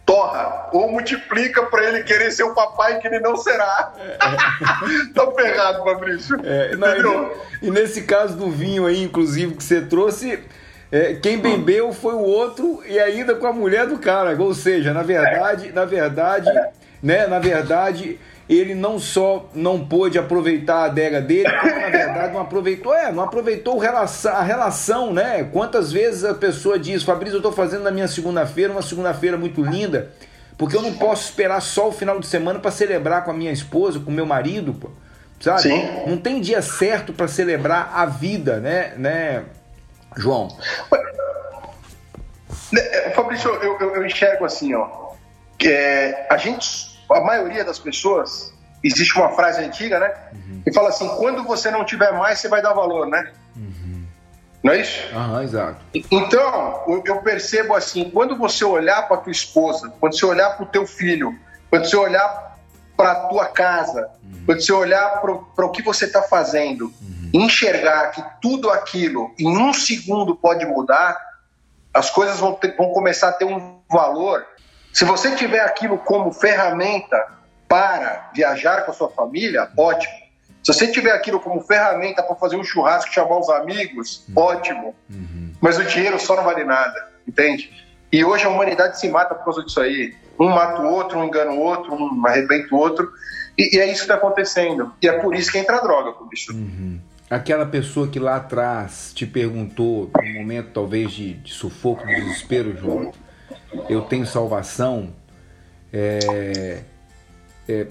Torra. 0.06 0.70
Ou 0.72 0.92
multiplica 0.92 1.64
para 1.64 1.84
ele 1.86 2.04
querer 2.04 2.32
ser 2.32 2.44
o 2.44 2.54
papai 2.54 3.00
que 3.00 3.08
ele 3.08 3.20
não 3.20 3.36
será. 3.38 3.94
É. 3.98 4.18
tá 5.14 5.32
ferrado, 5.32 5.84
Fabrício. 5.84 6.38
É, 6.44 6.76
não, 6.76 7.32
e, 7.62 7.68
e 7.68 7.72
nesse 7.72 8.04
caso 8.04 8.36
do 8.36 8.52
vinho 8.52 8.86
aí, 8.86 9.02
inclusive, 9.02 9.56
que 9.56 9.64
você 9.64 9.82
trouxe. 9.82 10.44
É, 10.92 11.16
quem 11.16 11.40
bebeu 11.40 11.92
foi 11.92 12.14
o 12.14 12.20
outro 12.20 12.84
e 12.86 13.00
ainda 13.00 13.34
com 13.34 13.48
a 13.48 13.54
mulher 13.54 13.88
do 13.88 13.98
cara. 13.98 14.40
Ou 14.40 14.54
seja, 14.54 14.94
na 14.94 15.02
verdade, 15.02 15.70
é. 15.70 15.72
na 15.72 15.86
verdade, 15.86 16.50
é. 16.50 16.72
Né, 17.04 17.28
na 17.28 17.38
verdade, 17.38 18.18
ele 18.48 18.74
não 18.74 18.98
só 18.98 19.50
não 19.54 19.86
pôde 19.86 20.18
aproveitar 20.18 20.78
a 20.78 20.86
adega 20.86 21.20
dele, 21.22 21.52
como 21.60 21.80
na 21.82 21.90
verdade 21.90 22.34
não 22.34 22.40
aproveitou, 22.40 22.96
é, 22.96 23.12
não 23.12 23.24
aproveitou 23.24 23.82
a 23.82 24.42
relação, 24.42 25.12
né? 25.12 25.44
Quantas 25.52 25.92
vezes 25.92 26.24
a 26.24 26.34
pessoa 26.34 26.80
diz, 26.80 27.04
Fabrício, 27.04 27.36
eu 27.36 27.40
estou 27.40 27.52
fazendo 27.52 27.84
na 27.84 27.92
minha 27.92 28.08
segunda-feira 28.08 28.72
uma 28.72 28.82
segunda-feira 28.82 29.38
muito 29.38 29.62
linda, 29.62 30.14
porque 30.58 30.78
eu 30.78 30.82
não 30.82 30.94
posso 30.94 31.26
esperar 31.26 31.62
só 31.62 31.90
o 31.90 31.92
final 31.92 32.20
de 32.22 32.26
semana 32.26 32.58
para 32.58 32.72
celebrar 32.72 33.26
com 33.26 33.32
a 33.32 33.34
minha 33.34 33.52
esposa, 33.52 34.00
com 34.00 34.10
o 34.10 34.14
meu 34.14 34.26
marido, 34.26 34.74
pô, 34.74 34.90
sabe? 35.42 35.64
Sim. 35.64 35.86
Não 36.08 36.18
tem 36.18 36.40
dia 36.40 36.62
certo 36.62 37.12
para 37.12 37.28
celebrar 37.28 37.92
a 37.94 38.06
vida, 38.06 38.62
né, 38.62 38.94
né, 38.96 39.44
João? 40.16 40.48
Né, 42.72 42.82
Fabrício, 43.14 43.50
eu, 43.56 43.78
eu, 43.78 43.96
eu 43.96 44.06
enxergo 44.06 44.46
assim, 44.46 44.74
ó, 44.74 45.12
é, 45.64 46.28
a 46.30 46.38
gente 46.38 46.93
a 47.14 47.22
maioria 47.22 47.64
das 47.64 47.80
pessoas, 47.80 48.54
existe 48.84 49.18
uma 49.18 49.30
frase 49.30 49.64
antiga, 49.64 50.00
né? 50.00 50.14
Uhum. 50.34 50.62
Que 50.64 50.74
fala 50.74 50.90
assim: 50.90 51.08
quando 51.18 51.44
você 51.44 51.72
não 51.72 51.86
tiver 51.86 52.12
mais, 52.14 52.40
você 52.40 52.48
vai 52.48 52.62
dar 52.62 52.74
valor, 52.74 53.08
né? 53.08 53.32
Uhum. 53.56 54.04
Não 54.62 54.74
é 54.74 54.82
isso? 54.82 55.00
Aham, 55.14 55.44
exato. 55.44 55.78
Então, 56.12 57.02
eu 57.06 57.18
percebo 57.18 57.74
assim: 57.74 58.10
quando 58.10 58.38
você 58.38 58.66
olhar 58.66 59.08
para 59.08 59.18
tua 59.18 59.32
esposa, 59.32 59.94
quando 60.00 60.18
você 60.18 60.26
olhar 60.26 60.52
para 60.52 60.64
o 60.64 60.68
teu 60.68 60.86
filho, 60.86 61.38
quando 61.70 61.86
você 61.86 61.96
olhar 61.96 62.58
para 62.96 63.16
tua 63.28 63.46
casa, 63.48 64.10
uhum. 64.24 64.44
quando 64.46 64.62
você 64.62 64.74
olhar 64.74 65.22
para 65.22 65.66
o 65.66 65.72
que 65.72 65.82
você 65.82 66.06
está 66.06 66.22
fazendo, 66.22 66.86
uhum. 67.02 67.30
enxergar 67.34 68.12
que 68.12 68.24
tudo 68.42 68.70
aquilo 68.70 69.34
em 69.40 69.58
um 69.58 69.74
segundo 69.74 70.36
pode 70.36 70.66
mudar, 70.66 71.18
as 71.94 72.10
coisas 72.10 72.40
vão, 72.40 72.54
ter, 72.54 72.76
vão 72.76 72.92
começar 72.92 73.30
a 73.30 73.34
ter 73.34 73.46
um 73.46 73.80
valor 73.90 74.46
se 74.94 75.04
você 75.04 75.36
tiver 75.36 75.62
aquilo 75.62 75.98
como 75.98 76.32
ferramenta 76.32 77.28
para 77.68 78.30
viajar 78.36 78.84
com 78.84 78.92
a 78.92 78.94
sua 78.94 79.10
família, 79.10 79.68
ótimo. 79.76 80.14
Se 80.64 80.72
você 80.72 80.88
tiver 80.92 81.12
aquilo 81.12 81.40
como 81.40 81.60
ferramenta 81.62 82.22
para 82.22 82.36
fazer 82.36 82.56
um 82.56 82.64
churrasco 82.64 83.10
e 83.10 83.14
chamar 83.14 83.40
os 83.40 83.50
amigos, 83.50 84.24
uhum. 84.30 84.42
ótimo. 84.42 84.96
Uhum. 85.10 85.52
Mas 85.60 85.80
o 85.80 85.84
dinheiro 85.84 86.20
só 86.20 86.36
não 86.36 86.44
vale 86.44 86.64
nada, 86.64 87.10
entende? 87.28 87.72
E 88.12 88.24
hoje 88.24 88.46
a 88.46 88.50
humanidade 88.50 89.00
se 89.00 89.10
mata 89.10 89.34
por 89.34 89.44
causa 89.46 89.64
disso 89.64 89.82
aí. 89.82 90.16
Um 90.40 90.50
mata 90.50 90.82
o 90.82 90.86
outro, 90.86 91.18
um 91.18 91.26
engana 91.26 91.52
o 91.52 91.60
outro, 91.60 91.96
um 91.96 92.28
arrebenta 92.28 92.74
o 92.74 92.78
outro. 92.78 93.12
E, 93.58 93.76
e 93.76 93.80
é 93.80 93.86
isso 93.86 93.96
que 93.96 94.02
está 94.04 94.16
acontecendo. 94.16 94.94
E 95.02 95.08
é 95.08 95.14
por 95.14 95.36
isso 95.36 95.52
que 95.52 95.58
entra 95.58 95.78
a 95.78 95.82
droga, 95.82 96.12
por 96.12 96.32
isso. 96.32 96.54
Uhum. 96.54 97.00
Aquela 97.30 97.66
pessoa 97.66 98.08
que 98.08 98.20
lá 98.20 98.36
atrás 98.36 99.12
te 99.16 99.26
perguntou, 99.26 100.12
num 100.22 100.34
momento 100.34 100.70
talvez 100.72 101.12
de, 101.12 101.34
de 101.34 101.52
sufoco, 101.52 102.06
de 102.06 102.14
desespero, 102.14 102.78
João, 102.78 103.12
eu 103.90 104.02
tenho 104.02 104.26
salvação, 104.26 105.14
é, 105.92 106.84
é, 107.68 107.88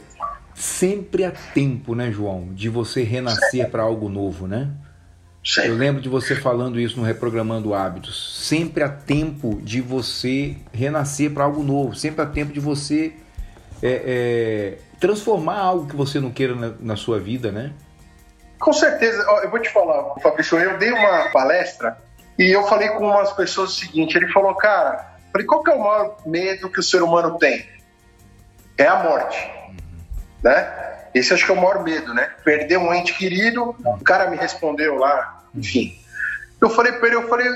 sempre 0.55 1.25
há 1.25 1.31
tempo, 1.31 1.95
né, 1.95 2.11
João, 2.11 2.49
de 2.53 2.69
você 2.69 3.03
renascer 3.03 3.71
para 3.71 3.83
algo 3.83 4.09
novo, 4.09 4.47
né? 4.47 4.71
Sim. 5.45 5.63
Eu 5.63 5.75
lembro 5.75 6.01
de 6.01 6.09
você 6.09 6.37
falando 6.37 6.79
isso 6.79 6.99
no 6.99 7.05
Reprogramando 7.05 7.75
Hábitos. 7.75 8.47
Sempre 8.47 8.85
há 8.85 8.89
tempo 8.89 9.61
de 9.61 9.81
você 9.81 10.57
renascer 10.73 11.33
para 11.33 11.45
algo 11.45 11.65
novo. 11.65 11.97
Sempre 11.97 12.23
há 12.23 12.27
tempo 12.27 12.53
de 12.53 12.61
você 12.61 13.13
é, 13.83 14.03
é, 14.07 14.79
transformar 15.01 15.59
algo 15.59 15.89
que 15.89 15.97
você 15.97 16.21
não 16.21 16.31
queira 16.31 16.55
na, 16.55 16.73
na, 16.79 16.97
sua 16.97 17.19
vida, 17.19 17.51
né? 17.51 17.73
Com 18.61 18.73
certeza. 18.73 19.21
Eu 19.43 19.51
vou 19.51 19.59
te 19.59 19.69
falar, 19.71 20.15
Fabrício. 20.23 20.57
Eu 20.59 20.79
dei 20.79 20.93
uma 20.93 21.31
palestra 21.31 21.99
e 22.39 22.55
eu 22.55 22.63
falei 22.69 22.91
com 22.91 23.09
umas 23.09 23.33
pessoas 23.33 23.71
o 23.71 23.75
seguinte: 23.75 24.17
ele 24.17 24.29
falou, 24.29 24.55
cara, 24.55 25.12
Falei, 25.33 25.47
qual 25.47 25.63
que 25.63 25.71
é 25.71 25.75
o 25.75 25.81
maior 25.81 26.17
medo 26.27 26.71
que 26.71 26.79
o 26.79 26.83
ser 26.83 27.03
humano 27.03 27.39
tem? 27.39 27.67
É 28.77 28.87
a 28.87 29.03
morte, 29.03 29.51
né? 30.43 31.09
Esse 31.15 31.33
acho 31.33 31.45
que 31.45 31.51
é 31.51 31.55
o 31.55 31.57
maior 31.57 31.83
medo, 31.83 32.13
né? 32.13 32.31
Perder 32.45 32.77
um 32.79 32.93
ente 32.93 33.15
querido, 33.15 33.75
o 33.85 34.05
cara 34.05 34.31
me 34.31 34.37
respondeu 34.37 34.97
lá, 34.97 35.43
enfim. 35.55 35.99
Eu 36.61 36.71
falei 36.71 36.93
para 36.93 37.09
ele, 37.09 37.17
eu 37.17 37.29
falei, 37.29 37.49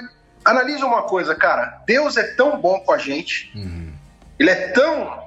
analisa 0.45 0.87
uma 0.87 1.03
coisa, 1.03 1.35
cara, 1.35 1.83
Deus 1.87 2.17
é 2.17 2.23
tão 2.35 2.61
bom 2.61 2.81
com 2.81 2.93
a 2.93 2.99
gente, 2.99 3.53
uhum. 3.55 3.93
ele 4.39 4.51
é 4.51 4.69
tão 4.69 5.27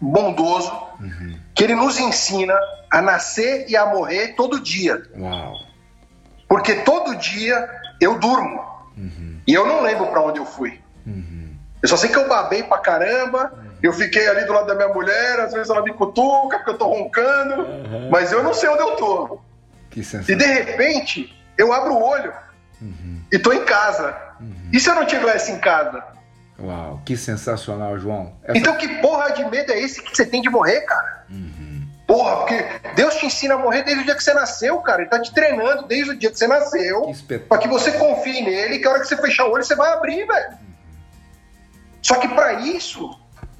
bondoso, 0.00 0.72
uhum. 1.00 1.38
que 1.54 1.64
ele 1.64 1.74
nos 1.74 1.98
ensina 1.98 2.54
a 2.90 3.02
nascer 3.02 3.66
e 3.68 3.76
a 3.76 3.86
morrer 3.86 4.34
todo 4.34 4.60
dia. 4.60 5.02
Uau. 5.16 5.54
Porque 6.48 6.76
todo 6.76 7.16
dia 7.16 7.68
eu 8.00 8.18
durmo. 8.18 8.64
Uhum. 8.96 9.40
E 9.46 9.52
eu 9.52 9.66
não 9.66 9.82
lembro 9.82 10.06
para 10.06 10.22
onde 10.22 10.38
eu 10.38 10.46
fui. 10.46 10.80
Uhum. 11.06 11.54
Eu 11.82 11.88
só 11.88 11.96
sei 11.96 12.10
que 12.10 12.16
eu 12.16 12.28
babei 12.28 12.62
pra 12.62 12.78
caramba, 12.78 13.52
eu 13.82 13.92
fiquei 13.92 14.26
ali 14.28 14.44
do 14.44 14.52
lado 14.52 14.66
da 14.66 14.74
minha 14.74 14.88
mulher, 14.88 15.40
às 15.40 15.52
vezes 15.52 15.70
ela 15.70 15.82
me 15.82 15.92
cutuca 15.92 16.58
porque 16.58 16.70
eu 16.70 16.78
tô 16.78 16.86
roncando, 16.86 17.62
uhum. 17.62 18.10
mas 18.10 18.32
eu 18.32 18.42
não 18.42 18.52
sei 18.52 18.68
onde 18.68 18.82
eu 18.82 18.96
tô. 18.96 19.40
e 20.28 20.34
de 20.34 20.44
repente, 20.44 21.34
eu 21.56 21.72
abro 21.72 21.94
o 21.94 22.02
olho 22.02 22.32
uhum. 22.80 23.20
e 23.30 23.38
tô 23.38 23.52
em 23.52 23.64
casa. 23.64 24.16
Uhum. 24.40 24.70
E 24.72 24.80
se 24.80 24.88
eu 24.88 24.94
não 24.94 25.06
tivesse 25.06 25.52
em 25.52 25.58
casa? 25.58 26.02
Uau, 26.58 27.02
que 27.04 27.16
sensacional, 27.16 27.98
João. 27.98 28.34
Essa... 28.42 28.58
Então 28.58 28.76
que 28.76 28.88
porra 29.00 29.30
de 29.32 29.44
medo 29.44 29.72
é 29.72 29.78
esse 29.78 30.02
que 30.02 30.16
você 30.16 30.24
tem 30.24 30.40
de 30.40 30.48
morrer, 30.48 30.80
cara? 30.82 31.24
Uhum. 31.30 31.86
Porra, 32.06 32.36
porque 32.36 32.64
Deus 32.94 33.16
te 33.16 33.26
ensina 33.26 33.54
a 33.54 33.58
morrer 33.58 33.82
desde 33.82 34.02
o 34.02 34.04
dia 34.04 34.14
que 34.14 34.22
você 34.22 34.32
nasceu, 34.32 34.78
cara. 34.78 35.02
Ele 35.02 35.10
tá 35.10 35.20
te 35.20 35.34
treinando 35.34 35.86
desde 35.86 36.12
o 36.12 36.16
dia 36.16 36.30
que 36.30 36.38
você 36.38 36.46
nasceu. 36.46 37.12
para 37.48 37.58
que 37.58 37.68
você 37.68 37.92
confie 37.92 38.42
nele 38.42 38.78
que 38.78 38.86
a 38.86 38.90
hora 38.90 39.00
que 39.00 39.08
você 39.08 39.16
fechar 39.16 39.46
o 39.46 39.52
olho, 39.52 39.64
você 39.64 39.74
vai 39.74 39.92
abrir, 39.92 40.24
velho. 40.24 40.65
Só 42.06 42.14
que 42.20 42.28
para 42.28 42.52
isso, 42.60 43.18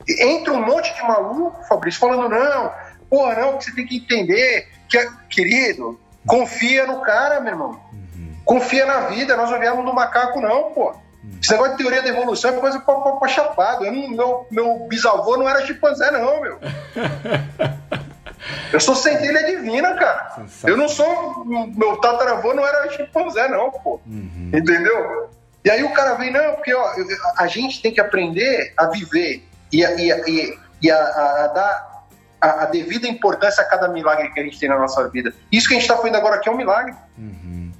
entra 0.08 0.52
um 0.52 0.64
monte 0.64 0.94
de 0.94 1.02
maluco, 1.02 1.66
Fabrício, 1.66 1.98
falando: 1.98 2.28
não, 2.28 2.72
porra, 3.10 3.34
não, 3.34 3.58
que 3.58 3.64
você 3.64 3.74
tem 3.74 3.84
que 3.84 3.96
entender 3.96 4.68
que, 4.88 5.10
querido, 5.28 5.98
confia 6.24 6.86
no 6.86 7.00
cara, 7.00 7.40
meu 7.40 7.54
irmão. 7.54 7.80
Uhum. 7.92 8.36
Confia 8.44 8.86
na 8.86 9.00
vida, 9.08 9.36
nós 9.36 9.50
não 9.50 9.58
viemos 9.58 9.84
do 9.84 9.92
macaco, 9.92 10.40
não, 10.40 10.70
pô. 10.70 10.94
Esse 11.42 11.50
negócio 11.50 11.72
de 11.72 11.78
teoria 11.78 12.02
da 12.02 12.08
evolução 12.08 12.52
é 12.52 12.60
coisa 12.60 12.78
pra, 12.78 13.26
chapado. 13.26 13.84
Eu 13.84 13.90
não, 13.90 14.10
meu, 14.10 14.46
meu 14.48 14.86
bisavô 14.88 15.36
não 15.36 15.48
era 15.48 15.66
chimpanzé, 15.66 16.12
não, 16.12 16.40
meu. 16.40 16.60
Eu 18.72 18.78
sou 18.78 18.94
centelha 18.94 19.44
divina, 19.44 19.94
cara. 19.94 20.44
Eu 20.62 20.76
não 20.76 20.88
sou. 20.88 21.44
Meu 21.44 21.96
tataravô 21.96 22.54
não 22.54 22.64
era 22.64 22.88
chimpanzé, 22.92 23.48
não, 23.48 23.72
pô. 23.72 24.00
Uhum. 24.06 24.52
Entendeu? 24.54 25.30
E 25.66 25.70
aí 25.70 25.82
o 25.82 25.90
cara 25.90 26.14
vem, 26.14 26.30
não, 26.30 26.54
porque 26.54 26.72
ó, 26.72 26.94
a 27.36 27.48
gente 27.48 27.82
tem 27.82 27.92
que 27.92 28.00
aprender 28.00 28.72
a 28.76 28.86
viver 28.86 29.42
e 29.72 29.84
a, 29.84 30.00
e 30.00 30.12
a, 30.12 30.18
e, 30.28 30.58
e 30.80 30.90
a, 30.92 30.96
a 30.96 31.46
dar 31.48 32.06
a, 32.40 32.66
devida 32.66 33.08
importância 33.08 33.64
a 33.64 33.66
cada 33.66 33.88
milagre 33.88 34.32
que 34.32 34.38
a 34.38 34.44
gente 34.44 34.60
tem 34.60 34.68
na 34.68 34.78
nossa 34.78 35.08
vida. 35.08 35.34
Isso 35.50 35.66
que 35.66 35.74
a 35.74 35.76
gente 35.76 35.82
está 35.90 35.96
fazendo 35.96 36.18
agora 36.18 36.36
aqui 36.36 36.48
é 36.48 36.52
um 36.52 36.56
milagre. 36.56 36.94
Uhum. 37.18 37.72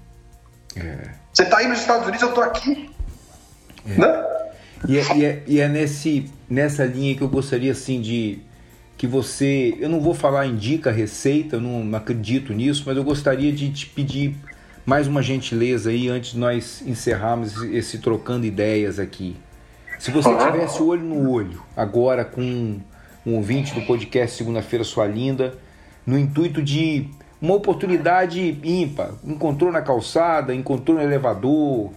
É. 0.75 1.11
Você 1.33 1.45
está 1.45 1.59
aí 1.59 1.69
nos 1.69 1.79
Estados 1.79 2.03
Unidos, 2.09 2.23
eu 2.23 2.31
estou 2.31 2.43
aqui. 2.43 2.91
É. 3.89 4.01
Né? 4.01 4.25
E 4.89 4.99
é, 4.99 5.17
e 5.17 5.25
é, 5.25 5.43
e 5.47 5.61
é 5.61 5.69
nesse, 5.69 6.29
nessa 6.51 6.85
linha 6.85 7.15
que 7.15 7.23
eu 7.23 7.29
gostaria 7.29 7.71
assim 7.71 8.01
de 8.01 8.41
que 8.97 9.07
você, 9.07 9.77
eu 9.79 9.89
não 9.89 10.01
vou 10.01 10.13
falar 10.13 10.45
indica 10.45 10.91
receita, 10.91 11.55
eu 11.55 11.61
não 11.61 11.97
acredito 11.97 12.53
nisso, 12.53 12.83
mas 12.85 12.97
eu 12.97 13.05
gostaria 13.05 13.53
de 13.53 13.71
te 13.71 13.87
pedir 13.87 14.35
mais 14.87 15.09
uma 15.09 15.21
gentileza 15.21 15.91
aí 15.91 16.09
antes 16.09 16.31
de 16.31 16.39
nós 16.39 16.81
encerrarmos 16.87 17.61
esse 17.65 17.99
trocando 17.99 18.47
ideias 18.47 19.01
aqui. 19.01 19.37
Se 19.99 20.13
você 20.13 20.29
tivesse 20.33 20.81
olho 20.81 21.03
no 21.03 21.29
olho 21.29 21.61
agora 21.77 22.25
com 22.25 22.79
um 23.27 23.35
ouvinte 23.35 23.75
do 23.75 23.85
podcast 23.85 24.37
Segunda-feira 24.37 24.85
Sua 24.85 25.05
Linda, 25.05 25.59
no 26.07 26.17
intuito 26.17 26.63
de 26.63 27.11
uma 27.43 27.55
oportunidade 27.55 28.41
ímpar, 28.63 29.11
encontrou 29.25 29.73
na 29.73 29.83
calçada, 29.83 30.55
encontrou 30.55 30.99
no 30.99 31.03
elevador, 31.03 31.91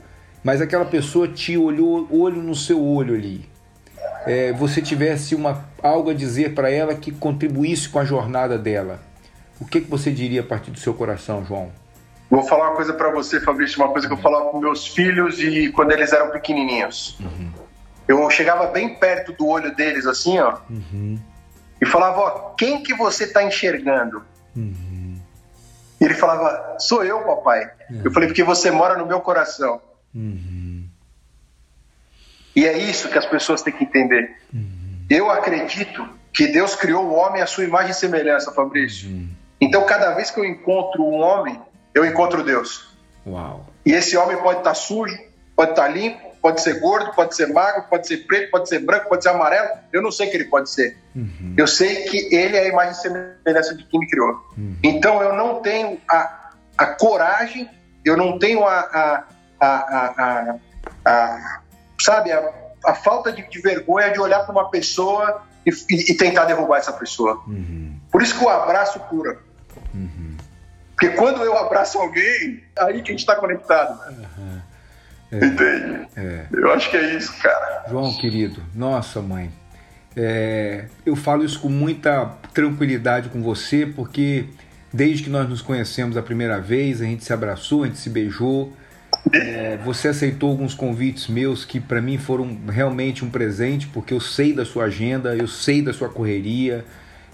mas 0.43 0.59
aquela 0.59 0.85
pessoa 0.85 1.27
te 1.27 1.55
olhou 1.55 2.07
olho 2.09 2.41
no 2.41 2.55
seu 2.55 2.83
olho 2.83 3.13
ali. 3.13 3.47
É, 4.25 4.51
você 4.53 4.81
tivesse 4.81 5.35
uma, 5.35 5.63
algo 5.83 6.09
a 6.09 6.13
dizer 6.13 6.55
para 6.55 6.71
ela 6.71 6.95
que 6.95 7.11
contribuísse 7.11 7.87
com 7.87 7.99
a 7.99 8.05
jornada 8.05 8.57
dela, 8.57 8.99
o 9.61 9.65
que, 9.65 9.79
que 9.79 9.89
você 9.89 10.11
diria 10.11 10.41
a 10.41 10.43
partir 10.43 10.71
do 10.71 10.79
seu 10.79 10.93
coração, 10.95 11.45
João? 11.45 11.71
Vou 12.30 12.43
falar 12.43 12.69
uma 12.69 12.75
coisa 12.75 12.93
para 12.93 13.09
você, 13.09 13.39
Fabrício, 13.39 13.82
uma 13.82 13.91
coisa 13.91 14.07
que 14.07 14.13
eu 14.13 14.17
falava 14.17 14.51
com 14.51 14.59
meus 14.59 14.88
filhos 14.88 15.39
e 15.39 15.71
quando 15.71 15.91
eles 15.91 16.13
eram 16.13 16.30
pequenininhos. 16.30 17.17
Uhum. 17.19 17.51
Eu 18.07 18.30
chegava 18.30 18.67
bem 18.67 18.95
perto 18.95 19.34
do 19.34 19.47
olho 19.47 19.75
deles, 19.75 20.05
assim, 20.05 20.38
ó, 20.39 20.57
uhum. 20.69 21.19
e 21.82 21.86
falava: 21.86 22.19
ó, 22.19 22.30
quem 22.55 22.84
que 22.84 22.93
você 22.93 23.23
está 23.23 23.43
enxergando? 23.43 24.23
Uhum. 24.55 25.19
E 25.99 26.05
ele 26.05 26.13
falava: 26.13 26.77
sou 26.80 27.03
eu, 27.03 27.19
papai. 27.21 27.63
É. 27.63 27.71
Eu 28.03 28.11
falei: 28.11 28.30
porque 28.30 28.43
você 28.43 28.69
mora 28.69 28.97
no 28.97 29.05
meu 29.05 29.21
coração. 29.21 29.82
Uhum. 30.13 30.88
E 32.55 32.65
é 32.65 32.77
isso 32.77 33.09
que 33.09 33.17
as 33.17 33.25
pessoas 33.25 33.61
têm 33.61 33.73
que 33.73 33.84
entender. 33.84 34.38
Uhum. 34.53 35.05
Eu 35.09 35.32
acredito 35.32 36.07
que 36.34 36.47
Deus 36.47 36.75
criou 36.75 37.05
o 37.05 37.13
homem 37.13 37.41
à 37.41 37.47
sua 37.47 37.63
imagem 37.63 37.91
e 37.91 37.95
semelhança, 37.95 38.51
Fabrício. 38.51 39.09
Uhum. 39.09 39.30
Então, 39.61 39.86
cada 39.86 40.13
vez 40.13 40.32
que 40.32 40.39
eu 40.39 40.45
encontro 40.45 41.03
um 41.03 41.19
homem, 41.19 41.59
eu 42.00 42.06
encontro 42.06 42.43
Deus. 42.43 42.89
Uau. 43.26 43.66
E 43.86 43.91
esse 43.91 44.16
homem 44.18 44.38
pode 44.38 44.60
estar 44.60 44.74
sujo, 44.74 45.18
pode 45.56 45.72
estar 45.72 45.88
limpo, 45.88 46.30
pode 46.41 46.62
ser 46.62 46.80
gordo, 46.80 47.14
pode 47.14 47.36
ser 47.36 47.47
magro, 47.47 47.84
pode 47.89 48.08
ser 48.08 48.26
preto, 48.26 48.50
pode 48.52 48.70
ser 48.70 48.80
branco, 48.80 49.10
pode 49.10 49.24
ser 49.24 49.30
amarelo. 49.30 49.70
Eu 49.91 50.02
não 50.02 50.12
sei 50.12 50.28
o 50.28 50.32
que 50.32 50.38
ele 50.38 50.45
pode 50.45 50.70
ser. 50.70 50.97
Uhum. 51.16 51.54
Eu 51.58 51.68
sei 51.68 52.04
que 52.04 52.34
ele 52.34 52.56
é 52.56 52.62
a 52.62 52.68
imagem 52.68 52.91
e 52.91 52.95
semelhança 52.95 53.76
de 53.76 53.84
quem 53.84 54.00
me 54.00 54.08
criou. 54.08 54.41
Uhum. 54.58 54.78
Então 54.84 55.22
eu 55.22 55.36
não 55.36 55.62
tenho 55.62 56.00
a, 56.10 56.52
a 56.78 56.86
coragem, 56.86 57.70
eu 58.06 58.16
não 58.16 58.39
tenho 58.39 58.66
a, 58.66 59.26
a, 59.60 60.56
a, 61.06 61.50
sabe, 62.00 62.32
a, 62.32 62.95
falta 62.95 63.32
de, 63.32 63.47
de, 63.50 63.62
vergonha 63.62 64.12
de 64.12 64.20
olhar 64.20 64.39
para 64.43 64.52
uma 64.52 64.70
pessoa 64.70 65.43
e, 65.66 65.70
e, 65.70 66.12
e, 66.12 66.18
tentar 66.18 66.45
derrubar 66.45 66.78
essa 66.78 66.93
pessoa. 66.93 67.43
Uhum. 67.45 68.00
Por 68.12 68.22
isso 68.22 68.38
que 68.38 68.43
o 68.43 68.50
abraço 68.50 69.00
cura. 69.02 69.39
Uhum. 69.93 70.28
Porque 71.00 71.16
quando 71.16 71.41
eu 71.41 71.58
abraço 71.58 71.97
alguém, 71.97 72.62
aí 72.78 73.02
que 73.02 73.10
a 73.10 73.14
gente 73.14 73.20
está 73.20 73.38
conectado. 73.38 73.97
Uhum. 74.10 74.60
É, 75.32 75.45
Entende? 75.45 76.08
É. 76.18 76.45
Eu 76.52 76.74
acho 76.74 76.89
que 76.91 76.97
é 76.97 77.16
isso, 77.16 77.34
cara. 77.41 77.86
João, 77.89 78.14
querido, 78.18 78.62
nossa 78.76 79.22
mãe, 79.22 79.50
é, 80.14 80.86
eu 81.06 81.16
falo 81.16 81.45
isso 81.45 81.62
com 81.62 81.70
muita 81.70 82.26
tranquilidade 82.54 83.30
com 83.30 83.41
você, 83.41 83.86
porque 83.86 84.45
desde 84.91 85.24
que 85.24 85.30
nós 85.30 85.47
nos 85.47 85.62
conhecemos 85.62 86.18
a 86.18 86.22
primeira 86.22 86.60
vez, 86.60 87.02
a 87.02 87.06
gente 87.06 87.24
se 87.24 87.32
abraçou, 87.32 87.84
a 87.84 87.88
gente 87.88 88.00
se 88.00 88.10
beijou. 88.10 88.74
É, 89.32 89.78
você 89.86 90.10
aceitou 90.10 90.50
alguns 90.50 90.74
convites 90.74 91.30
meus 91.30 91.64
que 91.64 91.80
para 91.80 92.02
mim 92.02 92.18
foram 92.18 92.60
realmente 92.68 93.24
um 93.24 93.30
presente, 93.30 93.88
porque 93.88 94.14
eu 94.14 94.20
sei 94.20 94.52
da 94.52 94.66
sua 94.66 94.86
agenda, 94.86 95.34
eu 95.34 95.47
sei 95.47 95.82
da 95.82 95.93
sua 95.93 96.10
correria, 96.10 96.84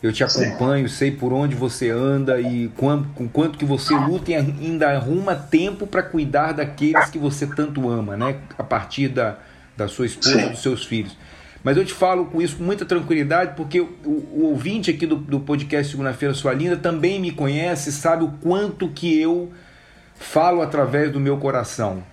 eu 0.05 0.13
te 0.13 0.23
acompanho, 0.23 0.87
sei 0.87 1.09
por 1.09 1.33
onde 1.33 1.55
você 1.55 1.89
anda 1.89 2.39
e 2.39 2.69
quanto, 2.77 3.09
com 3.09 3.27
quanto 3.27 3.57
que 3.57 3.65
você 3.65 3.95
luta 3.95 4.29
e 4.29 4.35
ainda 4.35 4.89
arruma 4.89 5.35
tempo 5.35 5.87
para 5.87 6.03
cuidar 6.03 6.51
daqueles 6.51 7.09
que 7.09 7.17
você 7.17 7.47
tanto 7.47 7.89
ama, 7.89 8.15
né? 8.15 8.35
A 8.55 8.63
partir 8.63 9.07
da, 9.07 9.37
da 9.75 9.87
sua 9.87 10.05
esposa, 10.05 10.41
e 10.41 10.49
dos 10.49 10.61
seus 10.61 10.85
filhos. 10.85 11.17
Mas 11.63 11.75
eu 11.75 11.83
te 11.83 11.93
falo 11.93 12.25
com 12.25 12.39
isso 12.39 12.57
com 12.57 12.63
muita 12.63 12.85
tranquilidade, 12.85 13.53
porque 13.55 13.81
o, 13.81 13.89
o 14.05 14.43
ouvinte 14.43 14.91
aqui 14.91 15.07
do, 15.07 15.15
do 15.15 15.39
podcast 15.39 15.91
Segunda-feira 15.91 16.35
Sua 16.35 16.53
Linda 16.53 16.77
também 16.77 17.19
me 17.19 17.31
conhece, 17.31 17.91
sabe 17.91 18.23
o 18.23 18.33
quanto 18.39 18.89
que 18.89 19.19
eu 19.19 19.51
falo 20.13 20.61
através 20.61 21.11
do 21.11 21.19
meu 21.19 21.37
coração. 21.37 22.03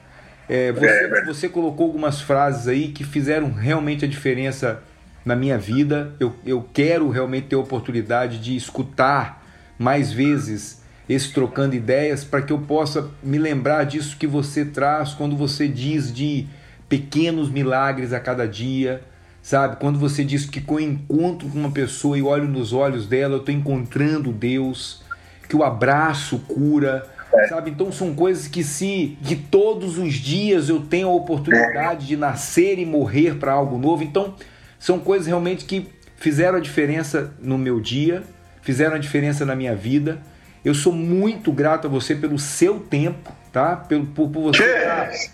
É, 0.49 0.73
você, 0.73 0.87
é, 0.87 1.25
você 1.27 1.49
colocou 1.49 1.87
algumas 1.87 2.23
frases 2.23 2.67
aí 2.69 2.89
que 2.89 3.05
fizeram 3.05 3.53
realmente 3.53 4.07
a 4.07 4.09
diferença 4.09 4.83
na 5.25 5.37
minha 5.37 5.59
vida. 5.59 6.15
Eu, 6.19 6.35
eu 6.45 6.67
quero 6.73 7.09
realmente 7.09 7.49
ter 7.49 7.57
a 7.57 7.61
oportunidade 7.61 8.39
de 8.39 8.57
escutar 8.57 9.45
mais 9.79 10.13
vezes 10.13 10.83
esse 11.09 11.33
trocando 11.33 11.75
ideias 11.75 12.25
para 12.25 12.43
que 12.43 12.53
eu 12.53 12.59
possa 12.59 13.11
me 13.23 13.39
lembrar 13.39 13.85
disso 13.85 14.17
que 14.17 14.27
você 14.27 14.65
traz 14.65 15.13
quando 15.13 15.37
você 15.37 15.67
diz 15.69 16.13
de 16.13 16.47
pequenos 16.89 17.51
milagres 17.51 18.13
a 18.13 18.21
cada 18.21 18.47
dia, 18.47 19.03
sabe? 19.43 19.77
Quando 19.77 19.99
você 19.99 20.25
diz 20.25 20.47
que 20.47 20.61
com 20.61 20.79
encontro 20.79 21.49
com 21.49 21.59
uma 21.59 21.71
pessoa 21.71 22.17
e 22.17 22.23
olho 22.23 22.47
nos 22.47 22.73
olhos 22.73 23.07
dela, 23.07 23.35
eu 23.35 23.41
estou 23.41 23.55
encontrando 23.55 24.33
Deus, 24.33 25.03
que 25.49 25.57
o 25.57 25.65
abraço 25.65 26.39
cura, 26.41 27.07
é. 27.35 27.49
sabe? 27.49 27.71
Então 27.71 27.91
são 27.91 28.15
coisas 28.15 28.47
que 28.47 28.63
se 28.63 29.19
que 29.25 29.35
todos 29.35 29.99
os 29.99 30.15
dias 30.15 30.69
eu 30.69 30.81
tenho 30.81 31.09
a 31.09 31.13
oportunidade 31.13 32.07
de 32.07 32.17
nascer 32.17 32.79
e 32.79 32.87
morrer 32.87 33.37
para 33.37 33.53
algo 33.53 33.79
novo. 33.79 34.03
Então 34.03 34.35
são 34.83 34.99
coisas 34.99 35.29
realmente 35.29 35.65
que 35.65 35.87
fizeram 36.17 36.59
a 36.59 36.61
diferença 36.61 37.33
no 37.41 37.57
meu 37.57 37.79
dia, 37.79 38.25
fizeram 38.63 38.97
a 38.97 38.99
diferença 38.99 39.47
na 39.47 39.55
minha 39.55 39.77
vida. 39.77 40.21
Eu 40.65 40.75
sou 40.75 40.93
muito 40.93 41.53
grato 41.53 41.87
a 41.87 41.91
você 41.91 42.17
pelo 42.17 42.37
seu 42.37 42.81
tempo, 42.81 43.33
tá? 43.53 43.77
Pelo, 43.77 44.07
por, 44.07 44.29
por 44.29 44.43
você 44.43 44.65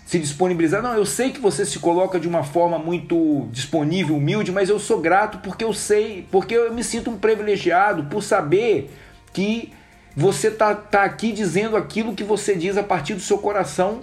se 0.05 0.19
disponibilizar. 0.19 0.83
Não, 0.83 0.93
eu 0.93 1.03
sei 1.03 1.31
que 1.31 1.39
você 1.39 1.65
se 1.65 1.79
coloca 1.79 2.19
de 2.19 2.27
uma 2.27 2.43
forma 2.43 2.77
muito 2.77 3.47
disponível, 3.51 4.17
humilde, 4.17 4.51
mas 4.51 4.69
eu 4.69 4.77
sou 4.77 5.01
grato 5.01 5.39
porque 5.39 5.63
eu 5.63 5.73
sei, 5.73 6.27
porque 6.29 6.53
eu 6.53 6.71
me 6.71 6.83
sinto 6.83 7.09
um 7.09 7.17
privilegiado 7.17 8.03
por 8.03 8.21
saber 8.21 8.91
que 9.33 9.73
você 10.15 10.51
tá, 10.51 10.75
tá 10.75 11.03
aqui 11.03 11.31
dizendo 11.31 11.75
aquilo 11.75 12.13
que 12.13 12.23
você 12.23 12.53
diz 12.53 12.77
a 12.77 12.83
partir 12.83 13.15
do 13.15 13.21
seu 13.21 13.39
coração 13.39 14.01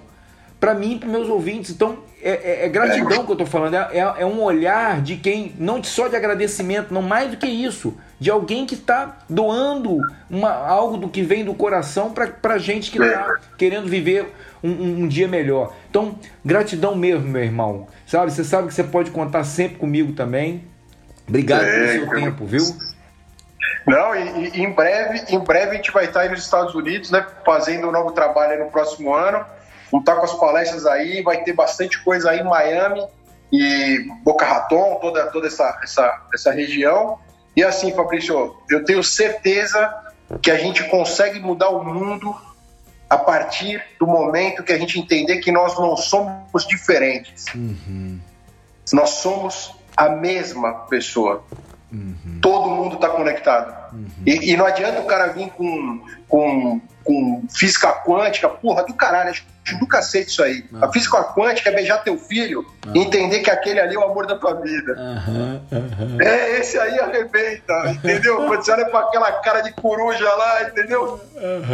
para 0.59 0.75
mim 0.75 0.97
e 0.97 0.99
para 0.99 1.09
meus 1.09 1.29
ouvintes. 1.29 1.71
Então, 1.71 1.99
é, 2.27 2.41
é, 2.43 2.67
é 2.67 2.69
gratidão 2.69 3.25
que 3.25 3.31
eu 3.31 3.35
estou 3.35 3.47
falando, 3.47 3.75
é, 3.75 3.89
é, 3.93 4.01
é, 4.01 4.27
um 4.27 4.43
olhar 4.43 5.01
de 5.01 5.17
quem, 5.17 5.55
não 5.59 5.83
só 5.85 6.09
de 6.09 6.17
agradecimento, 6.17 6.93
não 6.93 7.01
mais 7.01 7.31
do 7.31 7.37
que 7.37 7.47
isso, 7.47 7.97
de 8.19 8.31
alguém 8.31 8.67
que 8.67 8.75
está 8.75 9.19
doando 9.29 10.01
uma, 10.29 10.53
algo 10.53 10.97
do 10.97 11.09
que 11.09 11.23
vem 11.23 11.45
do 11.45 11.55
coração 11.55 12.13
para 12.13 12.59
gente 12.59 12.91
que 12.91 13.01
está 13.01 13.37
querendo 13.57 13.89
viver 13.89 14.35
um, 14.61 14.71
um, 14.71 15.01
um, 15.03 15.09
dia 15.09 15.29
melhor. 15.29 15.73
Então, 15.89 16.19
gratidão 16.45 16.97
mesmo, 16.97 17.29
meu 17.29 17.45
irmão. 17.45 17.87
Sabe, 18.07 18.33
você 18.33 18.43
sabe 18.43 18.69
que 18.69 18.75
você 18.75 18.83
pode 18.83 19.13
contar 19.13 19.45
sempre 19.45 19.77
comigo 19.77 20.13
também. 20.13 20.65
Obrigado 21.29 21.65
pelo 21.65 21.85
é, 21.85 21.93
seu 21.93 22.11
tempo, 22.11 22.45
viu? 22.45 22.65
Não, 23.87 24.17
e, 24.17 24.49
e, 24.49 24.63
em 24.63 24.73
breve, 24.73 25.25
em 25.29 25.39
breve 25.39 25.71
a 25.71 25.75
gente 25.75 25.93
vai 25.93 26.07
estar 26.07 26.21
aí 26.23 26.29
nos 26.29 26.41
Estados 26.41 26.75
Unidos, 26.75 27.13
né, 27.13 27.25
fazendo 27.45 27.87
um 27.87 27.93
novo 27.93 28.11
trabalho 28.11 28.65
no 28.65 28.71
próximo 28.71 29.15
ano. 29.15 29.45
Vamos 29.91 30.03
estar 30.03 30.17
com 30.17 30.25
as 30.25 30.35
palestras 30.35 30.87
aí, 30.87 31.23
vai 31.23 31.43
ter 31.43 31.53
bastante 31.53 32.03
coisa 32.03 32.31
aí 32.31 32.41
em 32.41 32.45
Miami 32.45 33.07
e 33.53 34.09
Boca 34.25 34.45
Raton, 34.45 34.99
toda, 35.01 35.27
toda 35.27 35.47
essa, 35.47 35.79
essa, 35.83 36.27
essa 36.33 36.53
região. 36.53 37.19
E 37.55 37.63
assim, 37.63 37.95
Fabrício, 37.95 38.57
eu 38.69 38.85
tenho 38.85 39.03
certeza 39.03 39.95
que 40.43 40.51
a 40.51 40.59
gente 40.59 40.85
consegue 40.89 41.39
mudar 41.39 41.71
o 41.71 41.85
mundo 41.85 42.35
a 43.09 43.17
partir 43.17 43.83
do 44.01 44.07
momento 44.07 44.63
que 44.63 44.73
a 44.73 44.79
gente 44.79 44.99
entender 44.99 45.39
que 45.39 45.53
nós 45.53 45.79
não 45.79 45.97
somos 45.97 46.67
diferentes. 46.67 47.47
Uhum. 47.55 48.19
Nós 48.93 49.11
somos 49.11 49.75
a 49.97 50.09
mesma 50.09 50.75
pessoa. 50.87 51.45
Uhum. 51.93 52.41
Todo 52.43 52.71
mundo 52.71 52.97
está 52.97 53.09
conectado. 53.09 53.95
Uhum. 53.95 54.09
E, 54.27 54.53
e, 54.53 54.57
não 54.57 54.67
adianta 54.67 55.01
o 55.01 55.07
cara 55.07 55.29
vir 55.29 55.51
com, 55.51 56.05
com, 56.29 56.81
com 57.05 57.45
física 57.49 57.93
quântica, 57.93 58.49
porra 58.49 58.85
do 58.85 58.93
caralho, 58.93 59.35
do 59.75 59.87
cacete 59.87 60.31
isso 60.31 60.43
aí. 60.43 60.65
Ah. 60.75 60.87
A 60.87 60.93
física 60.93 61.23
quântica 61.25 61.71
é 61.71 61.75
beijar 61.75 62.05
teu 62.05 62.17
filho 62.19 62.65
ah. 62.87 62.93
e 62.95 63.01
entender 63.01 63.41
que 63.41 63.51
aquele 63.51 63.81
ali 63.81 63.95
é 63.95 63.99
o 63.99 64.05
amor 64.05 64.27
da 64.27 64.37
tua 64.37 64.55
vida. 64.61 64.93
Aham. 64.93 65.61
É, 66.21 66.61
esse 66.61 66.79
aí 66.79 66.99
arrebenta, 66.99 67.91
entendeu? 67.91 68.37
Quando 68.47 68.63
você 68.65 68.73
olha 68.73 68.87
pra 68.87 69.01
aquela 69.01 69.33
cara 69.41 69.61
de 69.61 69.73
coruja 69.73 70.33
lá, 70.35 70.63
entendeu? 70.63 71.21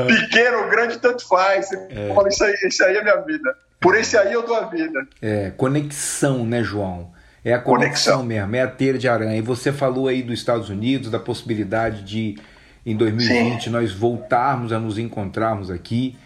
Pequeno, 0.06 0.68
grande, 0.68 0.98
tanto 0.98 1.26
faz. 1.28 1.68
Você 1.68 1.76
é. 1.90 2.14
fala, 2.14 2.28
isso 2.28 2.44
aí, 2.44 2.54
esse 2.62 2.82
aí 2.82 2.96
é 2.96 3.02
minha 3.02 3.20
vida. 3.20 3.54
Por 3.80 3.96
esse 3.96 4.16
aí 4.16 4.32
eu 4.32 4.46
dou 4.46 4.56
a 4.56 4.66
vida. 4.66 5.06
É, 5.20 5.50
conexão, 5.56 6.46
né, 6.46 6.62
João? 6.62 7.10
É 7.44 7.52
a 7.52 7.58
conexão, 7.58 8.18
conexão. 8.18 8.24
mesmo, 8.24 8.56
é 8.56 8.62
a 8.62 8.68
teia 8.68 8.96
de 8.96 9.08
aranha. 9.08 9.36
E 9.36 9.40
você 9.40 9.72
falou 9.72 10.06
aí 10.06 10.22
dos 10.22 10.38
Estados 10.38 10.68
Unidos, 10.68 11.10
da 11.10 11.18
possibilidade 11.18 12.02
de, 12.02 12.38
em 12.86 12.96
2020, 12.96 13.64
Sim. 13.64 13.70
nós 13.70 13.92
voltarmos 13.92 14.72
a 14.72 14.78
nos 14.78 14.96
encontrarmos 14.98 15.68
aqui. 15.68 16.16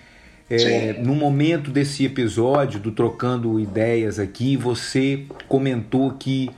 É, 0.49 0.93
no 1.03 1.15
momento 1.15 1.71
desse 1.73 2.05
episódio 2.05 2.79
do 2.79 2.93
Trocando 2.93 3.59
Ideias 3.59 4.19
aqui, 4.19 4.57
você 4.57 5.25
comentou 5.49 6.13
que 6.13 6.51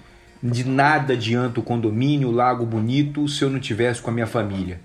de 0.42 0.64
nada 0.64 1.14
adianta 1.14 1.58
o 1.58 1.62
condomínio, 1.62 2.28
o 2.28 2.32
Lago 2.32 2.66
Bonito, 2.66 3.26
se 3.26 3.42
eu 3.42 3.50
não 3.50 3.58
tivesse 3.58 4.02
com 4.02 4.10
a 4.10 4.12
minha 4.12 4.26
família. 4.26 4.78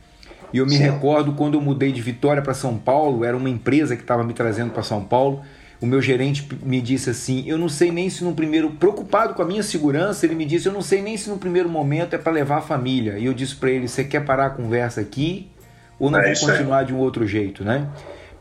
E 0.54 0.58
eu 0.58 0.66
me 0.66 0.78
Sim. 0.78 0.84
recordo 0.84 1.34
quando 1.34 1.56
eu 1.56 1.62
mudei 1.62 1.92
de 1.92 2.02
Vitória 2.02 2.42
para 2.42 2.54
São 2.54 2.78
Paulo, 2.78 3.26
era 3.26 3.36
uma 3.36 3.50
empresa 3.50 3.96
que 3.96 4.04
estava 4.04 4.24
me 4.24 4.34
trazendo 4.34 4.72
para 4.72 4.84
São 4.84 5.04
Paulo. 5.04 5.42
O 5.82 5.86
meu 5.86 6.02
gerente 6.02 6.48
me 6.64 6.80
disse 6.80 7.10
assim: 7.10 7.44
Eu 7.46 7.58
não 7.58 7.68
sei 7.68 7.92
nem 7.92 8.10
se 8.10 8.24
no 8.24 8.34
primeiro. 8.34 8.70
Preocupado 8.70 9.34
com 9.34 9.42
a 9.42 9.46
minha 9.46 9.64
segurança, 9.64 10.26
ele 10.26 10.36
me 10.36 10.46
disse: 10.46 10.68
Eu 10.68 10.74
não 10.74 10.82
sei 10.82 11.02
nem 11.02 11.18
se 11.18 11.30
no 11.30 11.38
primeiro 11.38 11.68
momento 11.68 12.14
é 12.14 12.18
para 12.18 12.32
levar 12.32 12.60
a 12.60 12.62
família. 12.62 13.18
E 13.18 13.26
eu 13.26 13.34
disse 13.34 13.56
para 13.56 13.70
ele: 13.70 13.88
Você 13.88 14.04
quer 14.04 14.24
parar 14.24 14.46
a 14.46 14.50
conversa 14.52 15.02
aqui? 15.02 15.50
Ou 16.00 16.10
não 16.10 16.20
é 16.20 16.34
continuar 16.34 16.84
é. 16.84 16.86
de 16.86 16.94
um 16.94 17.00
outro 17.00 17.28
jeito, 17.28 17.66
né? 17.66 17.88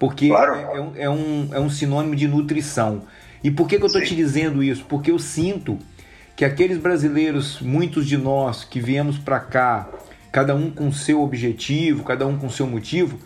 Porque 0.03 0.30
claro. 0.30 0.57
é, 0.57 0.62
é, 0.62 0.80
um, 0.80 0.92
é, 0.96 1.11
um, 1.11 1.48
é 1.53 1.61
um 1.61 1.70
sinônimo 1.70 2.16
de 2.16 2.26
nutrição. 2.26 3.03
E 3.40 3.53
por 3.53 3.68
que, 3.68 3.78
que 3.78 3.84
eu 3.84 3.86
estou 3.86 4.03
te 4.03 4.16
dizendo 4.16 4.61
isso? 4.61 4.84
Porque 4.88 5.12
eu 5.12 5.18
sinto 5.20 5.78
que 6.34 6.44
aqueles 6.44 6.76
brasileiros, 6.76 7.61
muitos 7.61 8.05
de 8.05 8.16
nós 8.16 8.64
que 8.64 8.80
viemos 8.80 9.16
para 9.16 9.38
cá, 9.38 9.88
cada 10.32 10.57
um 10.57 10.72
com 10.72 10.90
seu 10.90 11.22
objetivo, 11.22 12.03
cada 12.03 12.26
um 12.26 12.36
com 12.36 12.50
seu 12.50 12.66
motivo, 12.66 13.16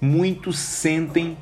muitos 0.00 0.58
sentem, 0.58 1.36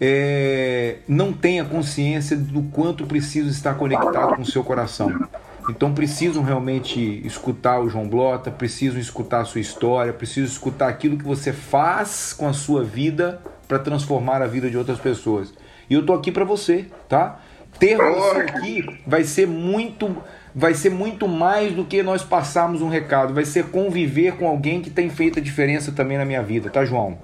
é, 0.00 0.98
não 1.08 1.32
têm 1.32 1.58
a 1.58 1.64
consciência 1.64 2.36
do 2.36 2.62
quanto 2.70 3.04
precisam 3.04 3.50
estar 3.50 3.74
conectado 3.74 4.36
com 4.36 4.42
o 4.42 4.46
seu 4.46 4.62
coração. 4.62 5.26
Então 5.68 5.92
precisam 5.92 6.44
realmente 6.44 7.00
escutar 7.26 7.80
o 7.80 7.88
João 7.90 8.08
Blota, 8.08 8.48
precisam 8.52 9.00
escutar 9.00 9.40
a 9.40 9.44
sua 9.44 9.60
história, 9.60 10.12
precisam 10.12 10.48
escutar 10.48 10.86
aquilo 10.86 11.18
que 11.18 11.24
você 11.24 11.52
faz 11.52 12.32
com 12.32 12.46
a 12.46 12.52
sua 12.52 12.84
vida 12.84 13.42
para 13.66 13.78
transformar 13.78 14.42
a 14.42 14.46
vida 14.46 14.70
de 14.70 14.76
outras 14.76 14.98
pessoas. 14.98 15.52
E 15.88 15.94
eu 15.94 16.04
tô 16.04 16.12
aqui 16.12 16.32
para 16.32 16.44
você, 16.44 16.86
tá? 17.08 17.40
Ter 17.78 17.96
você 17.96 18.40
aqui 18.40 19.00
vai 19.06 19.24
ser 19.24 19.46
muito 19.46 20.16
vai 20.54 20.72
ser 20.72 20.90
muito 20.90 21.28
mais 21.28 21.74
do 21.74 21.84
que 21.84 22.02
nós 22.02 22.24
passarmos 22.24 22.80
um 22.80 22.88
recado, 22.88 23.34
vai 23.34 23.44
ser 23.44 23.66
conviver 23.66 24.36
com 24.36 24.48
alguém 24.48 24.80
que 24.80 24.88
tem 24.88 25.10
feito 25.10 25.38
a 25.38 25.42
diferença 25.42 25.92
também 25.92 26.16
na 26.16 26.24
minha 26.24 26.42
vida, 26.42 26.70
tá, 26.70 26.82
João? 26.82 27.18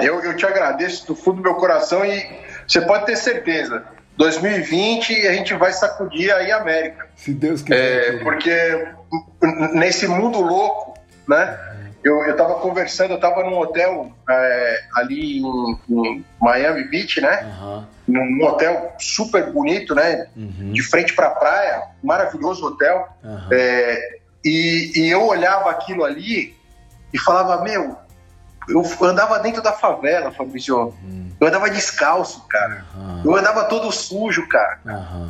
Eu, 0.00 0.22
eu 0.22 0.36
te 0.36 0.46
agradeço 0.46 1.06
do 1.08 1.16
fundo 1.16 1.38
do 1.38 1.42
meu 1.42 1.54
coração 1.54 2.04
e 2.04 2.24
você 2.66 2.80
pode 2.80 3.06
ter 3.06 3.16
certeza. 3.16 3.84
2020 4.16 5.26
a 5.26 5.32
gente 5.32 5.54
vai 5.54 5.72
sacudir 5.72 6.32
aí 6.32 6.52
a 6.52 6.58
América. 6.58 7.08
Se 7.16 7.32
Deus 7.32 7.62
quiser. 7.62 8.14
É, 8.14 8.18
porque 8.18 8.86
nesse 9.72 10.06
mundo 10.06 10.40
louco, 10.40 10.94
né? 11.28 11.58
Eu, 12.04 12.24
eu 12.24 12.36
tava 12.36 12.54
conversando, 12.54 13.12
eu 13.12 13.20
tava 13.20 13.44
num 13.44 13.58
hotel 13.58 14.10
é, 14.28 14.84
ali 14.96 15.38
em, 15.38 15.78
em, 15.88 16.24
Miami 16.40 16.84
Beach, 16.84 17.20
né? 17.20 17.56
Uhum. 17.60 17.84
Num 18.08 18.44
hotel 18.44 18.94
super 18.98 19.52
bonito, 19.52 19.94
né? 19.94 20.26
Uhum. 20.36 20.72
De 20.72 20.82
frente 20.82 21.14
pra 21.14 21.30
praia, 21.30 21.82
maravilhoso 22.02 22.66
hotel. 22.66 23.08
Uhum. 23.22 23.48
É, 23.52 24.18
e, 24.44 24.92
e 24.96 25.08
eu 25.08 25.24
olhava 25.24 25.70
aquilo 25.70 26.04
ali 26.04 26.56
e 27.12 27.18
falava, 27.18 27.62
meu, 27.62 27.96
eu 28.68 28.84
andava 29.02 29.38
dentro 29.38 29.62
da 29.62 29.72
favela, 29.72 30.32
Fabrício. 30.32 30.76
Uhum. 30.76 31.30
Eu 31.40 31.48
andava 31.48 31.70
descalço, 31.70 32.46
cara. 32.48 32.84
Eu 33.24 33.34
andava 33.34 33.64
todo 33.64 33.90
sujo, 33.90 34.48
cara. 34.48 34.78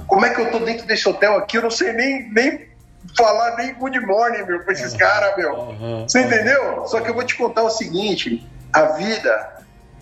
Como 0.06 0.26
é 0.26 0.30
que 0.30 0.40
eu 0.40 0.50
tô 0.50 0.58
dentro 0.58 0.86
desse 0.86 1.08
hotel 1.08 1.36
aqui? 1.36 1.56
Eu 1.56 1.62
não 1.62 1.70
sei 1.70 1.92
nem, 1.92 2.30
nem 2.30 2.71
falar 3.16 3.56
nem 3.56 3.74
good 3.74 3.98
morning, 4.00 4.44
meu, 4.44 4.60
pra 4.60 4.72
esses 4.72 4.94
caras, 4.94 5.36
meu. 5.36 5.54
Uhum. 5.54 6.08
Você 6.08 6.20
entendeu? 6.20 6.86
Só 6.86 7.00
que 7.00 7.10
eu 7.10 7.14
vou 7.14 7.24
te 7.24 7.36
contar 7.36 7.62
o 7.62 7.70
seguinte: 7.70 8.46
a 8.72 8.82
vida, 8.82 9.52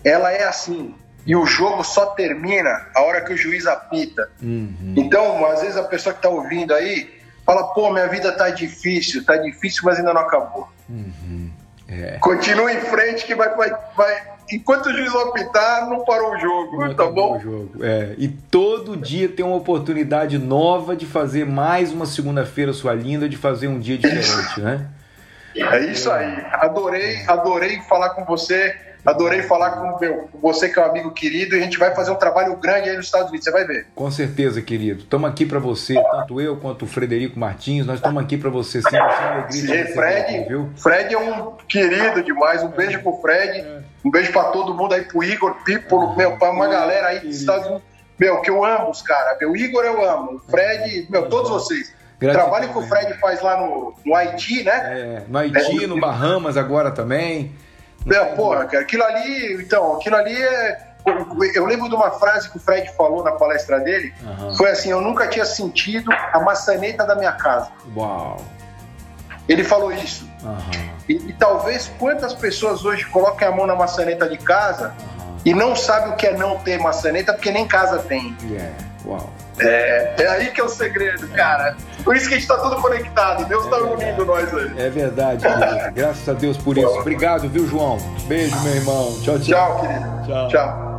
ela 0.03 0.31
é 0.31 0.43
assim. 0.43 0.95
E 1.25 1.35
o 1.35 1.45
jogo 1.45 1.83
só 1.83 2.07
termina 2.07 2.87
a 2.95 3.01
hora 3.01 3.21
que 3.21 3.33
o 3.33 3.37
juiz 3.37 3.67
apita. 3.67 4.29
Uhum. 4.41 4.95
Então, 4.97 5.45
às 5.45 5.61
vezes 5.61 5.77
a 5.77 5.83
pessoa 5.83 6.15
que 6.15 6.21
tá 6.21 6.29
ouvindo 6.29 6.73
aí 6.73 7.21
fala, 7.45 7.73
pô, 7.73 7.91
minha 7.91 8.07
vida 8.07 8.31
tá 8.31 8.49
difícil, 8.49 9.23
tá 9.25 9.37
difícil, 9.37 9.83
mas 9.85 9.97
ainda 9.97 10.13
não 10.13 10.21
acabou. 10.21 10.67
Uhum. 10.89 11.51
É. 11.87 12.17
Continua 12.19 12.71
em 12.71 12.79
frente 12.79 13.25
que 13.25 13.35
vai, 13.35 13.53
vai, 13.55 13.71
vai, 13.95 14.23
enquanto 14.51 14.87
o 14.87 14.93
juiz 14.93 15.13
apitar, 15.15 15.89
não 15.89 16.03
parou 16.03 16.33
o 16.33 16.39
jogo, 16.39 16.85
não 16.85 16.93
tá 16.93 17.07
bom? 17.07 17.37
O 17.37 17.39
jogo. 17.39 17.71
É, 17.81 18.15
e 18.17 18.27
todo 18.27 18.97
dia 18.97 19.29
tem 19.29 19.45
uma 19.45 19.55
oportunidade 19.55 20.37
nova 20.37 20.95
de 20.95 21.05
fazer 21.05 21.45
mais 21.45 21.91
uma 21.91 22.05
segunda-feira 22.05 22.73
sua 22.73 22.93
linda, 22.93 23.27
de 23.27 23.37
fazer 23.37 23.67
um 23.67 23.79
dia 23.79 23.97
diferente, 23.97 24.59
né? 24.59 24.87
É 25.55 25.79
isso 25.85 26.09
aí. 26.09 26.45
Adorei, 26.53 27.25
adorei 27.27 27.81
falar 27.81 28.11
com 28.11 28.23
você. 28.25 28.75
Adorei 29.05 29.41
falar 29.41 29.71
com 29.71 29.99
meu, 29.99 30.29
você 30.41 30.69
que 30.69 30.77
é 30.77 30.81
um 30.81 30.85
amigo 30.85 31.11
querido 31.11 31.55
e 31.55 31.59
a 31.59 31.63
gente 31.63 31.77
vai 31.77 31.93
fazer 31.95 32.11
um 32.11 32.15
trabalho 32.15 32.55
grande 32.57 32.89
aí 32.89 32.95
nos 32.95 33.07
Estados 33.07 33.29
Unidos, 33.29 33.45
você 33.45 33.51
vai 33.51 33.65
ver. 33.65 33.87
Com 33.95 34.11
certeza, 34.11 34.61
querido. 34.61 35.01
Estamos 35.01 35.29
aqui 35.29 35.43
para 35.45 35.57
você, 35.57 35.95
tanto 35.95 36.39
eu 36.39 36.57
quanto 36.57 36.85
o 36.85 36.87
Frederico 36.87 37.39
Martins, 37.39 37.85
nós 37.85 37.95
estamos 37.95 38.21
aqui 38.21 38.37
para 38.37 38.49
você 38.49 38.81
sim, 38.81 38.95
alegria 38.95 39.87
Sim, 39.87 39.93
Fred, 39.93 40.19
aqui, 40.19 40.39
viu? 40.47 40.69
Fred 40.75 41.13
é 41.13 41.17
um 41.17 41.53
querido 41.67 42.21
demais, 42.21 42.61
um 42.63 42.67
beijo 42.67 43.01
pro 43.01 43.13
Fred, 43.21 43.65
um 44.05 44.11
beijo 44.11 44.31
para 44.31 44.45
todo 44.45 44.75
mundo 44.75 44.93
aí, 44.93 45.01
pro 45.01 45.23
Igor, 45.23 45.55
Pípolo, 45.63 46.15
meu, 46.15 46.37
para 46.37 46.51
uma 46.51 46.67
galera 46.67 47.07
aí 47.07 47.21
dos 47.21 47.39
Estados 47.39 47.65
Unidos, 47.65 47.83
meu, 48.19 48.39
que 48.41 48.51
eu 48.51 48.63
amo 48.63 48.91
os 48.91 49.01
caras, 49.01 49.35
meu, 49.39 49.55
Igor 49.55 49.83
eu 49.83 50.07
amo, 50.07 50.35
o 50.35 50.39
Fred, 50.39 51.07
meu, 51.09 51.27
todos 51.27 51.49
vocês. 51.49 51.91
Gratidão, 52.19 52.49
Trabalho 52.49 52.71
que 52.71 52.77
o 52.77 52.83
Fred 52.83 53.19
faz 53.19 53.41
lá 53.41 53.59
no, 53.59 53.95
no 54.05 54.15
Haiti, 54.15 54.61
né? 54.61 54.71
É, 54.73 55.23
no 55.27 55.39
Haiti, 55.39 55.83
é, 55.83 55.87
no 55.87 55.99
Bahamas 55.99 56.55
agora 56.55 56.91
também. 56.91 57.51
É, 58.09 58.25
porra, 58.35 58.65
cara, 58.65 58.83
aquilo 58.83 59.03
ali, 59.03 59.61
então, 59.61 59.95
aquilo 59.95 60.15
ali 60.15 60.35
é. 60.35 60.91
Eu 61.55 61.65
lembro 61.65 61.89
de 61.89 61.95
uma 61.95 62.11
frase 62.11 62.49
que 62.49 62.57
o 62.57 62.59
Fred 62.59 62.91
falou 62.95 63.23
na 63.23 63.31
palestra 63.31 63.79
dele. 63.79 64.13
Uhum. 64.21 64.55
Foi 64.55 64.69
assim: 64.69 64.89
Eu 64.89 65.01
nunca 65.01 65.27
tinha 65.27 65.45
sentido 65.45 66.11
a 66.11 66.39
maçaneta 66.39 67.05
da 67.05 67.15
minha 67.15 67.31
casa. 67.31 67.71
Uau! 67.95 68.37
Ele 69.49 69.63
falou 69.63 69.91
isso. 69.91 70.29
Uhum. 70.43 70.91
E, 71.09 71.13
e, 71.13 71.33
talvez 71.33 71.91
quantas 71.99 72.33
pessoas 72.33 72.85
hoje 72.85 73.05
coloquem 73.05 73.47
a 73.47 73.51
mão 73.51 73.65
na 73.65 73.75
maçaneta 73.75 74.29
de 74.29 74.37
casa 74.37 74.93
uhum. 74.99 75.37
e 75.43 75.53
não 75.53 75.75
sabem 75.75 76.13
o 76.13 76.15
que 76.15 76.27
é 76.27 76.37
não 76.37 76.59
ter 76.59 76.79
maçaneta 76.79 77.33
porque 77.33 77.51
nem 77.51 77.67
casa 77.67 77.99
tem. 77.99 78.35
Yeah. 78.43 78.71
Uau! 79.05 79.29
É, 79.61 80.15
é 80.19 80.27
aí 80.27 80.51
que 80.51 80.61
é 80.61 80.63
o 80.63 80.69
segredo, 80.69 81.27
cara. 81.29 81.75
Por 82.03 82.15
isso 82.15 82.27
que 82.27 82.35
a 82.35 82.37
gente 82.37 82.47
tá 82.47 82.57
tudo 82.57 82.75
conectado. 82.81 83.45
Deus 83.45 83.67
tá 83.67 83.77
unindo 83.77 84.25
nós 84.25 84.53
aí. 84.53 84.71
É 84.77 84.89
verdade, 84.89 85.43
querido. 85.43 85.93
Graças 85.93 86.27
a 86.27 86.33
Deus 86.33 86.57
por 86.57 86.77
isso. 86.77 86.87
Obrigado, 86.87 87.47
viu, 87.49 87.67
João? 87.67 87.97
Beijo, 88.27 88.59
meu 88.61 88.75
irmão. 88.75 89.19
Tchau, 89.21 89.39
tchau. 89.39 89.41
Tchau, 89.41 89.81
querido. 89.81 90.27
Tchau. 90.27 90.47
tchau. 90.49 90.91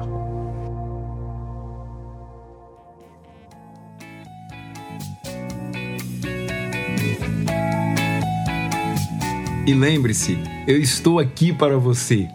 E 9.64 9.74
lembre-se, 9.74 10.36
eu 10.66 10.76
estou 10.76 11.20
aqui 11.20 11.52
para 11.52 11.78
você. 11.78 12.28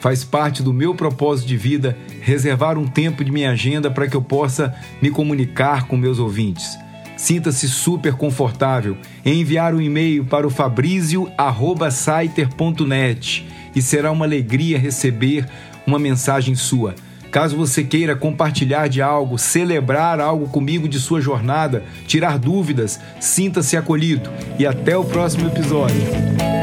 Faz 0.00 0.24
parte 0.24 0.62
do 0.62 0.72
meu 0.72 0.94
propósito 0.94 1.46
de 1.46 1.56
vida 1.56 1.96
reservar 2.20 2.78
um 2.78 2.86
tempo 2.86 3.24
de 3.24 3.32
minha 3.32 3.50
agenda 3.50 3.90
para 3.90 4.06
que 4.06 4.16
eu 4.16 4.22
possa 4.22 4.74
me 5.00 5.10
comunicar 5.10 5.86
com 5.86 5.96
meus 5.96 6.18
ouvintes. 6.18 6.78
Sinta-se 7.16 7.66
super 7.68 8.14
confortável 8.14 8.96
em 9.24 9.40
enviar 9.40 9.74
um 9.74 9.80
e-mail 9.80 10.24
para 10.24 10.46
o 10.46 10.50
fabrizio@saiter.net 10.50 13.46
e 13.74 13.82
será 13.82 14.10
uma 14.10 14.24
alegria 14.24 14.78
receber 14.78 15.46
uma 15.86 15.98
mensagem 15.98 16.54
sua. 16.54 16.94
Caso 17.30 17.56
você 17.56 17.84
queira 17.84 18.16
compartilhar 18.16 18.88
de 18.88 19.00
algo, 19.00 19.38
celebrar 19.38 20.18
algo 20.18 20.48
comigo 20.48 20.88
de 20.88 20.98
sua 20.98 21.20
jornada, 21.20 21.84
tirar 22.06 22.38
dúvidas, 22.38 22.98
sinta-se 23.20 23.76
acolhido 23.76 24.28
e 24.58 24.66
até 24.66 24.96
o 24.96 25.04
próximo 25.04 25.46
episódio. 25.46 26.59